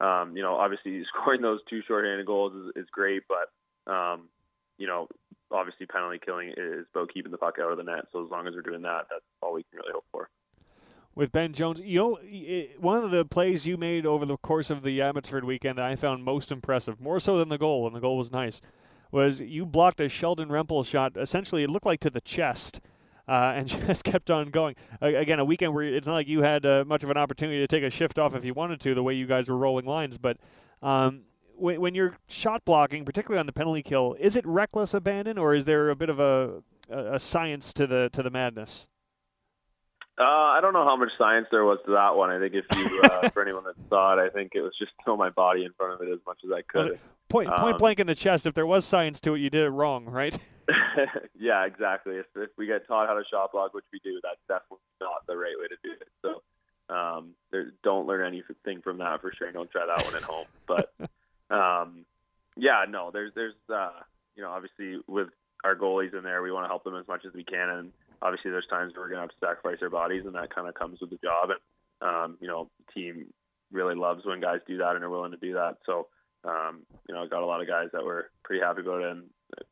um, 0.00 0.36
you 0.36 0.42
know, 0.42 0.56
obviously 0.56 1.04
scoring 1.14 1.42
those 1.42 1.60
two 1.70 1.82
shorthanded 1.86 2.26
goals 2.26 2.52
is, 2.54 2.84
is 2.84 2.90
great, 2.90 3.22
but 3.28 3.92
um, 3.92 4.28
you 4.78 4.86
know, 4.86 5.08
obviously 5.52 5.86
penalty 5.86 6.18
killing 6.24 6.52
is 6.56 6.86
about 6.94 7.12
keeping 7.12 7.30
the 7.30 7.38
puck 7.38 7.56
out 7.60 7.70
of 7.70 7.76
the 7.76 7.84
net. 7.84 8.06
So 8.12 8.24
as 8.24 8.30
long 8.30 8.46
as 8.48 8.54
we're 8.54 8.62
doing 8.62 8.82
that, 8.82 9.06
that's 9.10 9.24
all 9.40 9.52
we 9.52 9.62
can 9.64 9.78
really 9.78 9.92
hope 9.92 10.04
for. 10.10 10.28
With 11.14 11.30
Ben 11.30 11.52
Jones, 11.52 11.80
you 11.84 11.98
know, 11.98 12.18
one 12.78 13.04
of 13.04 13.10
the 13.10 13.26
plays 13.26 13.66
you 13.66 13.76
made 13.76 14.06
over 14.06 14.24
the 14.24 14.38
course 14.38 14.70
of 14.70 14.82
the 14.82 15.02
Abbotsford 15.02 15.44
weekend 15.44 15.76
that 15.76 15.84
I 15.84 15.94
found 15.94 16.24
most 16.24 16.50
impressive, 16.50 17.00
more 17.00 17.20
so 17.20 17.36
than 17.36 17.50
the 17.50 17.58
goal, 17.58 17.86
and 17.86 17.94
the 17.94 18.00
goal 18.00 18.16
was 18.16 18.32
nice, 18.32 18.62
was 19.12 19.40
you 19.40 19.64
blocked 19.64 20.00
a 20.00 20.08
Sheldon 20.08 20.48
Rempal 20.48 20.84
shot. 20.84 21.16
Essentially, 21.16 21.62
it 21.62 21.70
looked 21.70 21.86
like 21.86 22.00
to 22.00 22.10
the 22.10 22.20
chest. 22.20 22.80
Uh, 23.28 23.52
and 23.54 23.68
just 23.86 24.02
kept 24.02 24.32
on 24.32 24.50
going. 24.50 24.74
Again, 25.00 25.38
a 25.38 25.44
weekend 25.44 25.72
where 25.74 25.84
it's 25.84 26.08
not 26.08 26.14
like 26.14 26.26
you 26.26 26.42
had 26.42 26.66
uh, 26.66 26.82
much 26.84 27.04
of 27.04 27.10
an 27.10 27.16
opportunity 27.16 27.60
to 27.60 27.68
take 27.68 27.84
a 27.84 27.90
shift 27.90 28.18
off 28.18 28.34
if 28.34 28.44
you 28.44 28.52
wanted 28.52 28.80
to, 28.80 28.96
the 28.96 29.02
way 29.02 29.14
you 29.14 29.26
guys 29.26 29.48
were 29.48 29.56
rolling 29.56 29.86
lines. 29.86 30.18
But 30.18 30.38
um, 30.82 31.22
when, 31.54 31.80
when, 31.80 31.94
you're 31.94 32.16
shot 32.26 32.64
blocking, 32.64 33.04
particularly 33.04 33.38
on 33.38 33.46
the 33.46 33.52
penalty 33.52 33.82
kill, 33.82 34.16
is 34.18 34.34
it 34.34 34.44
reckless 34.44 34.92
abandon, 34.92 35.38
or 35.38 35.54
is 35.54 35.66
there 35.66 35.90
a 35.90 35.96
bit 35.96 36.10
of 36.10 36.18
a, 36.18 36.62
a, 36.90 37.14
a 37.14 37.18
science 37.20 37.72
to 37.74 37.86
the 37.86 38.10
to 38.12 38.24
the 38.24 38.30
madness? 38.30 38.88
Uh, 40.18 40.24
I 40.24 40.58
don't 40.60 40.74
know 40.74 40.84
how 40.84 40.96
much 40.96 41.08
science 41.16 41.46
there 41.50 41.64
was 41.64 41.78
to 41.86 41.92
that 41.92 42.16
one. 42.16 42.30
I 42.30 42.38
think 42.38 42.54
if 42.54 42.64
you, 42.76 43.00
uh, 43.02 43.30
for 43.34 43.42
anyone 43.42 43.64
that 43.64 43.74
saw 43.88 44.12
it, 44.12 44.20
I 44.20 44.28
think 44.28 44.52
it 44.54 44.60
was 44.60 44.72
just 44.78 44.92
throw 45.04 45.16
my 45.16 45.30
body 45.30 45.64
in 45.64 45.72
front 45.72 45.94
of 45.94 46.06
it 46.06 46.12
as 46.12 46.18
much 46.26 46.38
as 46.44 46.50
I 46.52 46.62
could. 46.62 46.98
Point, 47.32 47.48
um, 47.48 47.76
blank 47.78 47.98
in 47.98 48.06
the 48.06 48.14
chest. 48.14 48.44
If 48.44 48.52
there 48.52 48.66
was 48.66 48.84
science 48.84 49.18
to 49.22 49.34
it, 49.34 49.40
you 49.40 49.48
did 49.48 49.64
it 49.64 49.70
wrong, 49.70 50.04
right? 50.04 50.38
yeah, 51.38 51.64
exactly. 51.64 52.16
If, 52.16 52.26
if 52.36 52.50
we 52.58 52.66
get 52.66 52.86
taught 52.86 53.08
how 53.08 53.14
to 53.14 53.24
shot 53.30 53.52
block, 53.52 53.72
which 53.72 53.86
we 53.90 54.00
do, 54.04 54.20
that's 54.22 54.40
definitely 54.48 54.84
not 55.00 55.26
the 55.26 55.36
right 55.36 55.54
way 55.58 55.66
to 55.68 55.76
do 55.82 55.92
it. 55.92 56.08
So 56.20 56.94
um, 56.94 57.30
there, 57.50 57.72
don't 57.82 58.06
learn 58.06 58.26
anything 58.26 58.82
from 58.82 58.98
that 58.98 59.22
for 59.22 59.32
sure. 59.32 59.50
Don't 59.50 59.70
try 59.70 59.86
that 59.86 60.04
one 60.04 60.14
at 60.14 60.22
home. 60.22 60.46
But 60.66 60.92
um, 61.54 62.04
yeah, 62.56 62.84
no, 62.88 63.10
there's 63.10 63.32
there's 63.34 63.54
uh, 63.72 64.00
you 64.36 64.42
you 64.42 64.42
know, 64.42 64.50
obviously 64.50 65.02
with 65.06 65.28
our 65.64 65.74
goalies 65.74 66.16
in 66.16 66.24
there, 66.24 66.42
we 66.42 66.52
want 66.52 66.64
to 66.64 66.68
help 66.68 66.84
them 66.84 66.96
as 66.96 67.08
much 67.08 67.24
as 67.26 67.32
we 67.32 67.44
can, 67.44 67.68
and 67.68 67.92
obviously 68.20 68.50
there's 68.50 68.66
times 68.68 68.92
where 68.94 69.04
we're 69.04 69.08
gonna 69.08 69.22
have 69.22 69.30
to 69.30 69.36
sacrifice 69.40 69.78
our 69.82 69.90
bodies, 69.90 70.24
and 70.26 70.34
that 70.34 70.54
kind 70.54 70.68
of 70.68 70.74
comes 70.74 71.00
with 71.00 71.10
the 71.10 71.18
job. 71.24 71.50
And 71.50 72.08
um, 72.08 72.36
you 72.40 72.48
know, 72.48 72.68
team 72.92 73.32
really 73.70 73.94
loves 73.94 74.26
when 74.26 74.40
guys 74.40 74.60
do 74.66 74.78
that 74.78 74.96
and 74.96 75.04
are 75.04 75.10
willing 75.10 75.30
to 75.30 75.38
do 75.38 75.54
that. 75.54 75.78
So 75.86 76.08
um, 76.44 76.82
you 77.08 77.14
know, 77.14 77.22
I 77.22 77.26
got 77.26 77.42
a 77.42 77.46
lot 77.46 77.60
of 77.60 77.68
guys 77.68 77.88
that 77.92 78.04
were 78.04 78.30
pretty 78.44 78.62
happy 78.62 78.80
about 78.80 79.02
it, 79.02 79.10
and 79.10 79.24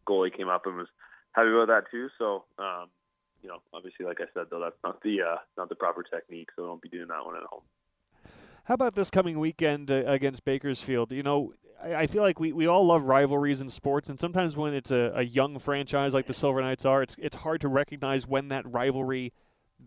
goalie 0.07 0.37
came 0.37 0.49
up 0.49 0.67
and 0.67 0.77
was 0.77 0.89
happy 1.33 1.49
about 1.49 1.69
that 1.69 1.91
too. 1.91 2.09
So 2.19 2.45
um, 2.59 2.89
you 3.43 3.49
know, 3.49 3.63
obviously, 3.73 4.07
like 4.07 4.21
I 4.21 4.27
said, 4.35 4.47
though, 4.51 4.61
that's 4.61 4.77
not 4.85 5.03
the 5.03 5.23
uh, 5.23 5.37
not 5.57 5.69
the 5.69 5.75
proper 5.75 6.03
technique, 6.03 6.49
so 6.57 6.67
don't 6.67 6.83
be 6.83 6.89
doing 6.89 7.09
that 7.09 7.25
one 7.25 7.37
at 7.37 7.43
home. 7.45 7.63
How 8.65 8.75
about 8.75 8.95
this 8.95 9.11
coming 9.11 9.39
weekend 9.39 9.91
uh, 9.91 10.03
against 10.07 10.45
Bakersfield? 10.45 11.13
You 11.13 11.23
know, 11.23 11.55
I, 11.83 11.95
I, 11.95 12.07
feel 12.07 12.23
like 12.23 12.39
we, 12.39 12.53
we 12.53 12.67
all 12.67 12.87
love 12.87 13.05
rivalries 13.05 13.61
in 13.61 13.69
sports, 13.69 14.09
and 14.09 14.21
sometimes 14.21 14.57
when 14.57 14.75
it's 14.75 14.91
a, 14.91 15.13
a 15.15 15.23
young 15.23 15.59
franchise 15.59 16.15
like 16.15 16.27
the 16.27 16.35
Silver 16.35 16.61
Knights 16.61 16.85
are, 16.85 17.03
it's 17.03 17.17
it's 17.19 17.37
hard 17.37 17.61
to 17.63 17.69
recognize 17.69 18.27
when 18.27 18.49
that 18.49 18.71
rivalry 18.71 19.33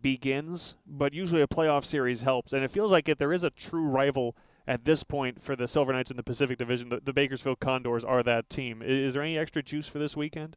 begins. 0.02 0.76
But 0.86 1.14
usually, 1.14 1.42
a 1.42 1.48
playoff 1.48 1.86
series 1.86 2.22
helps, 2.22 2.54
and 2.54 2.64
it 2.64 2.72
feels 2.72 2.92
like 2.92 3.08
if 3.08 3.18
there 3.18 3.34
is 3.34 3.44
a 3.44 3.50
true 3.50 3.86
rival 3.86 4.36
at 4.68 4.86
this 4.86 5.04
point 5.04 5.42
for 5.42 5.56
the 5.56 5.68
Silver 5.68 5.94
Knights 5.94 6.12
in 6.12 6.18
the 6.18 6.24
Pacific 6.24 6.58
Division, 6.58 6.90
the, 6.90 7.02
the 7.04 7.14
Bakersfield 7.14 7.60
Condors 7.60 8.04
are 8.04 8.24
that 8.24 8.50
team. 8.50 8.82
Is, 8.82 9.10
is 9.10 9.14
there 9.14 9.24
any 9.24 9.38
extra 9.38 9.62
juice 9.62 9.88
for 9.88 10.00
this 10.00 10.16
weekend? 10.16 10.56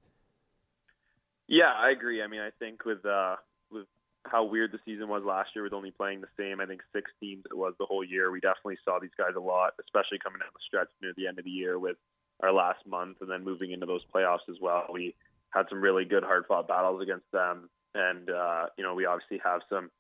Yeah, 1.48 1.72
I 1.74 1.90
agree. 1.90 2.22
I 2.22 2.26
mean, 2.26 2.40
I 2.40 2.50
think 2.58 2.84
with 2.84 3.04
uh, 3.04 3.36
with 3.70 3.86
how 4.24 4.44
weird 4.44 4.72
the 4.72 4.80
season 4.84 5.08
was 5.08 5.22
last 5.24 5.50
year 5.54 5.64
with 5.64 5.72
only 5.72 5.92
playing 5.92 6.20
the 6.20 6.28
same, 6.36 6.60
I 6.60 6.66
think 6.66 6.82
six 6.92 7.10
teams 7.20 7.44
it 7.50 7.56
was 7.56 7.74
the 7.78 7.86
whole 7.86 8.04
year. 8.04 8.30
We 8.30 8.40
definitely 8.40 8.78
saw 8.84 8.98
these 9.00 9.14
guys 9.16 9.36
a 9.36 9.40
lot, 9.40 9.74
especially 9.80 10.18
coming 10.18 10.40
down 10.40 10.50
the 10.52 10.66
stretch 10.66 10.88
near 11.00 11.12
the 11.16 11.26
end 11.26 11.38
of 11.38 11.44
the 11.44 11.50
year 11.50 11.78
with 11.78 11.96
our 12.40 12.52
last 12.52 12.86
month 12.86 13.18
and 13.20 13.30
then 13.30 13.44
moving 13.44 13.70
into 13.70 13.86
those 13.86 14.04
playoffs 14.14 14.48
as 14.50 14.56
well. 14.60 14.86
We 14.92 15.14
had 15.50 15.66
some 15.70 15.80
really 15.80 16.04
good 16.04 16.22
hard 16.22 16.44
fought 16.46 16.68
battles 16.68 17.02
against 17.02 17.30
them, 17.32 17.70
and 17.94 18.28
uh, 18.28 18.66
you 18.76 18.84
know 18.84 18.94
we 18.94 19.06
obviously 19.06 19.40
have 19.44 19.62
some 19.70 19.90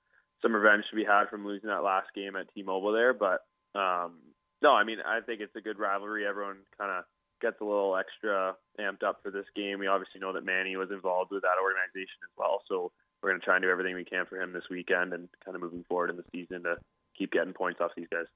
some 0.42 0.54
revenge 0.54 0.84
to 0.90 0.96
be 0.96 1.04
had 1.04 1.28
from 1.30 1.46
losing 1.46 1.68
that 1.68 1.82
last 1.82 2.08
game 2.14 2.36
at 2.36 2.52
T-Mobile 2.54 2.92
there. 2.92 3.14
But 3.14 3.40
um, 3.76 4.18
no, 4.62 4.72
I 4.72 4.84
mean 4.84 4.98
I 5.04 5.20
think 5.20 5.40
it's 5.40 5.54
a 5.56 5.60
good 5.60 5.78
rivalry. 5.78 6.26
Everyone 6.26 6.58
kind 6.78 6.90
of 6.90 7.04
gets 7.40 7.60
a 7.60 7.64
little 7.64 7.96
extra 7.96 8.54
amped 8.80 9.02
up 9.02 9.20
for 9.22 9.30
this 9.30 9.46
game. 9.54 9.78
We 9.78 9.86
obviously 9.86 10.20
know 10.20 10.32
that 10.32 10.44
Manny 10.44 10.76
was 10.76 10.90
involved 10.90 11.30
with 11.32 11.42
that 11.42 11.60
organization 11.62 12.24
as 12.24 12.32
well, 12.36 12.62
so 12.68 12.92
we're 13.22 13.30
going 13.30 13.40
to 13.40 13.44
try 13.44 13.56
and 13.56 13.62
do 13.62 13.70
everything 13.70 13.94
we 13.94 14.04
can 14.04 14.26
for 14.26 14.40
him 14.40 14.52
this 14.52 14.64
weekend 14.70 15.12
and 15.12 15.28
kind 15.44 15.54
of 15.54 15.62
moving 15.62 15.84
forward 15.88 16.10
in 16.10 16.16
the 16.16 16.24
season 16.32 16.62
to 16.62 16.76
keep 17.16 17.32
getting 17.32 17.52
points 17.52 17.80
off 17.80 17.90
these 17.96 18.08
guys. 18.10 18.26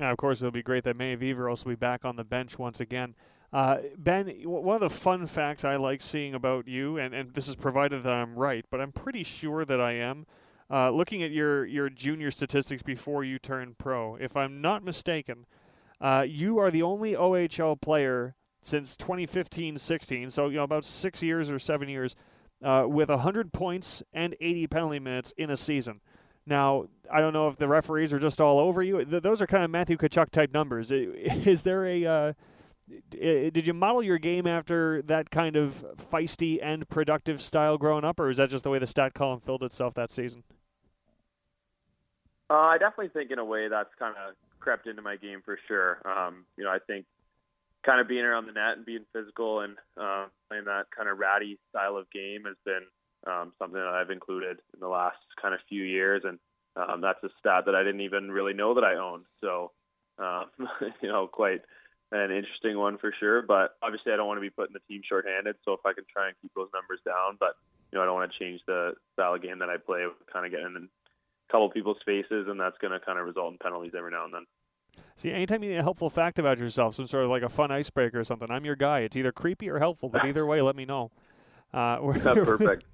Of 0.00 0.16
course, 0.18 0.40
it'll 0.40 0.50
be 0.50 0.62
great 0.62 0.84
that 0.84 0.96
Manny 0.96 1.16
Viveiros 1.16 1.50
also 1.50 1.68
be 1.68 1.74
back 1.74 2.04
on 2.04 2.16
the 2.16 2.24
bench 2.24 2.58
once 2.58 2.80
again. 2.80 3.14
Uh, 3.52 3.78
ben, 3.96 4.28
one 4.44 4.82
of 4.82 4.90
the 4.90 4.94
fun 4.94 5.26
facts 5.26 5.64
I 5.64 5.76
like 5.76 6.02
seeing 6.02 6.34
about 6.34 6.68
you, 6.68 6.98
and, 6.98 7.14
and 7.14 7.32
this 7.32 7.48
is 7.48 7.54
provided 7.54 8.02
that 8.02 8.12
I'm 8.12 8.34
right, 8.34 8.64
but 8.70 8.80
I'm 8.80 8.92
pretty 8.92 9.22
sure 9.22 9.64
that 9.64 9.80
I 9.80 9.92
am. 9.92 10.26
Uh, 10.70 10.90
looking 10.90 11.22
at 11.22 11.30
your, 11.30 11.64
your 11.64 11.88
junior 11.88 12.30
statistics 12.30 12.82
before 12.82 13.22
you 13.22 13.38
turned 13.38 13.78
pro, 13.78 14.16
if 14.16 14.36
I'm 14.36 14.60
not 14.60 14.82
mistaken, 14.84 15.46
uh, 16.00 16.24
you 16.26 16.58
are 16.58 16.70
the 16.70 16.82
only 16.82 17.14
OHL 17.14 17.80
player 17.80 18.34
since 18.60 18.96
2015-16, 18.96 20.32
so 20.32 20.48
you 20.48 20.56
know 20.56 20.64
about 20.64 20.84
six 20.84 21.22
years 21.22 21.50
or 21.50 21.58
seven 21.58 21.88
years, 21.88 22.16
uh, 22.64 22.84
with 22.86 23.08
100 23.08 23.52
points 23.52 24.02
and 24.12 24.34
80 24.40 24.66
penalty 24.66 24.98
minutes 24.98 25.32
in 25.36 25.50
a 25.50 25.56
season. 25.56 26.00
Now, 26.46 26.86
I 27.12 27.20
don't 27.20 27.32
know 27.32 27.48
if 27.48 27.56
the 27.56 27.68
referees 27.68 28.12
are 28.12 28.18
just 28.18 28.40
all 28.40 28.58
over 28.58 28.82
you. 28.82 29.04
Th- 29.04 29.22
those 29.22 29.42
are 29.42 29.46
kind 29.46 29.64
of 29.64 29.70
Matthew 29.70 29.96
Tkachuk 29.96 30.30
type 30.30 30.52
numbers. 30.52 30.90
Is 30.92 31.62
there 31.62 31.86
a 31.86 32.06
uh, 32.06 32.32
did 33.10 33.66
you 33.66 33.74
model 33.74 34.02
your 34.02 34.18
game 34.18 34.46
after 34.46 35.02
that 35.02 35.30
kind 35.30 35.56
of 35.56 35.84
feisty 36.10 36.58
and 36.62 36.88
productive 36.88 37.40
style 37.40 37.78
growing 37.78 38.04
up, 38.04 38.20
or 38.20 38.30
is 38.30 38.36
that 38.36 38.50
just 38.50 38.64
the 38.64 38.70
way 38.70 38.78
the 38.78 38.86
stat 38.86 39.14
column 39.14 39.40
filled 39.40 39.62
itself 39.62 39.94
that 39.94 40.10
season? 40.10 40.44
Uh, 42.48 42.54
I 42.54 42.78
definitely 42.78 43.08
think, 43.08 43.30
in 43.30 43.38
a 43.38 43.44
way, 43.44 43.68
that's 43.68 43.90
kind 43.98 44.14
of 44.16 44.34
crept 44.60 44.86
into 44.86 45.02
my 45.02 45.16
game 45.16 45.42
for 45.44 45.58
sure. 45.66 46.00
Um, 46.04 46.44
you 46.56 46.64
know, 46.64 46.70
I 46.70 46.78
think 46.86 47.06
kind 47.84 48.00
of 48.00 48.08
being 48.08 48.24
around 48.24 48.46
the 48.46 48.52
net 48.52 48.76
and 48.76 48.86
being 48.86 49.04
physical 49.12 49.60
and 49.60 49.76
uh, 50.00 50.26
playing 50.48 50.64
that 50.64 50.86
kind 50.96 51.08
of 51.08 51.18
ratty 51.18 51.58
style 51.70 51.96
of 51.96 52.10
game 52.10 52.44
has 52.44 52.56
been 52.64 52.82
um, 53.26 53.52
something 53.58 53.78
that 53.78 53.88
I've 53.88 54.10
included 54.10 54.58
in 54.74 54.80
the 54.80 54.88
last 54.88 55.18
kind 55.40 55.54
of 55.54 55.60
few 55.68 55.82
years, 55.82 56.22
and 56.24 56.38
um, 56.76 57.00
that's 57.00 57.22
a 57.24 57.28
stat 57.38 57.64
that 57.66 57.74
I 57.74 57.82
didn't 57.82 58.02
even 58.02 58.30
really 58.30 58.52
know 58.52 58.74
that 58.74 58.84
I 58.84 58.94
owned. 58.94 59.24
So, 59.40 59.72
um, 60.18 60.46
you 61.02 61.08
know, 61.08 61.26
quite 61.26 61.62
an 62.12 62.30
interesting 62.30 62.78
one 62.78 62.98
for 62.98 63.12
sure. 63.18 63.42
But 63.42 63.76
obviously, 63.82 64.12
I 64.12 64.16
don't 64.16 64.26
want 64.26 64.38
to 64.38 64.42
be 64.42 64.50
putting 64.50 64.74
the 64.74 64.84
team 64.88 65.02
shorthanded. 65.08 65.56
So 65.64 65.72
if 65.72 65.80
I 65.84 65.92
can 65.92 66.04
try 66.12 66.28
and 66.28 66.36
keep 66.40 66.52
those 66.54 66.68
numbers 66.74 67.00
down, 67.04 67.36
but 67.38 67.56
you 67.92 67.98
know, 67.98 68.02
I 68.02 68.06
don't 68.06 68.14
want 68.14 68.32
to 68.32 68.38
change 68.38 68.60
the 68.66 68.92
style 69.12 69.34
of 69.34 69.42
game 69.42 69.58
that 69.60 69.70
I 69.70 69.76
play, 69.76 70.06
kind 70.32 70.44
of 70.46 70.52
getting 70.52 70.66
in 70.66 70.88
a 70.88 71.52
couple 71.52 71.70
people's 71.70 71.98
faces, 72.04 72.46
and 72.48 72.58
that's 72.58 72.76
going 72.78 72.92
to 72.92 73.00
kind 73.00 73.18
of 73.18 73.26
result 73.26 73.52
in 73.52 73.58
penalties 73.58 73.92
every 73.96 74.10
now 74.10 74.24
and 74.24 74.34
then. 74.34 74.46
See, 75.16 75.30
anytime 75.30 75.62
you 75.62 75.70
need 75.70 75.78
a 75.78 75.82
helpful 75.82 76.10
fact 76.10 76.38
about 76.38 76.58
yourself, 76.58 76.94
some 76.94 77.06
sort 77.06 77.24
of 77.24 77.30
like 77.30 77.42
a 77.42 77.48
fun 77.48 77.70
icebreaker 77.70 78.20
or 78.20 78.24
something, 78.24 78.50
I'm 78.50 78.64
your 78.64 78.76
guy. 78.76 79.00
It's 79.00 79.16
either 79.16 79.32
creepy 79.32 79.70
or 79.70 79.78
helpful, 79.78 80.08
but 80.08 80.24
either 80.26 80.44
way, 80.44 80.60
let 80.60 80.76
me 80.76 80.84
know. 80.84 81.10
Uh, 81.72 81.98
we're, 82.00 82.18
That's 82.18 82.38
perfect. 82.44 82.84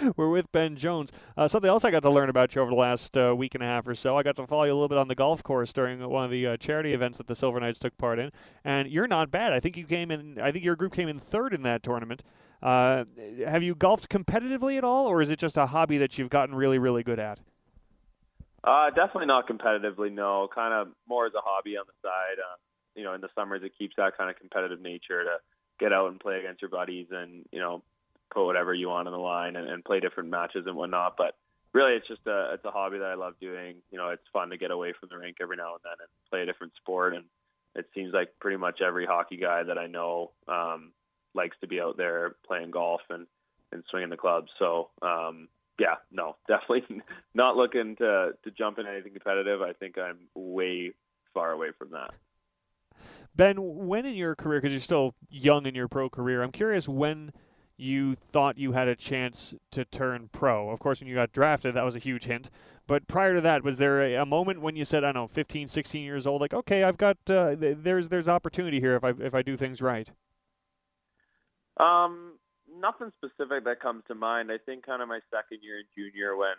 we're 0.16 0.28
with 0.28 0.50
Ben 0.52 0.76
Jones. 0.76 1.10
Uh, 1.36 1.48
something 1.48 1.68
else 1.68 1.84
I 1.84 1.90
got 1.90 2.02
to 2.02 2.10
learn 2.10 2.28
about 2.28 2.54
you 2.54 2.62
over 2.62 2.70
the 2.70 2.76
last 2.76 3.16
uh, 3.16 3.34
week 3.36 3.54
and 3.54 3.62
a 3.62 3.66
half 3.66 3.86
or 3.86 3.94
so. 3.94 4.16
I 4.16 4.22
got 4.22 4.36
to 4.36 4.46
follow 4.46 4.64
you 4.64 4.72
a 4.72 4.74
little 4.74 4.88
bit 4.88 4.98
on 4.98 5.08
the 5.08 5.14
golf 5.14 5.42
course 5.42 5.72
during 5.72 6.06
one 6.08 6.24
of 6.24 6.30
the 6.30 6.46
uh, 6.46 6.56
charity 6.56 6.92
events 6.92 7.18
that 7.18 7.26
the 7.26 7.34
Silver 7.34 7.60
Knights 7.60 7.78
took 7.78 7.96
part 7.98 8.18
in, 8.18 8.30
and 8.64 8.88
you're 8.88 9.06
not 9.06 9.30
bad. 9.30 9.52
I 9.52 9.60
think 9.60 9.76
you 9.76 9.84
came 9.84 10.10
in. 10.10 10.40
I 10.40 10.52
think 10.52 10.64
your 10.64 10.76
group 10.76 10.92
came 10.92 11.08
in 11.08 11.18
third 11.18 11.54
in 11.54 11.62
that 11.62 11.82
tournament. 11.82 12.22
Uh, 12.62 13.04
have 13.46 13.62
you 13.62 13.74
golfed 13.74 14.08
competitively 14.08 14.78
at 14.78 14.84
all, 14.84 15.06
or 15.06 15.20
is 15.20 15.30
it 15.30 15.38
just 15.38 15.56
a 15.56 15.66
hobby 15.66 15.98
that 15.98 16.16
you've 16.16 16.30
gotten 16.30 16.54
really, 16.54 16.78
really 16.78 17.02
good 17.02 17.18
at? 17.18 17.40
Uh, 18.64 18.90
definitely 18.90 19.26
not 19.26 19.48
competitively. 19.48 20.12
No, 20.12 20.48
kind 20.54 20.72
of 20.72 20.94
more 21.08 21.26
as 21.26 21.32
a 21.34 21.40
hobby 21.42 21.76
on 21.76 21.84
the 21.86 22.08
side. 22.08 22.38
Uh, 22.38 22.56
you 22.94 23.02
know, 23.02 23.14
in 23.14 23.20
the 23.20 23.28
summers 23.34 23.62
it 23.64 23.72
keeps 23.76 23.96
that 23.96 24.16
kind 24.16 24.30
of 24.30 24.36
competitive 24.36 24.80
nature 24.80 25.24
to 25.24 25.36
get 25.80 25.92
out 25.92 26.10
and 26.10 26.20
play 26.20 26.38
against 26.38 26.62
your 26.62 26.70
buddies 26.70 27.08
and 27.10 27.44
you 27.50 27.58
know 27.58 27.82
put 28.32 28.46
whatever 28.46 28.74
you 28.74 28.88
want 28.88 29.08
on 29.08 29.12
the 29.12 29.18
line 29.18 29.56
and, 29.56 29.68
and 29.68 29.84
play 29.84 30.00
different 30.00 30.30
matches 30.30 30.64
and 30.66 30.76
whatnot. 30.76 31.14
But 31.16 31.34
really, 31.72 31.94
it's 31.94 32.08
just 32.08 32.26
a 32.26 32.52
it's 32.54 32.64
a 32.64 32.70
hobby 32.70 32.98
that 32.98 33.10
I 33.10 33.14
love 33.14 33.34
doing. 33.40 33.76
You 33.90 33.98
know, 33.98 34.08
it's 34.08 34.22
fun 34.32 34.50
to 34.50 34.56
get 34.56 34.70
away 34.70 34.92
from 34.98 35.08
the 35.10 35.18
rink 35.18 35.36
every 35.40 35.56
now 35.56 35.74
and 35.74 35.80
then 35.84 35.92
and 36.00 36.08
play 36.30 36.42
a 36.42 36.46
different 36.46 36.74
sport. 36.76 37.14
And 37.14 37.24
it 37.74 37.86
seems 37.94 38.12
like 38.12 38.30
pretty 38.40 38.56
much 38.56 38.80
every 38.80 39.06
hockey 39.06 39.36
guy 39.36 39.62
that 39.62 39.78
I 39.78 39.86
know 39.86 40.32
um, 40.48 40.92
likes 41.34 41.56
to 41.60 41.66
be 41.66 41.80
out 41.80 41.96
there 41.96 42.36
playing 42.46 42.70
golf 42.70 43.00
and 43.10 43.26
and 43.72 43.82
swinging 43.90 44.10
the 44.10 44.16
clubs. 44.16 44.50
So 44.58 44.90
um, 45.02 45.48
yeah, 45.78 45.96
no, 46.10 46.36
definitely 46.48 47.02
not 47.34 47.56
looking 47.56 47.96
to 47.96 48.32
to 48.44 48.50
jump 48.50 48.78
in 48.78 48.86
anything 48.86 49.12
competitive. 49.12 49.62
I 49.62 49.72
think 49.72 49.98
I'm 49.98 50.18
way 50.34 50.92
far 51.34 51.52
away 51.52 51.68
from 51.78 51.90
that. 51.90 52.10
Ben, 53.34 53.56
when 53.58 54.04
in 54.04 54.14
your 54.14 54.34
career, 54.34 54.60
because 54.60 54.72
you're 54.72 54.80
still 54.82 55.14
young 55.30 55.64
in 55.64 55.74
your 55.74 55.88
pro 55.88 56.10
career, 56.10 56.42
I'm 56.42 56.52
curious 56.52 56.86
when 56.86 57.32
you 57.76 58.14
thought 58.14 58.58
you 58.58 58.72
had 58.72 58.88
a 58.88 58.96
chance 58.96 59.54
to 59.70 59.84
turn 59.84 60.28
pro. 60.32 60.70
Of 60.70 60.78
course, 60.78 61.00
when 61.00 61.08
you 61.08 61.14
got 61.14 61.32
drafted, 61.32 61.74
that 61.74 61.84
was 61.84 61.96
a 61.96 61.98
huge 61.98 62.24
hint. 62.24 62.50
But 62.86 63.06
prior 63.06 63.34
to 63.34 63.40
that, 63.40 63.64
was 63.64 63.78
there 63.78 64.02
a, 64.02 64.14
a 64.22 64.26
moment 64.26 64.60
when 64.60 64.76
you 64.76 64.84
said, 64.84 65.04
I 65.04 65.08
don't 65.08 65.22
know, 65.22 65.26
15, 65.28 65.68
16 65.68 66.04
years 66.04 66.26
old, 66.26 66.40
like, 66.40 66.54
okay, 66.54 66.82
I've 66.82 66.98
got 66.98 67.16
uh, 67.30 67.56
th- 67.56 67.78
there's 67.80 68.08
there's 68.08 68.28
opportunity 68.28 68.80
here 68.80 68.96
if 68.96 69.04
I 69.04 69.10
if 69.18 69.34
I 69.34 69.42
do 69.42 69.56
things 69.56 69.80
right. 69.80 70.10
Um, 71.78 72.34
nothing 72.80 73.10
specific 73.16 73.64
that 73.64 73.80
comes 73.80 74.02
to 74.08 74.14
mind. 74.14 74.50
I 74.52 74.58
think 74.58 74.84
kind 74.84 75.02
of 75.02 75.08
my 75.08 75.20
second 75.30 75.58
year 75.62 75.78
in 75.78 75.86
junior 75.96 76.36
when 76.36 76.54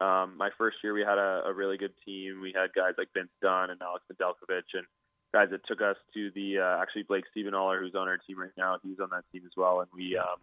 um, 0.00 0.34
my 0.36 0.50
first 0.58 0.78
year 0.82 0.92
we 0.92 1.00
had 1.00 1.18
a, 1.18 1.42
a 1.46 1.52
really 1.52 1.76
good 1.76 1.94
team. 2.04 2.40
We 2.40 2.52
had 2.54 2.72
guys 2.74 2.94
like 2.98 3.08
Vince 3.14 3.30
Dunn 3.40 3.70
and 3.70 3.80
Alex 3.80 4.04
Nedeljkovic 4.12 4.74
and 4.74 4.86
guys 5.32 5.48
that 5.50 5.66
took 5.66 5.80
us 5.80 5.96
to 6.14 6.30
the 6.34 6.58
uh, 6.58 6.82
actually 6.82 7.02
Blake 7.02 7.24
Siebenaler 7.36 7.80
who's 7.80 7.94
on 7.94 8.08
our 8.08 8.18
team 8.18 8.38
right 8.38 8.50
now. 8.56 8.78
He's 8.82 9.00
on 9.00 9.08
that 9.10 9.24
team 9.32 9.42
as 9.44 9.52
well, 9.56 9.80
and 9.80 9.88
we 9.94 10.16
um, 10.16 10.38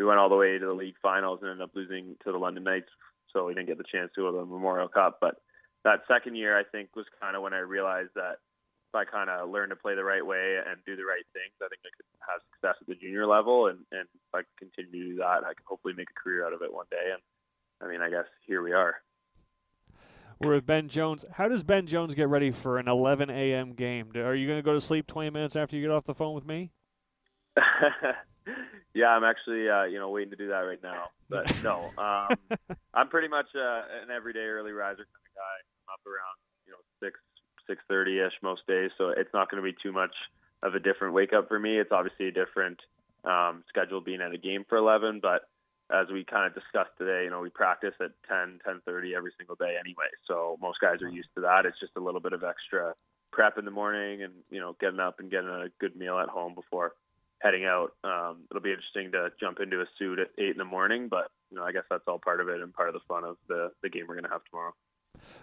we 0.00 0.06
went 0.06 0.18
all 0.18 0.30
the 0.30 0.36
way 0.36 0.56
to 0.56 0.66
the 0.66 0.72
league 0.72 0.96
finals 1.02 1.40
and 1.42 1.50
ended 1.50 1.64
up 1.64 1.76
losing 1.76 2.16
to 2.24 2.32
the 2.32 2.38
London 2.38 2.64
Knights, 2.64 2.88
so 3.32 3.44
we 3.44 3.52
didn't 3.52 3.68
get 3.68 3.76
the 3.76 3.84
chance 3.84 4.10
to 4.14 4.22
go 4.22 4.32
to 4.32 4.38
the 4.38 4.46
Memorial 4.46 4.88
Cup. 4.88 5.18
But 5.20 5.36
that 5.84 6.00
second 6.08 6.36
year, 6.36 6.58
I 6.58 6.64
think, 6.64 6.96
was 6.96 7.04
kind 7.20 7.36
of 7.36 7.42
when 7.42 7.52
I 7.52 7.58
realized 7.58 8.12
that 8.14 8.40
if 8.88 8.94
I 8.94 9.04
kind 9.04 9.28
of 9.28 9.50
learn 9.50 9.68
to 9.68 9.76
play 9.76 9.94
the 9.94 10.02
right 10.02 10.24
way 10.24 10.56
and 10.56 10.80
do 10.86 10.96
the 10.96 11.04
right 11.04 11.24
things, 11.34 11.52
I 11.60 11.68
think 11.68 11.82
I 11.84 11.92
could 11.94 12.06
have 12.26 12.40
success 12.48 12.76
at 12.80 12.88
the 12.88 12.94
junior 12.94 13.26
level. 13.26 13.66
And, 13.66 13.80
and 13.92 14.08
if 14.08 14.34
I 14.34 14.40
continue 14.58 14.90
to 14.90 15.08
do 15.10 15.16
that, 15.18 15.44
I 15.44 15.52
can 15.52 15.68
hopefully 15.68 15.92
make 15.94 16.08
a 16.08 16.18
career 16.18 16.46
out 16.46 16.54
of 16.54 16.62
it 16.62 16.72
one 16.72 16.86
day. 16.90 17.12
And 17.12 17.20
I 17.82 17.92
mean, 17.92 18.00
I 18.00 18.08
guess 18.08 18.26
here 18.46 18.62
we 18.62 18.72
are. 18.72 18.96
We're 20.40 20.54
with 20.54 20.66
Ben 20.66 20.88
Jones. 20.88 21.26
How 21.32 21.48
does 21.48 21.62
Ben 21.62 21.86
Jones 21.86 22.14
get 22.14 22.28
ready 22.28 22.50
for 22.50 22.78
an 22.78 22.88
11 22.88 23.28
a.m. 23.28 23.74
game? 23.74 24.12
Are 24.16 24.34
you 24.34 24.46
going 24.46 24.58
to 24.58 24.62
go 24.62 24.72
to 24.72 24.80
sleep 24.80 25.06
20 25.06 25.28
minutes 25.28 25.56
after 25.56 25.76
you 25.76 25.82
get 25.82 25.90
off 25.90 26.04
the 26.04 26.14
phone 26.14 26.34
with 26.34 26.46
me? 26.46 26.72
yeah, 28.94 29.08
I'm 29.08 29.24
actually 29.24 29.68
uh, 29.68 29.84
you 29.84 29.98
know 29.98 30.10
waiting 30.10 30.30
to 30.30 30.36
do 30.36 30.48
that 30.48 30.60
right 30.60 30.82
now. 30.82 31.10
But 31.28 31.52
no, 31.62 31.90
um, 31.98 32.36
I'm 32.94 33.08
pretty 33.08 33.28
much 33.28 33.46
uh, 33.54 33.82
an 34.02 34.10
everyday 34.14 34.46
early 34.46 34.72
riser 34.72 35.06
kind 35.06 35.24
of 35.26 35.34
guy. 35.34 35.56
I'm 35.86 35.94
up 35.94 36.06
around 36.06 36.36
you 36.66 36.72
know 36.72 36.82
six 37.02 37.18
six 37.66 37.82
thirty 37.88 38.18
ish 38.20 38.34
most 38.42 38.66
days, 38.66 38.90
so 38.98 39.08
it's 39.10 39.32
not 39.32 39.50
going 39.50 39.62
to 39.62 39.68
be 39.68 39.76
too 39.82 39.92
much 39.92 40.14
of 40.62 40.74
a 40.74 40.80
different 40.80 41.14
wake 41.14 41.32
up 41.32 41.48
for 41.48 41.58
me. 41.58 41.78
It's 41.78 41.92
obviously 41.92 42.28
a 42.28 42.32
different 42.32 42.80
um, 43.24 43.64
scheduled 43.68 44.04
being 44.04 44.20
at 44.20 44.32
a 44.32 44.38
game 44.38 44.64
for 44.68 44.76
11. 44.76 45.20
But 45.20 45.48
as 45.90 46.06
we 46.12 46.24
kind 46.24 46.46
of 46.46 46.54
discussed 46.54 46.90
today, 46.98 47.24
you 47.24 47.30
know, 47.30 47.40
we 47.40 47.50
practice 47.50 47.94
at 48.00 48.12
10, 48.28 48.60
10:30 48.66 49.16
every 49.16 49.32
single 49.38 49.56
day 49.56 49.76
anyway. 49.78 50.10
So 50.26 50.58
most 50.60 50.80
guys 50.80 51.02
are 51.02 51.08
used 51.08 51.28
to 51.34 51.42
that. 51.42 51.66
It's 51.66 51.80
just 51.80 51.96
a 51.96 52.00
little 52.00 52.20
bit 52.20 52.32
of 52.32 52.44
extra 52.44 52.94
prep 53.32 53.58
in 53.58 53.64
the 53.64 53.70
morning, 53.70 54.22
and 54.22 54.32
you 54.50 54.60
know, 54.60 54.76
getting 54.80 55.00
up 55.00 55.20
and 55.20 55.30
getting 55.30 55.48
a 55.48 55.68
good 55.80 55.96
meal 55.96 56.18
at 56.18 56.28
home 56.28 56.54
before 56.54 56.92
heading 57.40 57.64
out. 57.64 57.92
Um, 58.04 58.44
it'll 58.50 58.62
be 58.62 58.70
interesting 58.70 59.12
to 59.12 59.30
jump 59.40 59.60
into 59.60 59.80
a 59.80 59.86
suit 59.98 60.18
at 60.18 60.28
eight 60.38 60.50
in 60.50 60.58
the 60.58 60.64
morning, 60.64 61.08
but 61.08 61.30
you 61.50 61.56
know, 61.56 61.64
I 61.64 61.72
guess 61.72 61.84
that's 61.90 62.04
all 62.06 62.18
part 62.18 62.40
of 62.40 62.48
it 62.48 62.60
and 62.60 62.72
part 62.72 62.88
of 62.88 62.94
the 62.94 63.00
fun 63.08 63.24
of 63.24 63.36
the 63.48 63.70
the 63.82 63.88
game 63.88 64.04
we're 64.08 64.14
going 64.14 64.24
to 64.24 64.30
have 64.30 64.44
tomorrow. 64.50 64.74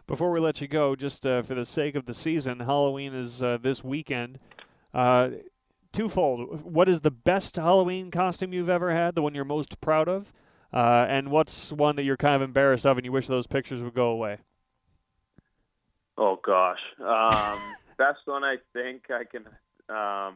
Before 0.08 0.32
we 0.32 0.40
let 0.40 0.62
you 0.62 0.68
go, 0.68 0.96
just 0.96 1.26
uh, 1.26 1.42
for 1.42 1.56
the 1.56 1.66
sake 1.66 1.96
of 1.96 2.06
the 2.06 2.14
season, 2.14 2.62
Halloween 2.62 3.14
is 3.14 3.44
uh, 3.44 3.58
this 3.62 3.84
weekend. 3.84 4.40
Uh, 4.94 5.30
twofold. 5.92 6.64
What 6.64 6.88
is 6.88 7.02
the 7.02 7.12
best 7.12 7.56
Halloween 7.56 8.12
costume 8.12 8.54
you've 8.54 8.70
ever 8.70 8.94
had? 8.94 9.16
The 9.16 9.22
one 9.22 9.36
you're 9.36 9.46
most 9.46 9.82
proud 9.82 10.08
of? 10.08 10.32
Uh, 10.74 11.06
and 11.10 11.30
what's 11.30 11.72
one 11.72 11.96
that 11.96 12.04
you're 12.04 12.18
kind 12.18 12.36
of 12.36 12.42
embarrassed 12.42 12.86
of 12.86 12.98
and 12.98 13.06
you 13.06 13.12
wish 13.12 13.28
those 13.28 13.48
pictures 13.48 13.82
would 13.82 13.94
go 13.94 14.10
away? 14.10 14.38
Oh 16.18 16.40
gosh, 16.44 16.80
um, 17.00 17.60
best 17.98 18.20
one 18.26 18.44
I 18.44 18.56
think 18.74 19.04
I 19.10 19.24
can 19.24 19.46
um, 19.90 20.36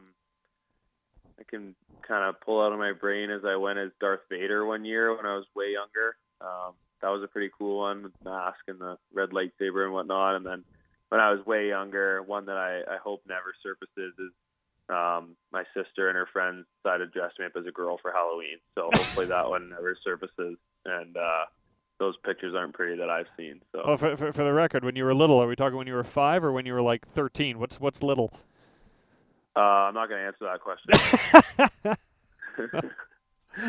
I 1.38 1.44
can 1.48 1.74
kind 2.06 2.24
of 2.28 2.40
pull 2.40 2.60
out 2.60 2.72
of 2.72 2.78
my 2.78 2.92
brain 2.92 3.30
as 3.30 3.42
I 3.46 3.56
went 3.56 3.78
as 3.78 3.90
Darth 4.00 4.20
Vader 4.30 4.64
one 4.66 4.84
year 4.84 5.16
when 5.16 5.26
I 5.26 5.34
was 5.34 5.46
way 5.54 5.72
younger. 5.72 6.16
Um, 6.40 6.74
that 7.00 7.08
was 7.08 7.22
a 7.22 7.28
pretty 7.28 7.50
cool 7.56 7.78
one 7.78 8.04
with 8.04 8.12
the 8.22 8.30
mask 8.30 8.60
and 8.68 8.80
the 8.80 8.96
red 9.12 9.30
lightsaber 9.30 9.84
and 9.84 9.92
whatnot. 9.92 10.36
And 10.36 10.46
then 10.46 10.64
when 11.08 11.20
I 11.20 11.30
was 11.32 11.44
way 11.44 11.68
younger, 11.68 12.22
one 12.22 12.46
that 12.46 12.56
I, 12.56 12.80
I 12.94 12.96
hope 13.02 13.22
never 13.28 13.54
surfaces 13.62 14.14
is 14.18 14.32
um, 14.88 15.36
my 15.52 15.64
sister 15.74 16.08
and 16.08 16.16
her 16.16 16.28
friends 16.32 16.66
decided 16.82 17.12
to 17.12 17.18
dress 17.18 17.32
me 17.38 17.46
up 17.46 17.52
as 17.56 17.66
a 17.66 17.72
girl 17.72 17.98
for 18.00 18.12
Halloween. 18.12 18.58
So 18.74 18.90
hopefully 18.92 19.26
that 19.26 19.48
one 19.48 19.70
never 19.70 19.96
surfaces. 20.04 20.56
And 20.84 21.16
uh, 21.16 21.44
those 21.98 22.14
pictures 22.24 22.54
aren't 22.54 22.74
pretty 22.74 22.96
that 22.96 23.10
I've 23.10 23.26
seen. 23.36 23.60
So. 23.72 23.82
Oh, 23.84 23.96
for, 23.96 24.16
for, 24.16 24.32
for 24.32 24.44
the 24.44 24.52
record, 24.52 24.84
when 24.84 24.96
you 24.96 25.04
were 25.04 25.14
little, 25.14 25.40
are 25.40 25.46
we 25.46 25.56
talking 25.56 25.76
when 25.76 25.86
you 25.86 25.94
were 25.94 26.04
five 26.04 26.44
or 26.44 26.52
when 26.52 26.66
you 26.66 26.72
were 26.72 26.82
like 26.82 27.06
thirteen? 27.06 27.58
What's 27.58 27.80
what's 27.80 28.02
little? 28.02 28.32
Uh, 29.54 29.60
I'm 29.60 29.94
not 29.94 30.08
going 30.08 30.20
to 30.20 30.26
answer 30.26 30.46
that 30.46 30.60
question. 30.60 31.98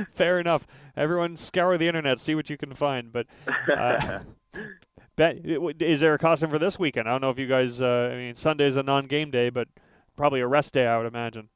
Fair 0.13 0.39
enough. 0.39 0.65
Everyone 0.95 1.35
scour 1.35 1.77
the 1.77 1.87
internet, 1.87 2.19
see 2.19 2.35
what 2.35 2.49
you 2.49 2.57
can 2.57 2.73
find. 2.73 3.11
But 3.11 3.27
uh, 3.75 4.19
bet, 5.15 5.39
is 5.81 5.99
there 5.99 6.13
a 6.13 6.17
costume 6.17 6.49
for 6.49 6.59
this 6.59 6.79
weekend? 6.79 7.07
I 7.07 7.11
don't 7.11 7.21
know 7.21 7.29
if 7.29 7.39
you 7.39 7.47
guys. 7.47 7.81
Uh, 7.81 8.09
I 8.13 8.15
mean, 8.15 8.35
Sunday's 8.35 8.77
a 8.77 8.83
non-game 8.83 9.29
day, 9.31 9.49
but 9.49 9.67
probably 10.15 10.39
a 10.39 10.47
rest 10.47 10.73
day, 10.73 10.87
I 10.87 10.97
would 10.97 11.07
imagine. 11.07 11.49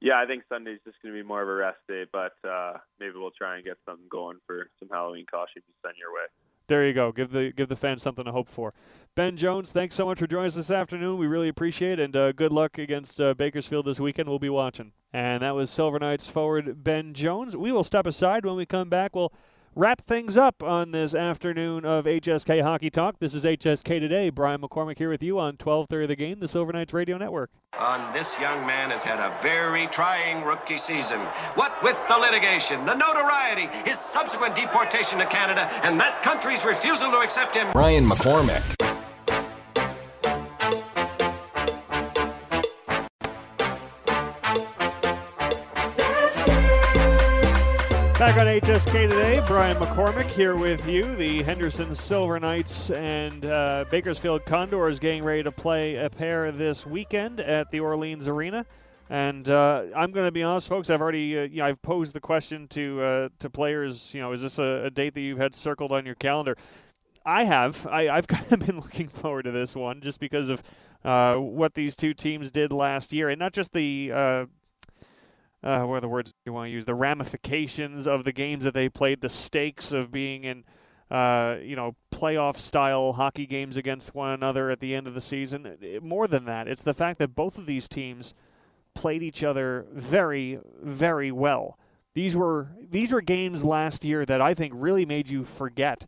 Yeah, 0.00 0.20
I 0.22 0.26
think 0.26 0.42
Sunday's 0.50 0.80
just 0.84 1.00
going 1.02 1.14
to 1.14 1.22
be 1.22 1.26
more 1.26 1.40
of 1.40 1.48
a 1.48 1.54
rest 1.54 1.78
day, 1.88 2.04
but 2.12 2.34
uh, 2.46 2.74
maybe 3.00 3.14
we'll 3.16 3.30
try 3.30 3.56
and 3.56 3.64
get 3.64 3.78
something 3.86 4.04
going 4.10 4.36
for 4.46 4.68
some 4.78 4.90
Halloween 4.90 5.24
costumes 5.24 5.64
to 5.64 5.88
send 5.88 5.94
your 5.98 6.12
way. 6.12 6.26
There 6.66 6.86
you 6.86 6.94
go. 6.94 7.12
Give 7.12 7.30
the 7.30 7.52
give 7.54 7.68
the 7.68 7.76
fans 7.76 8.02
something 8.02 8.24
to 8.24 8.32
hope 8.32 8.48
for. 8.48 8.72
Ben 9.14 9.36
Jones, 9.36 9.70
thanks 9.70 9.94
so 9.94 10.06
much 10.06 10.18
for 10.18 10.26
joining 10.26 10.46
us 10.46 10.54
this 10.54 10.70
afternoon. 10.70 11.18
We 11.18 11.26
really 11.26 11.48
appreciate 11.48 11.98
it, 11.98 12.04
and 12.04 12.16
uh, 12.16 12.32
good 12.32 12.52
luck 12.52 12.78
against 12.78 13.20
uh, 13.20 13.34
Bakersfield 13.34 13.84
this 13.86 14.00
weekend. 14.00 14.28
We'll 14.28 14.38
be 14.38 14.48
watching. 14.48 14.92
And 15.12 15.42
that 15.42 15.54
was 15.54 15.70
Silver 15.70 15.98
Knights 15.98 16.28
forward 16.28 16.82
Ben 16.82 17.12
Jones. 17.12 17.54
We 17.56 17.70
will 17.70 17.84
step 17.84 18.06
aside 18.06 18.46
when 18.46 18.56
we 18.56 18.66
come 18.66 18.88
back. 18.88 19.14
We'll 19.14 19.32
wrap 19.76 20.06
things 20.06 20.36
up 20.36 20.62
on 20.62 20.92
this 20.92 21.14
afternoon 21.14 21.84
of 21.84 22.04
HSK 22.04 22.62
Hockey 22.62 22.90
Talk. 22.90 23.18
This 23.18 23.34
is 23.34 23.44
HSK 23.44 24.00
Today. 24.00 24.30
Brian 24.30 24.60
McCormick 24.60 24.98
here 24.98 25.10
with 25.10 25.22
you 25.22 25.38
on 25.38 25.56
12:30 25.56 26.06
The 26.06 26.16
Game, 26.16 26.40
the 26.40 26.48
Silver 26.48 26.72
Knights 26.72 26.92
Radio 26.92 27.18
Network. 27.18 27.50
On 27.78 28.12
this 28.12 28.38
young 28.38 28.66
man 28.66 28.90
has 28.90 29.02
had 29.02 29.18
a 29.18 29.36
very 29.42 29.86
trying 29.88 30.44
rookie 30.44 30.78
season. 30.78 31.20
What 31.54 31.82
with 31.82 31.98
the 32.08 32.16
litigation, 32.16 32.84
the 32.84 32.94
notoriety, 32.94 33.68
his 33.84 33.98
subsequent 33.98 34.54
deportation 34.54 35.18
to 35.18 35.26
Canada, 35.26 35.68
and 35.84 35.98
that 36.00 36.22
country's 36.22 36.64
refusal 36.64 37.10
to 37.10 37.18
accept 37.18 37.56
him. 37.56 37.66
Brian 37.72 38.06
McCormick. 38.06 39.03
Back 48.24 48.38
on 48.38 48.46
HSK 48.46 49.10
today, 49.10 49.42
Brian 49.46 49.76
McCormick 49.76 50.24
here 50.30 50.56
with 50.56 50.88
you. 50.88 51.14
The 51.14 51.42
Henderson 51.42 51.94
Silver 51.94 52.40
Knights 52.40 52.88
and 52.88 53.44
uh, 53.44 53.84
Bakersfield 53.90 54.46
Condors 54.46 54.98
getting 54.98 55.22
ready 55.22 55.42
to 55.42 55.52
play 55.52 55.96
a 55.96 56.08
pair 56.08 56.50
this 56.50 56.86
weekend 56.86 57.38
at 57.38 57.70
the 57.70 57.80
Orleans 57.80 58.26
Arena. 58.26 58.64
And 59.10 59.46
uh, 59.50 59.82
I'm 59.94 60.10
going 60.10 60.26
to 60.26 60.32
be 60.32 60.42
honest, 60.42 60.68
folks. 60.68 60.88
I've 60.88 61.02
already, 61.02 61.38
uh, 61.38 61.42
you 61.42 61.58
know, 61.58 61.66
I've 61.66 61.82
posed 61.82 62.14
the 62.14 62.20
question 62.20 62.66
to 62.68 63.02
uh, 63.02 63.28
to 63.40 63.50
players. 63.50 64.14
You 64.14 64.22
know, 64.22 64.32
is 64.32 64.40
this 64.40 64.58
a, 64.58 64.84
a, 64.86 64.90
date 64.90 65.12
that 65.12 65.20
you've 65.20 65.36
had 65.36 65.54
circled 65.54 65.92
on 65.92 66.06
your 66.06 66.14
calendar? 66.14 66.56
I 67.26 67.44
have. 67.44 67.86
I, 67.86 68.04
have 68.04 68.26
kind 68.26 68.50
of 68.50 68.58
been 68.60 68.76
looking 68.76 69.08
forward 69.08 69.42
to 69.42 69.50
this 69.50 69.76
one 69.76 70.00
just 70.00 70.18
because 70.18 70.48
of 70.48 70.62
uh, 71.04 71.34
what 71.34 71.74
these 71.74 71.94
two 71.94 72.14
teams 72.14 72.50
did 72.50 72.72
last 72.72 73.12
year, 73.12 73.28
and 73.28 73.38
not 73.38 73.52
just 73.52 73.74
the 73.74 74.12
uh, 74.14 74.46
uh, 75.64 75.80
what 75.80 75.96
are 75.96 76.00
the 76.00 76.08
words 76.08 76.34
you 76.44 76.52
want 76.52 76.68
to 76.68 76.72
use? 76.72 76.84
The 76.84 76.94
ramifications 76.94 78.06
of 78.06 78.24
the 78.24 78.32
games 78.32 78.64
that 78.64 78.74
they 78.74 78.90
played, 78.90 79.22
the 79.22 79.30
stakes 79.30 79.92
of 79.92 80.12
being 80.12 80.44
in, 80.44 80.64
uh, 81.10 81.56
you 81.62 81.74
know, 81.74 81.96
playoff 82.12 82.58
style 82.58 83.14
hockey 83.14 83.46
games 83.46 83.78
against 83.78 84.14
one 84.14 84.30
another 84.30 84.70
at 84.70 84.80
the 84.80 84.94
end 84.94 85.06
of 85.06 85.14
the 85.14 85.22
season. 85.22 85.76
More 86.02 86.28
than 86.28 86.44
that, 86.44 86.68
it's 86.68 86.82
the 86.82 86.92
fact 86.92 87.18
that 87.18 87.34
both 87.34 87.56
of 87.56 87.64
these 87.64 87.88
teams 87.88 88.34
played 88.94 89.22
each 89.22 89.42
other 89.42 89.86
very, 89.90 90.58
very 90.82 91.32
well. 91.32 91.78
These 92.12 92.36
were 92.36 92.68
these 92.90 93.10
were 93.10 93.22
games 93.22 93.64
last 93.64 94.04
year 94.04 94.24
that 94.26 94.40
I 94.40 94.54
think 94.54 94.72
really 94.76 95.06
made 95.06 95.30
you 95.30 95.44
forget 95.44 96.06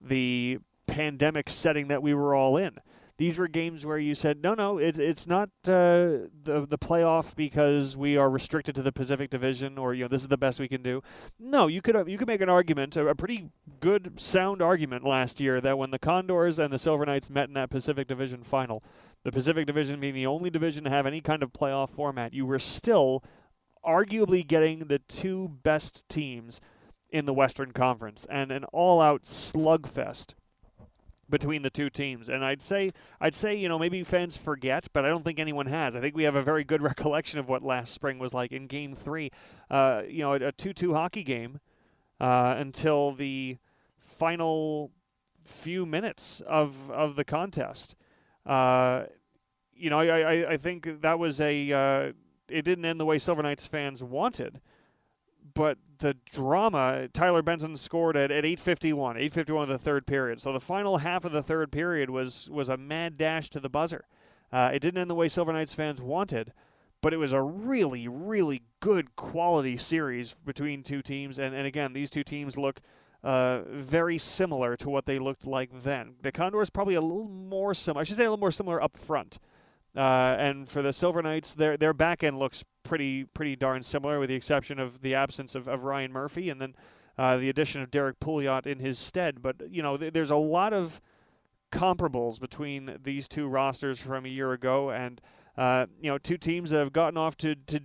the 0.00 0.58
pandemic 0.86 1.48
setting 1.48 1.88
that 1.88 2.02
we 2.02 2.14
were 2.14 2.34
all 2.34 2.56
in 2.56 2.78
these 3.20 3.36
were 3.36 3.48
games 3.48 3.84
where 3.84 3.98
you 3.98 4.14
said, 4.14 4.42
no, 4.42 4.54
no, 4.54 4.78
it's 4.78 4.98
it's 4.98 5.26
not 5.26 5.50
uh, 5.64 6.24
the 6.42 6.66
the 6.66 6.78
playoff 6.78 7.36
because 7.36 7.94
we 7.94 8.16
are 8.16 8.30
restricted 8.30 8.74
to 8.76 8.82
the 8.82 8.92
Pacific 8.92 9.28
Division, 9.28 9.76
or 9.76 9.92
you 9.92 10.04
know 10.04 10.08
this 10.08 10.22
is 10.22 10.28
the 10.28 10.38
best 10.38 10.58
we 10.58 10.68
can 10.68 10.82
do. 10.82 11.02
No, 11.38 11.66
you 11.66 11.82
could 11.82 12.08
you 12.08 12.16
could 12.16 12.26
make 12.26 12.40
an 12.40 12.48
argument, 12.48 12.96
a, 12.96 13.06
a 13.08 13.14
pretty 13.14 13.50
good, 13.80 14.18
sound 14.18 14.62
argument 14.62 15.04
last 15.04 15.38
year 15.38 15.60
that 15.60 15.76
when 15.76 15.90
the 15.90 15.98
Condors 15.98 16.58
and 16.58 16.72
the 16.72 16.78
Silver 16.78 17.04
Knights 17.04 17.28
met 17.28 17.48
in 17.48 17.54
that 17.54 17.68
Pacific 17.68 18.08
Division 18.08 18.42
final, 18.42 18.82
the 19.22 19.30
Pacific 19.30 19.66
Division 19.66 20.00
being 20.00 20.14
the 20.14 20.26
only 20.26 20.48
division 20.48 20.84
to 20.84 20.90
have 20.90 21.04
any 21.04 21.20
kind 21.20 21.42
of 21.42 21.52
playoff 21.52 21.90
format, 21.90 22.32
you 22.32 22.46
were 22.46 22.58
still 22.58 23.22
arguably 23.86 24.46
getting 24.46 24.86
the 24.86 24.98
two 24.98 25.58
best 25.62 26.08
teams 26.08 26.58
in 27.10 27.26
the 27.26 27.34
Western 27.34 27.72
Conference 27.72 28.26
and 28.30 28.50
an 28.50 28.64
all-out 28.72 29.24
slugfest 29.24 30.32
between 31.30 31.62
the 31.62 31.70
two 31.70 31.88
teams. 31.88 32.28
And 32.28 32.44
I'd 32.44 32.60
say 32.60 32.92
I'd 33.20 33.34
say, 33.34 33.54
you 33.54 33.68
know, 33.68 33.78
maybe 33.78 34.02
fans 34.02 34.36
forget, 34.36 34.88
but 34.92 35.04
I 35.04 35.08
don't 35.08 35.24
think 35.24 35.38
anyone 35.38 35.66
has. 35.66 35.96
I 35.96 36.00
think 36.00 36.16
we 36.16 36.24
have 36.24 36.34
a 36.34 36.42
very 36.42 36.64
good 36.64 36.82
recollection 36.90 37.38
of 37.38 37.48
what 37.48 37.62
last 37.62 37.92
spring 37.92 38.18
was 38.18 38.34
like 38.34 38.52
in 38.52 38.66
game 38.66 38.94
3. 38.94 39.30
Uh, 39.70 40.02
you 40.08 40.20
know, 40.20 40.34
a 40.34 40.52
2-2 40.52 40.94
hockey 40.94 41.22
game 41.22 41.60
uh, 42.20 42.54
until 42.58 43.12
the 43.12 43.58
final 43.98 44.90
few 45.44 45.86
minutes 45.86 46.42
of 46.46 46.90
of 46.90 47.16
the 47.16 47.24
contest. 47.24 47.96
Uh, 48.44 49.04
you 49.74 49.88
know, 49.88 49.98
I, 49.98 50.20
I, 50.20 50.50
I 50.52 50.56
think 50.58 51.00
that 51.00 51.18
was 51.18 51.40
a 51.40 51.72
uh, 51.72 52.12
it 52.48 52.62
didn't 52.62 52.84
end 52.84 53.00
the 53.00 53.06
way 53.06 53.18
Silver 53.18 53.42
Knights 53.42 53.64
fans 53.64 54.02
wanted 54.02 54.60
but 55.54 55.78
the 56.00 56.16
drama, 56.30 57.08
Tyler 57.12 57.42
Benson 57.42 57.76
scored 57.76 58.16
at, 58.16 58.30
at 58.30 58.44
8:51, 58.44 59.16
8:51 59.16 59.62
of 59.62 59.68
the 59.68 59.78
third 59.78 60.06
period. 60.06 60.40
So 60.40 60.52
the 60.52 60.60
final 60.60 60.98
half 60.98 61.24
of 61.24 61.32
the 61.32 61.42
third 61.42 61.70
period 61.70 62.10
was 62.10 62.48
was 62.50 62.68
a 62.68 62.76
mad 62.76 63.16
dash 63.16 63.48
to 63.50 63.60
the 63.60 63.68
buzzer. 63.68 64.06
Uh, 64.52 64.70
it 64.72 64.80
didn't 64.80 65.00
end 65.00 65.10
the 65.10 65.14
way 65.14 65.28
Silver 65.28 65.52
Knights 65.52 65.74
fans 65.74 66.02
wanted, 66.02 66.52
but 67.02 67.12
it 67.12 67.18
was 67.18 67.32
a 67.32 67.40
really, 67.40 68.08
really 68.08 68.62
good 68.80 69.14
quality 69.16 69.76
series 69.76 70.34
between 70.44 70.82
two 70.82 71.02
teams. 71.02 71.38
And, 71.38 71.54
and 71.54 71.66
again, 71.66 71.92
these 71.92 72.10
two 72.10 72.24
teams 72.24 72.56
look 72.56 72.80
uh, 73.22 73.60
very 73.68 74.18
similar 74.18 74.76
to 74.76 74.90
what 74.90 75.06
they 75.06 75.18
looked 75.18 75.46
like 75.46 75.82
then. 75.82 76.14
The 76.22 76.32
Condors 76.32 76.70
probably 76.70 76.94
a 76.94 77.00
little 77.00 77.28
more 77.28 77.74
similar. 77.74 78.00
I 78.00 78.04
should 78.04 78.16
say 78.16 78.24
a 78.24 78.30
little 78.30 78.38
more 78.38 78.50
similar 78.50 78.82
up 78.82 78.96
front. 78.96 79.38
Uh, 79.96 80.00
and 80.38 80.68
for 80.68 80.82
the 80.82 80.92
Silver 80.92 81.20
Knights, 81.20 81.54
their 81.54 81.76
their 81.76 81.92
back 81.92 82.22
end 82.22 82.38
looks 82.38 82.64
pretty 82.84 83.24
pretty 83.24 83.56
darn 83.56 83.82
similar, 83.82 84.20
with 84.20 84.28
the 84.28 84.36
exception 84.36 84.78
of 84.78 85.02
the 85.02 85.14
absence 85.14 85.54
of, 85.54 85.66
of 85.66 85.82
Ryan 85.82 86.12
Murphy 86.12 86.48
and 86.48 86.60
then 86.60 86.74
uh, 87.18 87.36
the 87.36 87.48
addition 87.48 87.82
of 87.82 87.90
Derrick 87.90 88.18
Pouliot 88.20 88.66
in 88.66 88.78
his 88.78 88.98
stead. 88.98 89.42
But 89.42 89.56
you 89.70 89.82
know, 89.82 89.96
th- 89.96 90.12
there's 90.12 90.30
a 90.30 90.36
lot 90.36 90.72
of 90.72 91.00
comparables 91.70 92.40
between 92.40 92.98
these 93.02 93.28
two 93.28 93.46
rosters 93.46 94.00
from 94.00 94.24
a 94.24 94.28
year 94.28 94.52
ago, 94.52 94.90
and 94.90 95.20
uh, 95.56 95.86
you 96.00 96.10
know, 96.10 96.18
two 96.18 96.38
teams 96.38 96.70
that 96.70 96.78
have 96.78 96.92
gotten 96.92 97.18
off 97.18 97.36
to, 97.38 97.54
to 97.54 97.80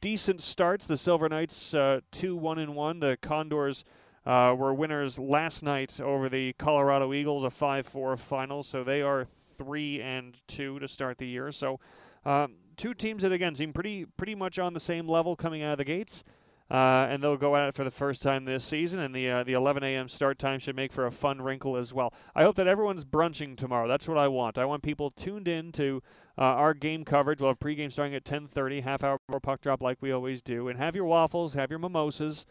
decent 0.00 0.40
starts. 0.40 0.86
The 0.86 0.96
Silver 0.96 1.28
Knights 1.28 1.74
uh, 1.74 2.00
two 2.10 2.36
one 2.36 2.58
and 2.58 2.74
one. 2.74 3.00
The 3.00 3.16
Condors. 3.20 3.84
Uh, 4.26 4.54
were 4.56 4.72
winners 4.72 5.18
last 5.18 5.62
night 5.62 6.00
over 6.00 6.30
the 6.30 6.54
Colorado 6.54 7.12
Eagles, 7.12 7.44
a 7.44 7.50
5 7.50 7.86
4 7.86 8.16
final, 8.16 8.62
so 8.62 8.82
they 8.82 9.02
are 9.02 9.28
three 9.56 10.00
and 10.00 10.36
two 10.46 10.78
to 10.78 10.88
start 10.88 11.18
the 11.18 11.26
year. 11.26 11.52
So 11.52 11.80
um, 12.24 12.54
two 12.76 12.94
teams 12.94 13.22
that 13.22 13.32
again 13.32 13.54
seem 13.54 13.72
pretty 13.72 14.04
pretty 14.04 14.34
much 14.34 14.58
on 14.58 14.74
the 14.74 14.80
same 14.80 15.08
level 15.08 15.36
coming 15.36 15.62
out 15.62 15.72
of 15.72 15.78
the 15.78 15.84
gates. 15.84 16.24
Uh, 16.70 17.06
and 17.10 17.22
they'll 17.22 17.36
go 17.36 17.54
at 17.56 17.68
it 17.68 17.74
for 17.74 17.84
the 17.84 17.90
first 17.90 18.22
time 18.22 18.46
this 18.46 18.64
season, 18.64 18.98
and 18.98 19.14
the 19.14 19.30
uh, 19.30 19.44
the 19.44 19.52
11 19.52 19.82
a.m. 19.82 20.08
start 20.08 20.38
time 20.38 20.58
should 20.58 20.74
make 20.74 20.92
for 20.92 21.04
a 21.04 21.12
fun 21.12 21.42
wrinkle 21.42 21.76
as 21.76 21.92
well. 21.92 22.14
I 22.34 22.42
hope 22.42 22.56
that 22.56 22.66
everyone's 22.66 23.04
brunching 23.04 23.54
tomorrow. 23.54 23.86
That's 23.86 24.08
what 24.08 24.16
I 24.16 24.28
want. 24.28 24.56
I 24.56 24.64
want 24.64 24.82
people 24.82 25.10
tuned 25.10 25.46
in 25.46 25.72
to 25.72 26.02
uh, 26.38 26.40
our 26.40 26.72
game 26.72 27.04
coverage. 27.04 27.42
We'll 27.42 27.50
have 27.50 27.60
pregame 27.60 27.92
starting 27.92 28.14
at 28.14 28.24
10:30, 28.24 28.82
half 28.82 29.04
hour 29.04 29.20
before 29.26 29.40
puck 29.40 29.60
drop, 29.60 29.82
like 29.82 29.98
we 30.00 30.10
always 30.10 30.40
do, 30.40 30.68
and 30.68 30.78
have 30.78 30.96
your 30.96 31.04
waffles, 31.04 31.52
have 31.52 31.68
your 31.68 31.78
mimosas. 31.78 32.46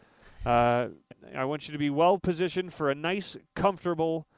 Uh, 0.46 0.88
I 1.34 1.44
want 1.44 1.66
you 1.66 1.72
to 1.72 1.78
be 1.78 1.90
well 1.90 2.18
positioned 2.18 2.72
for 2.72 2.90
a 2.90 2.94
nice, 2.94 3.36
comfortable, 3.56 4.28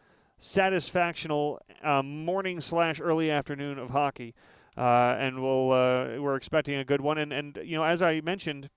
satisfactional 0.41 1.59
um, 1.83 2.25
morning 2.25 2.61
slash 2.61 3.01
early 3.01 3.31
afternoon 3.31 3.79
of 3.79 3.91
hockey. 3.91 4.35
Uh, 4.77 5.17
and 5.19 5.43
we'll 5.43 5.73
uh, 5.73 6.21
we're 6.21 6.37
expecting 6.37 6.75
a 6.75 6.85
good 6.85 7.01
one. 7.01 7.17
And 7.17 7.33
and 7.33 7.59
you 7.65 7.77
know, 7.77 7.85
as 7.85 8.03
I 8.03 8.21
mentioned, 8.21 8.69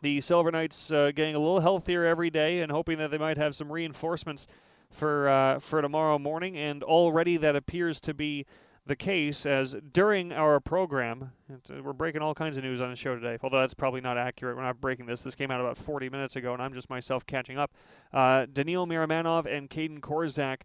the 0.00 0.20
Silver 0.20 0.50
Knights 0.50 0.90
uh, 0.90 1.12
getting 1.14 1.34
a 1.34 1.38
little 1.38 1.60
healthier 1.60 2.04
every 2.04 2.30
day, 2.30 2.60
and 2.60 2.72
hoping 2.72 2.98
that 2.98 3.10
they 3.10 3.18
might 3.18 3.36
have 3.36 3.54
some 3.54 3.70
reinforcements 3.70 4.46
for 4.90 5.28
uh, 5.28 5.58
for 5.58 5.82
tomorrow 5.82 6.18
morning. 6.18 6.56
And 6.56 6.82
already 6.82 7.36
that 7.36 7.54
appears 7.54 8.00
to 8.02 8.14
be 8.14 8.46
the 8.86 8.96
case, 8.96 9.46
as 9.46 9.74
during 9.92 10.32
our 10.32 10.60
program, 10.60 11.32
uh, 11.50 11.82
we're 11.82 11.94
breaking 11.94 12.20
all 12.20 12.34
kinds 12.34 12.58
of 12.58 12.64
news 12.64 12.82
on 12.82 12.90
the 12.90 12.96
show 12.96 13.14
today. 13.14 13.38
Although 13.42 13.60
that's 13.60 13.74
probably 13.74 14.02
not 14.02 14.18
accurate. 14.18 14.56
We're 14.56 14.62
not 14.62 14.80
breaking 14.80 15.06
this. 15.06 15.22
This 15.22 15.34
came 15.34 15.50
out 15.50 15.60
about 15.60 15.78
40 15.78 16.10
minutes 16.10 16.36
ago, 16.36 16.52
and 16.52 16.62
I'm 16.62 16.74
just 16.74 16.90
myself 16.90 17.24
catching 17.24 17.58
up. 17.58 17.72
Uh, 18.12 18.46
Daniil 18.52 18.86
Miromanov 18.86 19.46
and 19.46 19.70
Kaedan 19.70 20.00
Korczak 20.00 20.62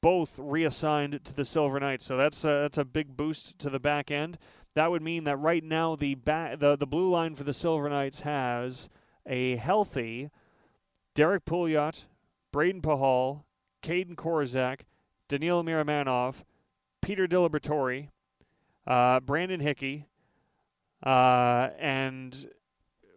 both 0.00 0.38
reassigned 0.38 1.20
to 1.24 1.34
the 1.34 1.44
Silver 1.44 1.78
Knights, 1.78 2.06
so 2.06 2.16
that's 2.16 2.44
a, 2.44 2.48
that's 2.62 2.78
a 2.78 2.84
big 2.84 3.16
boost 3.16 3.58
to 3.58 3.68
the 3.68 3.80
back 3.80 4.10
end. 4.10 4.38
That 4.74 4.90
would 4.90 5.02
mean 5.02 5.24
that 5.24 5.36
right 5.36 5.64
now 5.64 5.96
the 5.96 6.14
ba- 6.14 6.56
the 6.58 6.76
the 6.76 6.86
blue 6.86 7.10
line 7.10 7.34
for 7.34 7.42
the 7.42 7.52
Silver 7.52 7.88
Knights 7.88 8.20
has 8.20 8.88
a 9.26 9.56
healthy 9.56 10.30
Derrick 11.14 11.44
Pouliot, 11.44 12.04
Brayden 12.54 12.80
Pachal, 12.80 13.42
Kaedan 13.82 14.14
Korczak, 14.14 14.82
Daniil 15.28 15.64
Miromanov, 15.64 16.44
Peter 17.08 17.26
DiLiberatore, 17.26 18.08
uh, 18.86 19.18
Brandon 19.20 19.60
Hickey, 19.60 20.04
uh, 21.06 21.70
and 21.78 22.46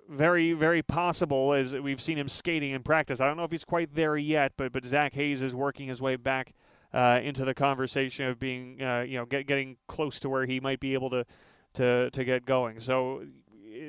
very, 0.08 0.54
very 0.54 0.82
possible 0.82 1.52
as 1.52 1.74
we've 1.74 2.00
seen 2.00 2.18
him 2.18 2.30
skating 2.30 2.72
in 2.72 2.84
practice. 2.84 3.20
I 3.20 3.28
don't 3.28 3.36
know 3.36 3.44
if 3.44 3.52
he's 3.52 3.66
quite 3.66 3.94
there 3.94 4.16
yet, 4.16 4.54
but 4.56 4.72
but 4.72 4.86
Zach 4.86 5.14
Hayes 5.16 5.42
is 5.42 5.54
working 5.54 5.90
his 5.90 6.02
way 6.02 6.16
back 6.16 6.54
uh, 6.94 7.20
into 7.22 7.44
the 7.44 7.54
conversation 7.54 8.28
of 8.28 8.40
being, 8.40 8.82
uh, 8.82 9.02
you 9.02 9.18
know, 9.18 9.26
get, 9.26 9.46
getting 9.46 9.76
close 9.88 10.22
to 10.22 10.30
where 10.30 10.46
he 10.46 10.62
might 10.62 10.80
be 10.80 10.94
able 10.94 11.10
to, 11.10 11.26
to, 11.74 12.10
to 12.12 12.24
get 12.24 12.46
going. 12.46 12.80
So 12.80 13.26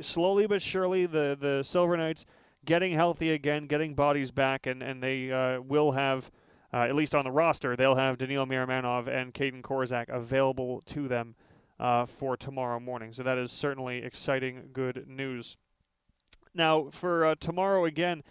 slowly 0.01 0.49
but 0.49 0.63
surely, 0.63 1.07
the, 1.07 1.39
the 1.41 1.63
Silver 1.63 1.97
Knights 1.97 2.27
getting 2.65 2.93
healthy 2.93 3.31
again, 3.31 3.69
getting 3.69 3.95
bodies 3.95 4.33
back, 4.33 4.67
and, 4.67 4.83
and 4.83 5.01
they 5.01 5.31
uh, 5.31 5.61
will 5.61 5.93
have, 5.93 6.29
uh, 6.73 6.79
at 6.79 6.95
least 6.95 7.15
on 7.15 7.25
the 7.25 7.31
roster, 7.31 7.77
they'll 7.77 7.97
have 7.97 8.19
Daniil 8.19 8.47
Miromanov 8.47 9.09
and 9.09 9.35
Kaedan 9.35 9.63
Korczak 9.63 10.09
available 10.09 10.83
to 10.87 11.09
them 11.09 11.35
uh, 11.79 12.07
for 12.07 12.37
tomorrow 12.37 12.81
morning. 12.81 13.13
So 13.13 13.23
that 13.23 13.39
is 13.39 13.53
certainly 13.53 13.99
exciting, 13.99 14.71
good 14.73 15.05
news. 15.07 15.57
Now, 16.55 16.89
for 16.91 17.27
uh, 17.27 17.35
tomorrow 17.39 17.85
again, 17.85 18.23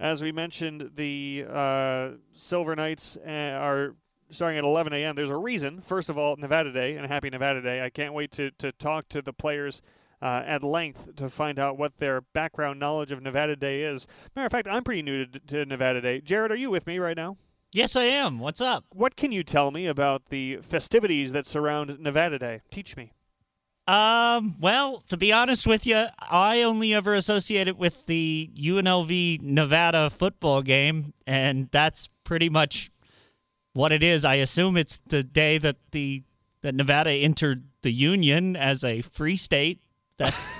as 0.00 0.22
we 0.22 0.30
mentioned, 0.30 0.90
the 0.94 1.44
uh, 1.50 2.10
Silver 2.34 2.76
Knights 2.76 3.16
uh, 3.26 3.30
are 3.30 3.94
starting 4.30 4.58
at 4.58 4.64
11 4.64 4.92
a.m. 4.92 5.16
There's 5.16 5.30
a 5.30 5.36
reason. 5.36 5.80
First 5.80 6.08
of 6.08 6.18
all, 6.18 6.36
Nevada 6.36 6.72
Day 6.72 6.96
and 6.96 7.06
Happy 7.06 7.30
Nevada 7.30 7.62
Day. 7.62 7.82
I 7.82 7.90
can't 7.90 8.14
wait 8.14 8.30
to, 8.32 8.50
to 8.58 8.72
talk 8.72 9.08
to 9.08 9.22
the 9.22 9.32
players 9.32 9.80
uh, 10.20 10.42
at 10.46 10.62
length 10.62 11.16
to 11.16 11.28
find 11.28 11.58
out 11.58 11.78
what 11.78 11.98
their 11.98 12.20
background 12.20 12.78
knowledge 12.78 13.12
of 13.12 13.22
Nevada 13.22 13.56
Day 13.56 13.82
is. 13.82 14.06
Matter 14.36 14.46
of 14.46 14.52
fact, 14.52 14.68
I'm 14.68 14.84
pretty 14.84 15.02
new 15.02 15.24
to, 15.24 15.38
to 15.40 15.64
Nevada 15.64 16.00
Day. 16.00 16.20
Jared, 16.20 16.52
are 16.52 16.56
you 16.56 16.70
with 16.70 16.86
me 16.86 16.98
right 16.98 17.16
now? 17.16 17.36
Yes, 17.72 17.96
I 17.96 18.04
am. 18.04 18.38
What's 18.38 18.62
up? 18.62 18.84
What 18.94 19.14
can 19.14 19.30
you 19.30 19.44
tell 19.44 19.70
me 19.70 19.86
about 19.86 20.30
the 20.30 20.56
festivities 20.62 21.32
that 21.32 21.46
surround 21.46 21.98
Nevada 22.00 22.38
Day? 22.38 22.62
Teach 22.70 22.96
me. 22.96 23.12
Um, 23.86 24.56
well, 24.58 25.02
to 25.08 25.18
be 25.18 25.32
honest 25.32 25.66
with 25.66 25.86
you, 25.86 26.06
I 26.18 26.62
only 26.62 26.94
ever 26.94 27.14
associate 27.14 27.68
it 27.68 27.76
with 27.76 28.06
the 28.06 28.50
UNLV 28.58 29.42
Nevada 29.42 30.08
football 30.08 30.62
game, 30.62 31.12
and 31.26 31.68
that's 31.70 32.08
pretty 32.24 32.48
much 32.48 32.90
what 33.74 33.92
it 33.92 34.02
is. 34.02 34.24
I 34.24 34.36
assume 34.36 34.78
it's 34.78 34.98
the 35.06 35.22
day 35.22 35.58
that 35.58 35.76
the 35.92 36.22
that 36.62 36.74
Nevada 36.74 37.10
entered 37.10 37.64
the 37.82 37.92
union 37.92 38.56
as 38.56 38.82
a 38.82 39.02
free 39.02 39.36
state. 39.36 39.82
That's 40.16 40.50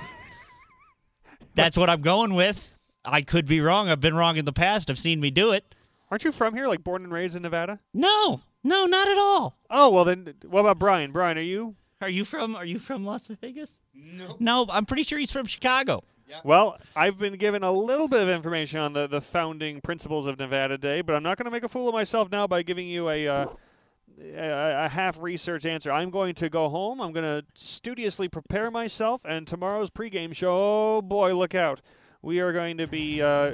that's 1.54 1.76
what 1.76 1.88
I'm 1.88 2.02
going 2.02 2.34
with. 2.34 2.74
I 3.02 3.22
could 3.22 3.46
be 3.46 3.62
wrong. 3.62 3.88
I've 3.88 4.00
been 4.00 4.14
wrong 4.14 4.36
in 4.36 4.44
the 4.44 4.52
past. 4.52 4.90
I've 4.90 4.98
seen 4.98 5.20
me 5.20 5.30
do 5.30 5.52
it. 5.52 5.74
Aren't 6.10 6.24
you 6.24 6.32
from 6.32 6.54
here, 6.54 6.68
like 6.68 6.82
born 6.82 7.04
and 7.04 7.12
raised 7.12 7.36
in 7.36 7.42
Nevada? 7.42 7.80
No, 7.92 8.40
no, 8.64 8.86
not 8.86 9.08
at 9.08 9.18
all. 9.18 9.58
Oh 9.70 9.90
well, 9.90 10.04
then 10.04 10.34
what 10.46 10.60
about 10.60 10.78
Brian? 10.78 11.12
Brian, 11.12 11.36
are 11.38 11.42
you? 11.42 11.76
Are 12.00 12.08
you 12.08 12.24
from? 12.24 12.56
Are 12.56 12.64
you 12.64 12.78
from 12.78 13.04
Las 13.04 13.26
Vegas? 13.26 13.80
No. 13.94 14.36
No, 14.38 14.66
I'm 14.70 14.86
pretty 14.86 15.02
sure 15.02 15.18
he's 15.18 15.32
from 15.32 15.46
Chicago. 15.46 16.04
Well, 16.44 16.76
I've 16.94 17.18
been 17.18 17.36
given 17.38 17.62
a 17.62 17.72
little 17.72 18.06
bit 18.06 18.22
of 18.22 18.28
information 18.28 18.80
on 18.80 18.92
the, 18.92 19.06
the 19.06 19.20
founding 19.20 19.80
principles 19.80 20.26
of 20.26 20.38
Nevada 20.38 20.76
Day, 20.76 21.00
but 21.00 21.14
I'm 21.14 21.22
not 21.22 21.38
going 21.38 21.46
to 21.46 21.50
make 21.50 21.62
a 21.62 21.68
fool 21.68 21.88
of 21.88 21.94
myself 21.94 22.30
now 22.30 22.46
by 22.46 22.62
giving 22.62 22.86
you 22.86 23.08
a, 23.08 23.26
uh, 23.26 23.46
a, 24.20 24.84
a 24.84 24.88
half 24.88 25.18
research 25.18 25.64
answer. 25.64 25.90
I'm 25.90 26.10
going 26.10 26.34
to 26.36 26.50
go 26.50 26.68
home. 26.68 27.00
I'm 27.00 27.12
going 27.12 27.24
to 27.24 27.46
studiously 27.54 28.28
prepare 28.28 28.70
myself, 28.70 29.22
and 29.24 29.46
tomorrow's 29.46 29.88
pregame 29.90 30.34
show, 30.34 30.50
oh 30.98 31.02
boy, 31.02 31.34
look 31.34 31.54
out. 31.54 31.80
We 32.20 32.40
are 32.40 32.52
going 32.52 32.76
to 32.76 32.86
be 32.86 33.22
uh, 33.22 33.52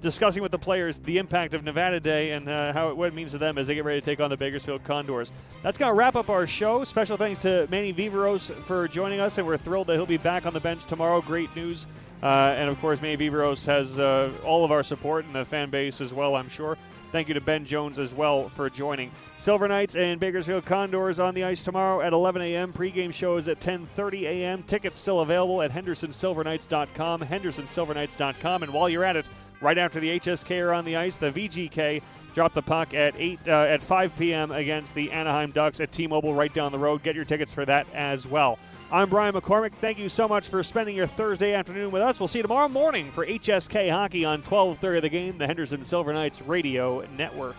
discussing 0.00 0.42
with 0.42 0.52
the 0.52 0.58
players 0.58 0.98
the 0.98 1.18
impact 1.18 1.54
of 1.54 1.64
Nevada 1.64 2.00
Day 2.00 2.32
and 2.32 2.48
uh, 2.48 2.72
how 2.72 2.90
it, 2.90 2.96
what 2.96 3.08
it 3.08 3.14
means 3.14 3.32
to 3.32 3.38
them 3.38 3.58
as 3.58 3.66
they 3.66 3.74
get 3.74 3.84
ready 3.84 4.00
to 4.00 4.04
take 4.04 4.20
on 4.20 4.30
the 4.30 4.36
Bakersfield 4.36 4.84
Condors. 4.84 5.32
That's 5.62 5.78
going 5.78 5.90
to 5.90 5.94
wrap 5.94 6.16
up 6.16 6.30
our 6.30 6.46
show. 6.46 6.84
Special 6.84 7.16
thanks 7.16 7.40
to 7.42 7.66
Manny 7.70 7.92
Viveiros 7.92 8.52
for 8.64 8.88
joining 8.88 9.20
us, 9.20 9.38
and 9.38 9.46
we're 9.46 9.56
thrilled 9.56 9.88
that 9.88 9.94
he'll 9.94 10.06
be 10.06 10.16
back 10.16 10.46
on 10.46 10.52
the 10.52 10.60
bench 10.60 10.84
tomorrow. 10.84 11.20
Great 11.20 11.54
news. 11.56 11.86
Uh, 12.22 12.54
and 12.56 12.68
of 12.68 12.80
course, 12.80 13.00
Manny 13.00 13.16
Viveiros 13.16 13.64
has 13.66 13.98
uh, 13.98 14.30
all 14.44 14.64
of 14.64 14.72
our 14.72 14.82
support 14.82 15.24
and 15.24 15.34
the 15.34 15.44
fan 15.44 15.70
base 15.70 16.00
as 16.00 16.12
well, 16.12 16.34
I'm 16.34 16.48
sure. 16.48 16.76
Thank 17.10 17.28
you 17.28 17.34
to 17.34 17.40
Ben 17.40 17.64
Jones 17.64 17.98
as 17.98 18.12
well 18.12 18.50
for 18.50 18.68
joining. 18.68 19.10
Silver 19.38 19.66
Knights 19.66 19.96
and 19.96 20.20
Bakersfield 20.20 20.66
Condors 20.66 21.18
on 21.20 21.32
the 21.32 21.44
ice 21.44 21.64
tomorrow 21.64 22.02
at 22.02 22.12
11 22.12 22.42
a.m. 22.42 22.72
Pre-game 22.72 23.12
show 23.12 23.38
is 23.38 23.48
at 23.48 23.60
10:30 23.60 24.24
a.m. 24.24 24.62
Tickets 24.64 24.98
still 24.98 25.20
available 25.20 25.62
at 25.62 25.70
HendersonSilverKnights.com, 25.70 27.22
HendersonSilverKnights.com, 27.22 28.62
and 28.62 28.72
while 28.74 28.90
you're 28.90 29.04
at 29.04 29.16
it, 29.16 29.24
right 29.60 29.78
after 29.78 30.00
the 30.00 30.20
HSK 30.20 30.62
are 30.64 30.72
on 30.72 30.84
the 30.84 30.96
ice, 30.96 31.16
the 31.16 31.30
VGK 31.30 32.02
drop 32.34 32.54
the 32.54 32.62
puck 32.62 32.94
at 32.94 33.14
eight 33.16 33.40
uh, 33.46 33.50
at 33.50 33.82
5 33.82 34.16
p.m. 34.18 34.52
against 34.52 34.94
the 34.94 35.10
Anaheim 35.10 35.50
Ducks 35.50 35.80
at 35.80 35.90
T-Mobile 35.90 36.34
right 36.34 36.52
down 36.52 36.72
the 36.72 36.78
road. 36.78 37.02
Get 37.02 37.16
your 37.16 37.24
tickets 37.24 37.52
for 37.52 37.64
that 37.64 37.86
as 37.94 38.26
well. 38.26 38.58
I'm 38.90 39.10
Brian 39.10 39.34
McCormick. 39.34 39.72
Thank 39.72 39.98
you 39.98 40.08
so 40.08 40.26
much 40.26 40.48
for 40.48 40.62
spending 40.62 40.96
your 40.96 41.06
Thursday 41.06 41.52
afternoon 41.52 41.90
with 41.90 42.00
us. 42.00 42.18
We'll 42.18 42.28
see 42.28 42.38
you 42.38 42.42
tomorrow 42.42 42.68
morning 42.68 43.10
for 43.10 43.26
HSK 43.26 43.90
Hockey 43.90 44.24
on 44.24 44.42
12:30 44.42 44.96
of 44.96 45.02
the 45.02 45.08
game, 45.08 45.36
the 45.36 45.46
Henderson 45.46 45.84
Silver 45.84 46.12
Knights 46.12 46.40
Radio 46.42 47.04
Network. 47.16 47.56